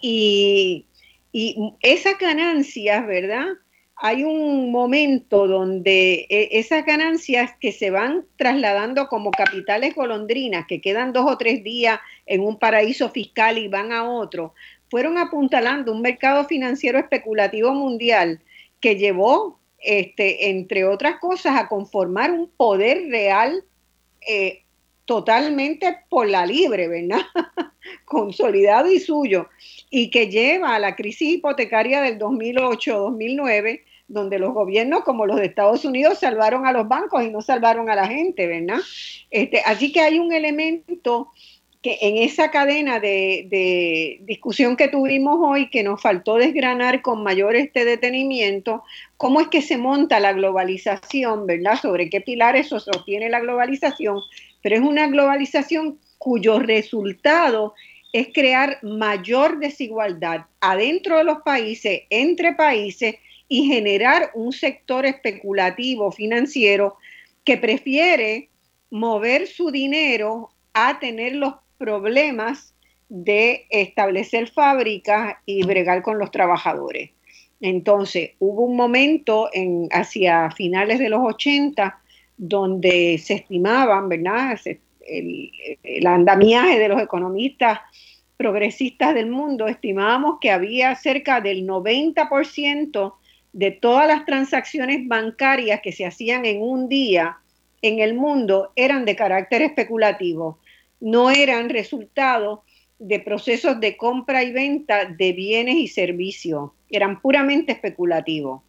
[0.00, 0.86] Y,
[1.32, 3.46] y esas ganancias, ¿verdad?
[3.96, 10.80] Hay un momento donde e, esas ganancias que se van trasladando como capitales golondrinas, que
[10.80, 14.54] quedan dos o tres días en un paraíso fiscal y van a otro,
[14.90, 18.40] fueron apuntalando un mercado financiero especulativo mundial
[18.80, 23.64] que llevó este, entre otras cosas, a conformar un poder real
[24.28, 24.61] eh,
[25.04, 27.20] totalmente por la libre, ¿verdad?
[28.04, 29.48] Consolidado y suyo,
[29.90, 35.46] y que lleva a la crisis hipotecaria del 2008-2009, donde los gobiernos como los de
[35.46, 38.80] Estados Unidos salvaron a los bancos y no salvaron a la gente, ¿verdad?
[39.30, 41.30] Este, así que hay un elemento
[41.82, 47.56] que en esa cadena de, discusión que tuvimos hoy, que nos faltó desgranar con mayor
[47.56, 48.84] este detenimiento,
[49.16, 51.80] cómo es que se monta la globalización, ¿verdad?
[51.80, 54.20] Sobre qué pilares sostiene la globalización,
[54.62, 57.74] pero es una globalización cuyo resultado
[58.12, 63.16] es crear mayor desigualdad adentro de los países, entre países,
[63.48, 66.96] y generar un sector especulativo financiero
[67.44, 68.48] que prefiere
[68.90, 72.74] mover su dinero a tener los problemas
[73.10, 77.10] de establecer fábricas y bregar con los trabajadores.
[77.60, 82.01] Entonces, hubo un momento en, hacia finales de los 80
[82.36, 84.58] donde se estimaban, ¿verdad?
[85.06, 87.80] El, andamiaje de los economistas
[88.36, 93.14] progresistas del mundo, estimábamos que había cerca del 90%
[93.52, 97.38] de todas las transacciones bancarias que se hacían en un día
[97.82, 100.58] en el mundo eran de carácter especulativo
[101.02, 102.62] no eran resultado
[102.98, 108.62] de procesos de compra y venta de bienes y servicios, eran puramente especulativos.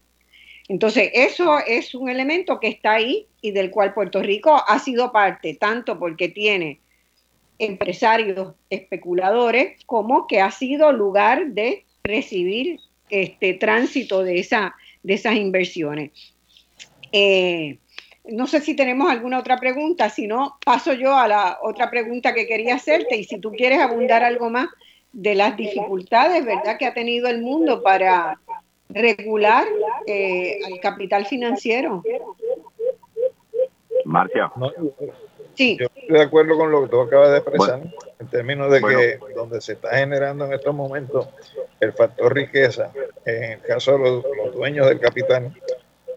[0.74, 5.12] Entonces, eso es un elemento que está ahí y del cual Puerto Rico ha sido
[5.12, 6.80] parte, tanto porque tiene
[7.60, 12.80] empresarios especuladores como que ha sido lugar de recibir
[13.12, 14.74] este tránsito de, esa,
[15.04, 16.10] de esas inversiones.
[17.12, 17.78] Eh,
[18.24, 22.34] no sé si tenemos alguna otra pregunta, si no, paso yo a la otra pregunta
[22.34, 24.70] que quería hacerte y si tú quieres abundar algo más
[25.12, 28.40] de las dificultades, ¿verdad?, que ha tenido el mundo para
[28.90, 29.66] regular
[30.08, 32.04] eh, al capital financiero.
[34.06, 34.52] Marcia.
[35.54, 35.78] sí.
[35.80, 37.82] Yo estoy de acuerdo con lo que tú acabas de expresar.
[38.32, 41.28] términos de que donde se está generando en estos momentos
[41.80, 42.92] el factor riqueza,
[43.26, 45.54] en el caso de los, dueños del capital,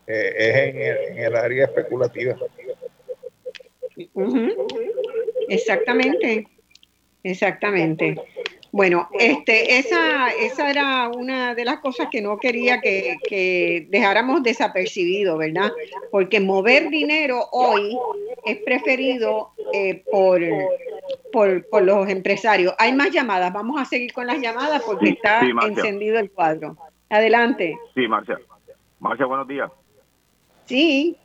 [0.07, 2.37] eh, es en el, área especulativa.
[5.49, 6.47] Exactamente,
[7.23, 8.17] exactamente.
[8.77, 15.39] Bueno, este, esa, esa era una de las cosas que no quería que, dejáramos desapercibido,
[15.39, 15.73] ¿verdad?
[16.11, 17.97] Porque mover dinero hoy
[18.45, 20.43] es preferido eh, por,
[21.71, 22.75] por, los empresarios.
[22.79, 26.77] Hay más llamadas, vamos a seguir con las llamadas porque está encendido el cuadro.
[27.09, 27.79] Adelante.
[27.95, 28.39] Sí, Marcia.
[29.01, 29.73] Marcia, buenos días.
[30.67, 31.17] Sí.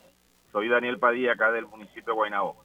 [0.54, 2.61] Soy Daniel Padilla, acá del municipio de Guaynabo.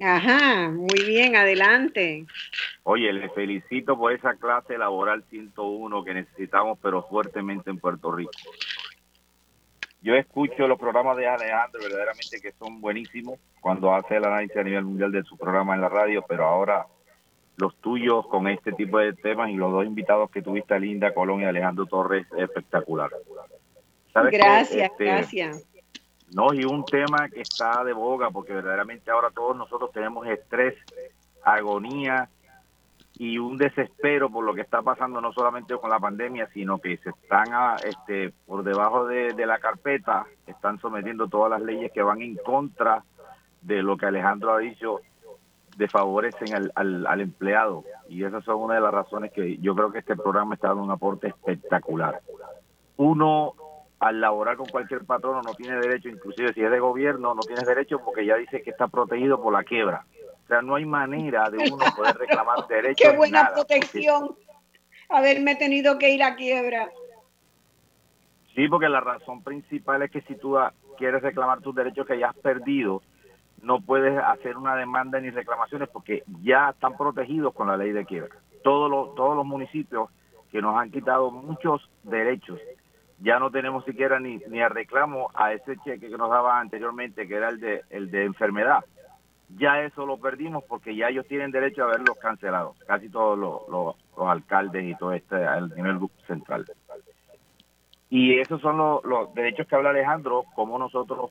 [0.00, 2.26] Ajá, muy bien, adelante.
[2.82, 8.32] Oye, le felicito por esa clase laboral 101 que necesitamos, pero fuertemente en Puerto Rico.
[10.02, 14.62] Yo escucho los programas de Alejandro, verdaderamente que son buenísimos cuando hace el análisis a
[14.62, 16.86] nivel mundial de su programa en la radio, pero ahora
[17.56, 21.40] los tuyos con este tipo de temas y los dos invitados que tuviste, Linda Colón
[21.40, 23.10] y Alejandro Torres, espectacular.
[24.14, 25.66] Gracias, este, gracias.
[26.32, 30.74] No, y un tema que está de boga, porque verdaderamente ahora todos nosotros tenemos estrés,
[31.44, 32.28] agonía
[33.16, 36.96] y un desespero por lo que está pasando no solamente con la pandemia, sino que
[36.96, 42.02] se están ah, este, por debajo de, la carpeta, están sometiendo todas las leyes que
[42.02, 43.04] van en contra
[43.62, 45.00] de lo que Alejandro ha dicho,
[45.76, 47.84] de favorecen al, al, al empleado.
[48.08, 50.82] Y esas son una de las razones que yo creo que este programa está dando
[50.82, 52.20] un aporte espectacular.
[52.96, 53.54] Uno
[54.04, 57.64] al laborar con cualquier patrono no tiene derecho, inclusive si es de gobierno, no tienes
[57.64, 60.04] derecho porque ya dice que está protegido por la quiebra.
[60.44, 63.10] O sea, no hay manera de uno poder reclamar derechos.
[63.10, 64.36] Qué buena protección
[65.08, 66.90] haberme tenido que ir a quiebra.
[68.54, 70.58] Sí, porque la razón principal es que si tú
[70.98, 73.00] quieres reclamar tus derechos que ya has perdido,
[73.62, 78.04] no puedes hacer una demanda ni reclamaciones porque ya están protegidos con la ley de
[78.04, 78.36] quiebra.
[78.62, 80.10] Todos los, todos los municipios
[80.52, 82.60] que nos han quitado muchos derechos
[83.20, 87.28] ya no tenemos siquiera ni, ni a reclamo a ese cheque que nos daba anteriormente,
[87.28, 88.84] que era el de, el de enfermedad.
[89.56, 93.68] Ya eso lo perdimos porque ya ellos tienen derecho a verlos cancelados, casi todos los,
[93.68, 93.96] los,
[94.28, 96.64] alcaldes y todo este al nivel central.
[98.10, 101.30] Y esos son los, los derechos que habla Alejandro, como nosotros,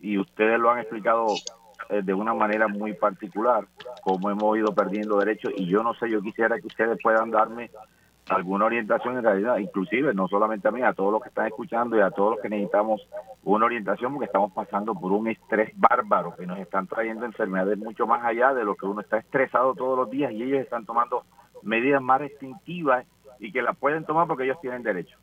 [0.00, 1.26] y ustedes lo han explicado
[1.90, 3.66] eh, de una manera muy particular,
[4.02, 7.70] cómo hemos ido perdiendo derechos, y yo no sé, yo quisiera que ustedes puedan darme
[8.28, 11.96] alguna orientación en realidad, inclusive no solamente a mí, a todos los que están escuchando
[11.96, 13.06] y a todos los que necesitamos
[13.42, 18.06] una orientación porque estamos pasando por un estrés bárbaro que nos están trayendo enfermedades mucho
[18.06, 21.24] más allá de lo que uno está estresado todos los días y ellos están tomando
[21.62, 23.06] medidas más restrictivas
[23.38, 25.18] y que las pueden tomar porque ellos tienen derecho.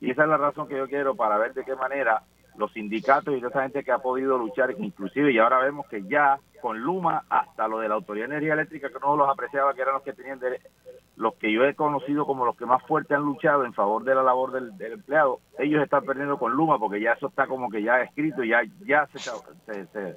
[0.00, 2.22] Y esa es la razón que yo quiero para ver de qué manera
[2.56, 6.02] los sindicatos y toda esa gente que ha podido luchar, inclusive, y ahora vemos que
[6.04, 9.74] ya con Luma hasta lo de la Autoridad de Energía Eléctrica, que no los apreciaba,
[9.74, 10.40] que eran los que tenían
[11.16, 14.14] los que yo he conocido como los que más fuerte han luchado en favor de
[14.14, 17.82] la labor del, empleado, ellos están perdiendo con Luma porque ya eso está como que
[17.82, 20.16] ya escrito, ya ya se, se,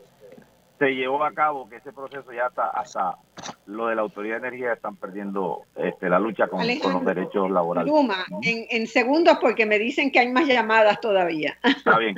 [0.79, 3.17] se, llevó a cabo que ese proceso ya está hasta
[3.65, 7.91] lo de la Autoridad de Energía están perdiendo este, la lucha con, los derechos laborales.
[7.91, 11.57] Luma, en, en segundos porque me dicen que hay más llamadas todavía.
[11.63, 12.15] Está bien.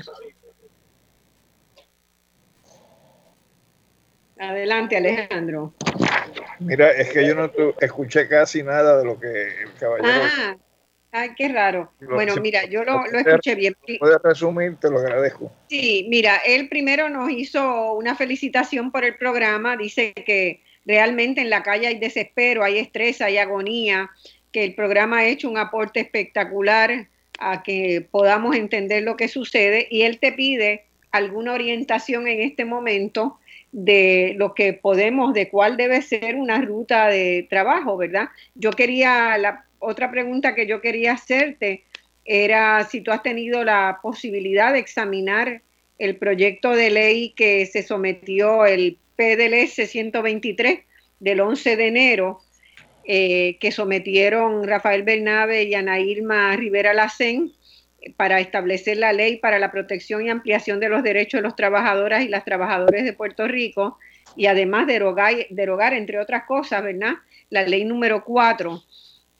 [4.37, 5.73] Adelante, Alejandro.
[6.59, 10.09] Mira, es que yo no escuché casi nada de lo que el caballero.
[10.37, 10.57] Ah,
[11.11, 11.91] ay, qué raro.
[12.01, 13.75] Bueno, mira, yo lo, lo escuché bien.
[13.99, 15.51] Puedes resumir, te lo agradezco.
[15.69, 19.77] Sí, mira, él primero nos hizo una felicitación por el programa.
[19.77, 24.09] Dice que realmente en la calle hay desespero, hay estrés, hay agonía,
[24.51, 27.07] que el programa ha hecho un aporte espectacular
[27.39, 32.65] a que podamos entender lo que sucede y él te pide alguna orientación en este
[32.65, 33.39] momento
[33.77, 38.29] de lo que podemos, de cuál debe ser una ruta de trabajo, ¿verdad?
[38.53, 41.83] Yo quería, la otra pregunta que yo quería hacerte
[42.23, 45.61] era si tú has tenido la posibilidad de examinar
[45.99, 50.79] el proyecto de ley que se sometió el PDLS 123
[51.19, 52.39] del 11 de enero,
[53.03, 57.51] eh, que sometieron Rafael Bernabe y Ana Irma Rivera Lacén
[58.17, 62.23] para establecer la ley para la protección y ampliación de los derechos de los trabajadoras
[62.23, 63.97] y las trabajadoras de Puerto Rico
[64.35, 67.13] y además derogar, derogar entre otras cosas, ¿verdad?
[67.49, 68.83] La ley número 4,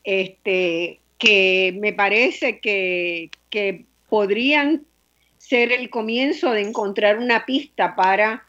[0.04, 4.86] este, que me parece que, que podrían
[5.38, 8.46] ser el comienzo de encontrar una pista para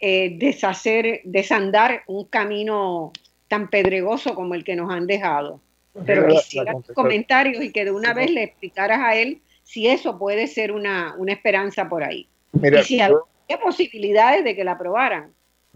[0.00, 3.12] eh, deshacer, desandar un camino
[3.48, 5.60] tan pedregoso como el que nos han dejado.
[6.06, 10.46] Pero quisiera comentarios y que de una vez le explicaras a él si eso puede
[10.46, 12.26] ser una, esperanza por ahí.
[12.54, 15.34] y si había posibilidades de que la aprobaran.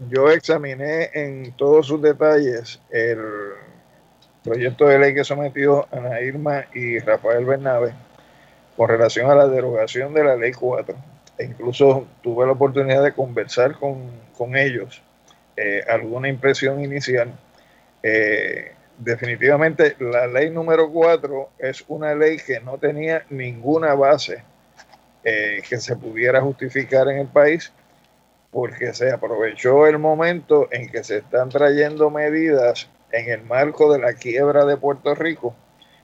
[0.09, 3.19] yo examiné en todos sus detalles el
[4.43, 7.93] proyecto de ley que sometió Ana Irma y Rafael Bernabe
[8.75, 10.95] con relación a la derogación de la ley 4.
[11.37, 15.03] E incluso tuve la oportunidad de conversar con, con ellos,
[15.55, 17.31] eh, alguna impresión inicial.
[18.01, 18.71] Eh,
[19.03, 24.43] definitivamente la ley número 4 es una ley que no tenía ninguna base
[25.23, 27.71] eh, que se pudiera justificar en el país
[28.51, 33.99] porque se aprovechó el momento en que se están trayendo medidas en el marco de
[33.99, 35.55] la quiebra de Puerto Rico,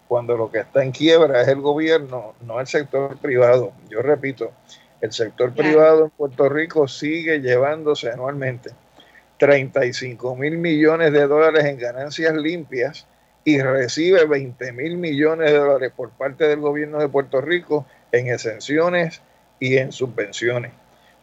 [0.08, 3.74] cuando lo que está en quiebra es el gobierno, no el sector privado.
[3.90, 4.52] Yo repito,
[5.02, 8.72] el sector privado en Puerto Rico sigue llevándose anualmente
[9.40, 13.08] 35 mil millones de dólares en ganancias limpias
[13.46, 18.28] y recibe 20 mil millones de dólares por parte del gobierno de Puerto Rico en
[18.28, 19.22] exenciones
[19.60, 20.74] y en subvenciones.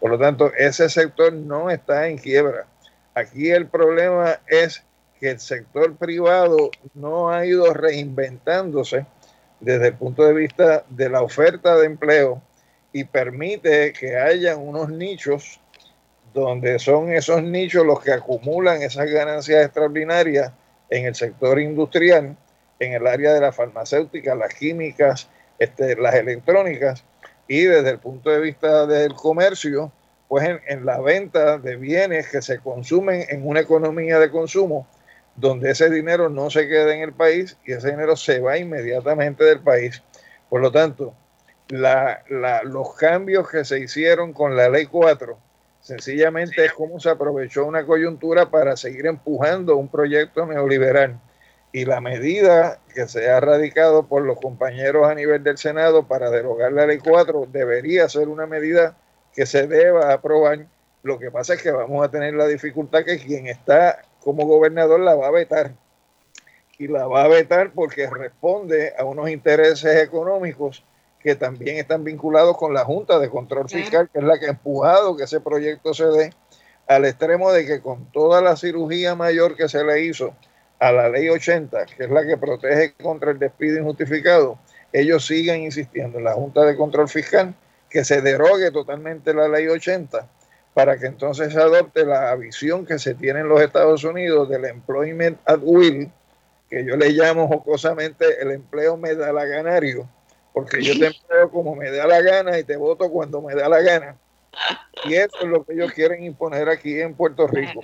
[0.00, 2.66] Por lo tanto, ese sector no está en quiebra.
[3.14, 4.82] Aquí el problema es
[5.20, 9.06] que el sector privado no ha ido reinventándose
[9.60, 12.42] desde el punto de vista de la oferta de empleo
[12.92, 15.60] y permite que haya unos nichos
[16.36, 20.52] donde son esos nichos los que acumulan esas ganancias extraordinarias
[20.90, 22.36] en el sector industrial,
[22.78, 27.04] en el área de la farmacéutica, las químicas, este, las electrónicas,
[27.48, 29.90] y desde el punto de vista del comercio,
[30.28, 34.86] pues en, la venta de bienes que se consumen en una economía de consumo,
[35.36, 39.42] donde ese dinero no se queda en el país y ese dinero se va inmediatamente
[39.42, 40.02] del país.
[40.50, 41.14] Por lo tanto,
[41.68, 45.45] los cambios que se hicieron con la ley 4,
[45.86, 51.20] sencillamente es como se aprovechó una coyuntura para seguir empujando un proyecto neoliberal
[51.70, 56.28] y la medida que se ha radicado por los compañeros a nivel del Senado para
[56.30, 58.96] derogar la ley 4 debería ser una medida
[59.32, 60.66] que se deba aprobar.
[61.04, 64.98] Lo que pasa es que vamos a tener la dificultad que quien está como gobernador
[64.98, 65.72] la va a vetar.
[66.78, 70.84] Y la va a vetar porque responde a unos intereses económicos
[71.26, 74.50] que también están vinculados con la Junta de Control Fiscal, que es la que ha
[74.50, 76.30] empujado que ese proyecto se dé
[76.86, 80.36] al extremo de que con toda la cirugía mayor que se le hizo
[80.78, 84.56] a la ley 80, que es la que protege contra el despido injustificado,
[84.92, 87.52] ellos siguen insistiendo en la Junta de Control Fiscal
[87.90, 90.28] que se derogue totalmente la ley 80
[90.74, 94.64] para que entonces se adopte la visión que se tiene en los Estados Unidos del
[94.66, 96.08] employment at will,
[96.70, 100.08] que yo le llamo jocosamente el empleo medalaganario,
[100.56, 103.68] porque yo te empleo como me da la gana y te voto cuando me da
[103.68, 104.16] la gana.
[105.04, 107.82] Y eso es lo que ellos quieren imponer aquí en Puerto Rico.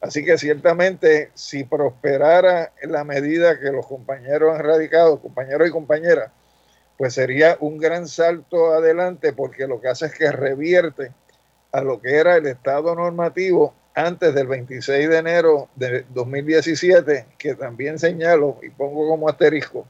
[0.00, 6.30] Así que ciertamente si prosperara la medida que los compañeros han radicado, compañeros y compañeras,
[6.96, 11.10] pues sería un gran salto adelante porque lo que hace es que revierte
[11.72, 17.56] a lo que era el estado normativo antes del 26 de enero de 2017, que
[17.56, 19.88] también señalo y pongo como asterisco,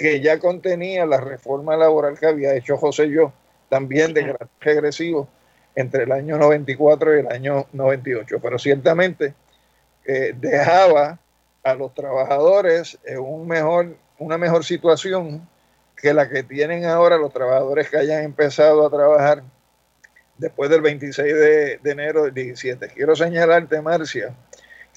[0.00, 3.34] que ya contenía la reforma laboral que había hecho José Yo,
[3.68, 5.28] también de regresivo,
[5.74, 8.38] entre el año 94 y el año 98.
[8.40, 9.34] Pero ciertamente
[10.06, 11.18] eh, dejaba
[11.62, 15.46] a los trabajadores en un mejor, una mejor situación
[15.94, 19.42] que la que tienen ahora los trabajadores que hayan empezado a trabajar
[20.38, 22.88] después del 26 de, enero del 17.
[22.88, 24.34] Quiero señalarte, Marcia,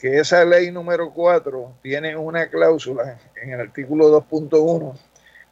[0.03, 4.99] que esa ley número 4 tiene una cláusula en el artículo 2.1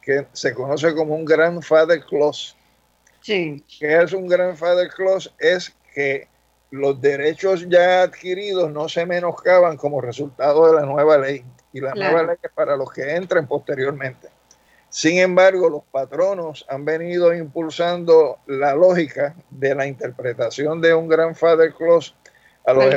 [0.02, 2.54] que se conoce como un grandfather clause.
[3.22, 3.64] Sí.
[3.80, 5.30] ¿Qué es un grandfather clause?
[5.38, 6.28] Es que
[6.70, 11.42] los derechos ya adquiridos no se menoscaban como resultado de la nueva ley.
[11.72, 14.28] Y la nueva ley es para los que entren posteriormente.
[14.90, 21.72] Sin embargo, los patronos han venido impulsando la lógica de la interpretación de un grandfather
[21.72, 22.12] clause
[22.64, 22.94] a los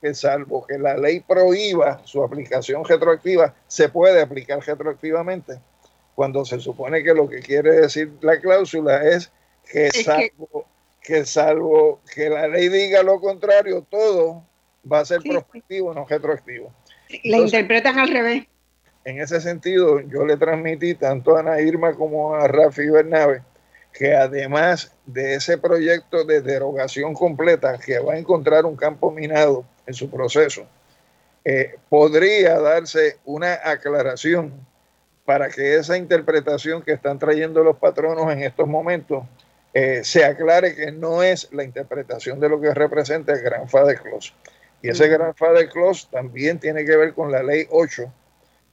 [0.00, 5.60] que salvo que la ley prohíba su aplicación retroactiva, se puede aplicar retroactivamente.
[6.14, 9.30] Cuando se supone que lo que quiere decir la cláusula es
[9.70, 10.66] que salvo
[11.02, 14.42] que salvo que la ley diga lo contrario, todo
[14.90, 16.72] va a ser prospectivo, no retroactivo.
[17.22, 18.46] La interpretan al revés.
[19.04, 23.42] En ese sentido, yo le transmití tanto a Ana Irma como a Rafi Bernabe
[23.96, 29.64] que además de ese proyecto de derogación completa que va a encontrar un campo minado
[29.86, 30.66] en su proceso,
[31.44, 34.52] eh, podría darse una aclaración
[35.24, 39.24] para que esa interpretación que están trayendo los patronos en estos momentos
[39.72, 44.34] eh, se aclare que no es la interpretación de lo que representa el Grandfather Clause.
[44.82, 48.12] Y ese Grandfather Clause también tiene que ver con la ley 8,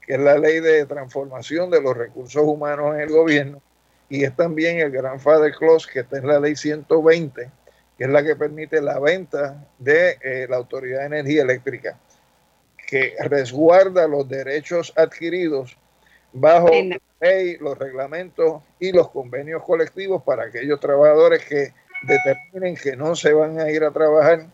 [0.01, 3.61] que es la ley de transformación de los recursos humanos en el gobierno,
[4.09, 7.49] y es también el Grandfather Clause, que está en la ley 120,
[7.97, 11.97] que es la que permite la venta de eh, la Autoridad de Energía Eléctrica,
[12.88, 15.77] que resguarda los derechos adquiridos
[16.34, 21.73] bajo la ley, los reglamentos y los convenios colectivos para aquellos trabajadores que
[22.03, 24.47] determinen que no se van a ir a trabajar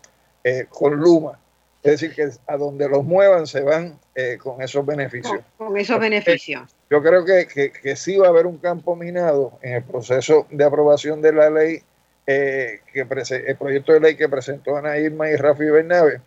[0.44, 1.38] eh, con Luma.
[1.82, 5.40] Es decir, que a donde los muevan se van eh, con esos beneficios.
[5.56, 6.74] Con, esos beneficios.
[6.90, 10.64] Yo creo que, que, sí va a haber un campo minado en el proceso de
[10.64, 11.82] aprobación de la ley,
[12.26, 16.20] eh, que el proyecto de ley que presentó Ana Irma y Rafi Bernabe,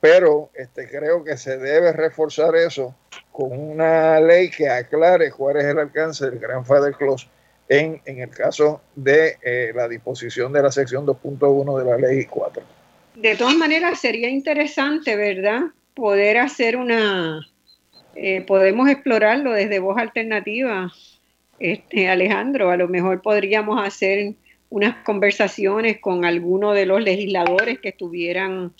[0.00, 2.94] pero este, creo que se debe reforzar eso
[3.32, 7.28] con una ley que aclare cuál es el alcance del Gran Father Clause
[7.68, 12.24] en, en el caso de eh, la disposición de la sección 2.1 de la ley
[12.24, 12.62] 4.
[13.16, 15.62] De todas maneras, sería interesante, ¿verdad?
[15.98, 17.44] Poder hacer una,
[18.14, 20.92] eh, podemos explorarlo desde voz alternativa,
[21.58, 24.34] este, Alejandro, a lo mejor podríamos hacer
[24.70, 28.72] unas conversaciones con alguno de los legisladores que estuvieran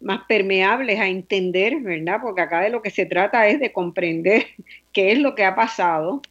[0.00, 2.18] más permeables a entender, ¿verdad?
[2.20, 4.46] Porque acá de lo que se trata es de comprender
[4.92, 6.22] qué es lo que ha pasado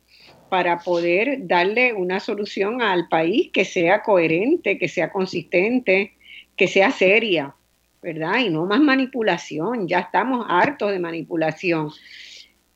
[0.49, 6.11] para poder darle una solución al país que sea coherente, que sea consistente,
[6.57, 7.55] que sea seria,
[8.03, 8.39] ¿verdad?
[8.39, 11.89] Y no más manipulación, ya estamos hartos de manipulación.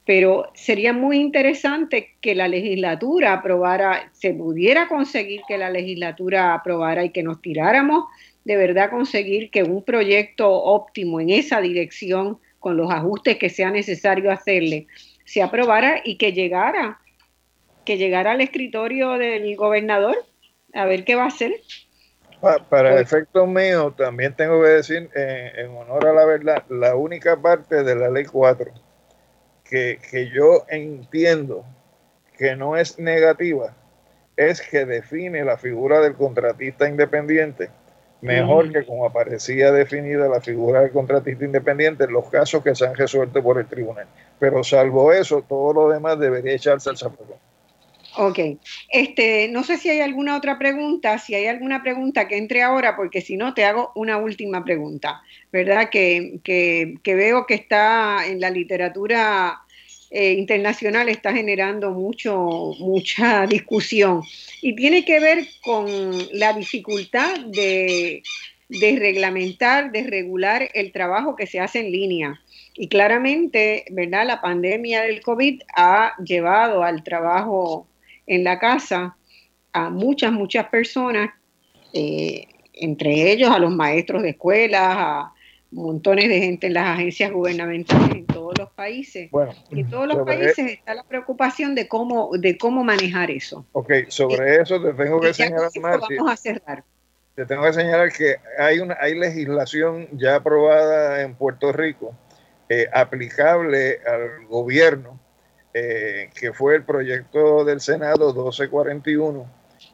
[0.06, 7.04] Pero sería muy interesante que la legislatura aprobara, se pudiera conseguir que la legislatura aprobara
[7.04, 8.06] y que nos tiráramos
[8.46, 13.70] de verdad conseguir que un proyecto óptimo en esa dirección, con los ajustes que sea
[13.70, 14.88] necesario hacerle,
[15.26, 17.00] se aprobara y que llegara
[17.84, 20.18] que llegara al escritorio del gobernador
[20.74, 21.54] a ver qué va a hacer.
[22.42, 26.96] Para el efecto mío, también tengo que decir, eh, en honor a la verdad, la
[26.96, 28.72] única parte de la ley 4
[29.64, 31.66] que, que yo entiendo
[32.38, 33.74] que no es negativa
[34.36, 37.70] es que define la figura del contratista independiente
[38.22, 42.86] mejor que como aparecía definida la figura del contratista independiente en los casos que se
[42.86, 44.08] han resuelto por el tribunal.
[44.40, 47.38] Pero salvo eso, todo lo demás debería echarse al zapato.
[48.20, 48.40] Ok,
[48.90, 52.96] este, no sé si hay alguna otra pregunta, si hay alguna pregunta que entre ahora,
[52.96, 55.22] porque si no te hago una última pregunta,
[55.52, 55.92] ¿verdad?
[55.92, 59.62] Que, que, veo que está en la literatura
[60.10, 64.24] eh, internacional, está generando mucho, mucha discusión
[64.64, 65.86] y tiene que ver con
[66.32, 68.24] la dificultad de,
[68.68, 72.42] de reglamentar, de regular el trabajo que se hace en línea.
[72.74, 74.26] Y claramente, ¿verdad?
[74.26, 77.88] La pandemia del COVID ha llevado al trabajo
[78.28, 79.18] en la casa
[79.74, 81.32] a muchas, muchas personas,
[81.94, 85.34] eh, entre ellos a los maestros de escuelas, a
[85.72, 89.30] montones de gente en las agencias gubernamentales en todos los países.
[89.32, 93.66] Bueno, en todos los países está la preocupación de cómo, de cómo manejar eso.
[93.74, 96.84] Ok, sobre eso te tengo que señalar, Vamos a cerrar.
[97.36, 102.16] Te tengo que señalar que hay, una, hay legislación ya aprobada en Puerto Rico
[102.70, 105.20] eh, aplicable al gobierno
[105.80, 109.46] eh, que fue el proyecto del Senado 1241,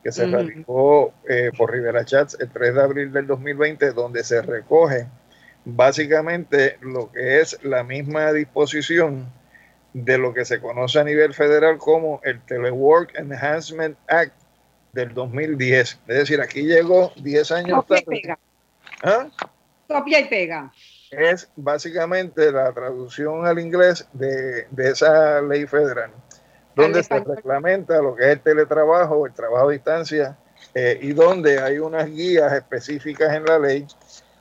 [0.02, 4.42] que se radicó eh, por Rivera Chats el 3 de abril del 2020, donde se
[4.42, 5.08] recoge
[5.66, 9.30] básicamente lo que es la misma disposición
[9.92, 14.34] de lo que se conoce a nivel federal como el Telework Enhancement Act
[14.94, 16.00] del 2010.
[16.08, 18.38] Es decir, aquí llegó 10 años tarde.
[19.04, 19.28] ¿Ah?
[19.90, 20.72] Copia y pega
[21.18, 26.12] es básicamente la traducción al inglés de, esa ley federal,
[26.76, 30.38] donde se reglamenta lo que es el teletrabajo, el trabajo a distancia,
[30.74, 33.86] eh, y donde hay unas guías específicas en la ley,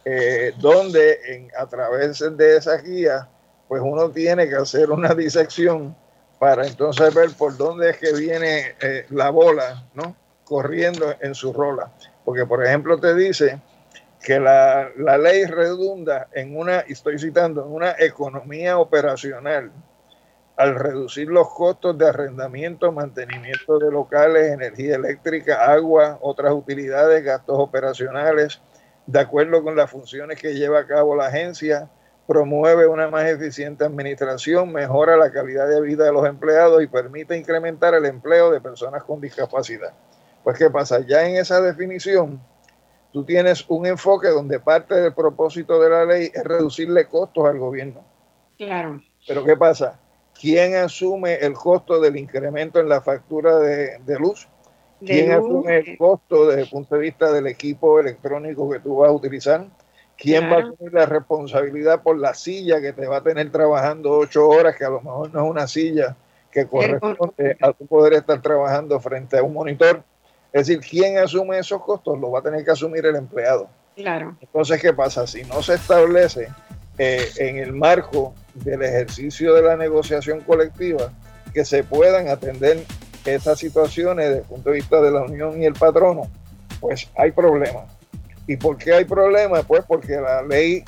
[0.04, 3.26] eh, donde en, a través de esas guías,
[3.68, 5.96] pues uno tiene que hacer una disección
[6.38, 10.16] para entonces ver por dónde es que viene eh, la bola, ¿no?
[10.44, 11.92] Corriendo en su rola.
[12.24, 13.60] Porque, por ejemplo, te dice
[14.22, 14.88] que la,
[15.18, 19.72] ley redunda en una, estoy citando, en una economía operacional
[20.56, 27.58] al reducir los costos de arrendamiento, mantenimiento de locales, energía eléctrica, agua, otras utilidades, gastos
[27.58, 28.60] operacionales,
[29.06, 31.90] de acuerdo con las funciones que lleva a cabo la agencia,
[32.26, 37.36] promueve una más eficiente administración, mejora la calidad de vida de los empleados y permite
[37.36, 39.92] incrementar el empleo de personas con discapacidad.
[40.44, 41.00] Pues, ¿qué pasa?
[41.00, 42.40] Ya en esa definición,
[43.12, 47.58] tú tienes un enfoque donde parte del propósito de la ley es reducirle costos al
[47.58, 48.04] gobierno.
[48.56, 49.02] Claro.
[49.26, 49.98] Pero ¿qué pasa?
[50.38, 54.48] ¿Quién asume el costo del incremento en la factura de, luz?
[55.04, 59.10] ¿Quién asume el costo desde el punto de vista del equipo electrónico que tú vas
[59.10, 59.66] a utilizar?
[60.16, 64.12] ¿Quién va a asumir la responsabilidad por la silla que te va a tener trabajando
[64.12, 66.16] ocho horas, que a lo mejor no es una silla
[66.50, 70.04] que corresponde a tu poder estar trabajando frente a un monitor?
[70.52, 72.18] Es decir, ¿quién asume esos costos?
[72.18, 73.68] Lo va a tener que asumir el empleado.
[73.96, 74.36] Claro.
[74.40, 75.26] Entonces, ¿qué pasa?
[75.26, 76.48] Si no se establece
[76.98, 81.12] eh, en el marco del ejercicio de la negociación colectiva
[81.54, 82.84] que se puedan atender
[83.24, 86.28] estas situaciones desde el punto de vista de la unión y el patrono,
[86.80, 87.84] pues hay problemas.
[88.46, 89.64] ¿Y por qué hay problemas?
[89.66, 90.84] Pues porque la ley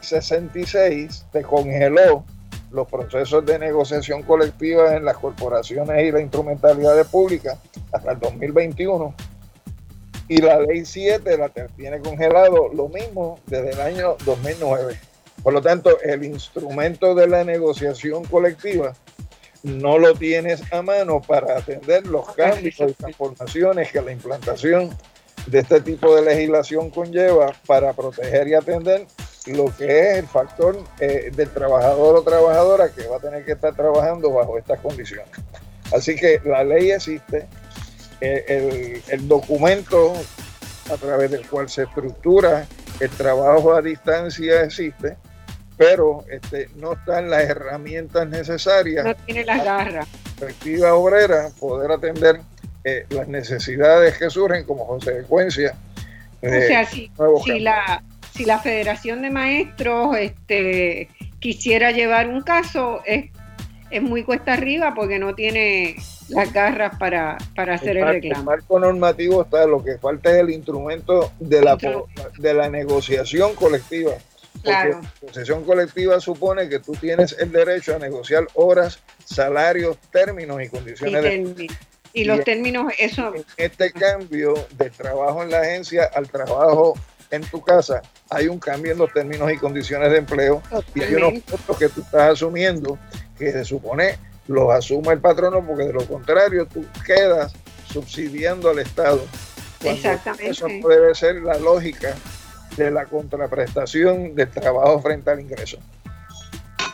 [0.00, 2.24] 66 eh, te congeló
[2.72, 7.58] los procesos de negociación colectiva en las corporaciones y las instrumentalidades públicas
[7.92, 9.14] hasta el 2021
[10.28, 14.98] y la ley 7 la tiene congelado lo mismo desde el año 2009.
[15.42, 18.94] Por lo tanto, el instrumento de la negociación colectiva
[19.62, 24.90] no lo tienes a mano para atender los cambios y transformaciones que la implantación
[25.46, 29.06] de este tipo de legislación conlleva para proteger y atender
[29.46, 33.52] lo que es el factor eh, del trabajador o trabajadora que va a tener que
[33.52, 35.26] estar trabajando bajo estas condiciones.
[35.92, 37.46] Así que la ley existe,
[38.20, 40.12] eh, el, documento
[40.90, 42.66] a través del cual se estructura
[43.00, 45.16] el trabajo a distancia existe,
[45.76, 49.04] pero este, no están las herramientas necesarias.
[49.04, 50.08] No tiene las garras.
[50.38, 52.40] Perspectiva obrera, poder atender
[52.84, 55.74] eh, las necesidades que surgen como consecuencia.
[56.42, 57.10] o sea, si,
[57.44, 58.02] si la,
[58.34, 63.30] si la Federación de Maestros este, quisiera llevar un caso, es,
[63.90, 65.96] es muy cuesta arriba porque no tiene
[66.28, 68.40] las garras para, hacer el, reclamo.
[68.40, 71.76] El marco normativo está, lo que falta es el instrumento de la,
[72.38, 74.12] de la negociación colectiva.
[74.62, 75.00] Claro.
[75.02, 80.68] La negociación colectiva supone que tú tienes el derecho a negociar horas, salarios, términos y
[80.68, 81.68] condiciones de...
[82.14, 83.32] Y los términos, eso...
[83.56, 86.94] este cambio de trabajo en la agencia al trabajo
[87.32, 90.62] en tu casa, hay un cambio en los términos y condiciones de empleo
[90.94, 92.98] y hay unos costos que tú estás asumiendo
[93.38, 94.18] que se supone
[94.48, 97.54] los asuma el patrono porque de lo contrario tú quedas
[97.86, 99.24] subsidiando al Estado.
[99.82, 100.50] Exactamente.
[100.50, 102.14] Eso debe ser la lógica
[102.76, 105.78] de la contraprestación del trabajo frente al ingreso.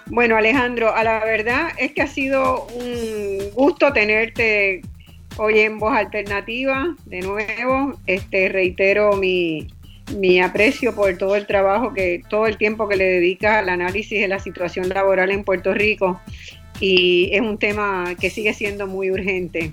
[0.06, 4.82] Bueno, Alejandro, a la verdad es que ha sido un gusto tenerte
[5.36, 7.98] hoy en Voz Alternativa de nuevo.
[8.06, 9.68] Este reitero mi,
[10.16, 14.20] mi aprecio por todo el trabajo que todo el tiempo que le dedica al análisis
[14.20, 16.20] de la situación laboral en Puerto Rico
[16.80, 19.72] y es un tema que sigue siendo muy urgente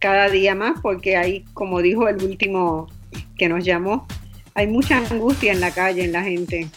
[0.00, 2.88] cada día más porque hay, como dijo el último
[3.36, 4.06] que nos llamó,
[4.54, 6.68] hay mucha angustia en la calle, en la gente.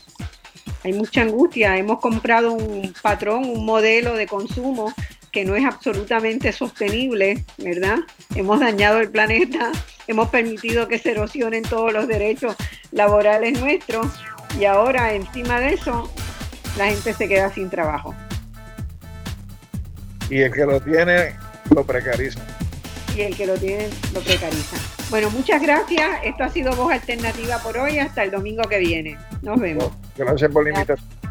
[0.84, 1.78] Hay mucha angustia.
[1.78, 4.94] Hemos comprado un patrón, un modelo de consumo
[5.32, 8.00] que no es absolutamente sostenible, ¿verdad?
[8.36, 9.72] Hemos dañado el planeta,
[10.08, 12.56] hemos permitido que se erosionen todos los derechos
[12.92, 14.08] laborales nuestros
[14.60, 16.12] y ahora encima de eso
[16.78, 18.16] la gente se queda sin trabajo
[20.30, 21.36] y el que lo tiene
[21.70, 22.40] lo precariza.
[23.16, 24.78] Y el que lo tiene lo precariza.
[25.10, 26.10] Bueno, muchas gracias.
[26.24, 28.00] Esto ha sido Voz Alternativa por hoy.
[28.00, 29.18] Hasta el domingo que viene.
[29.44, 29.92] Nos vemos.
[30.18, 31.23] Gracias por la invitación.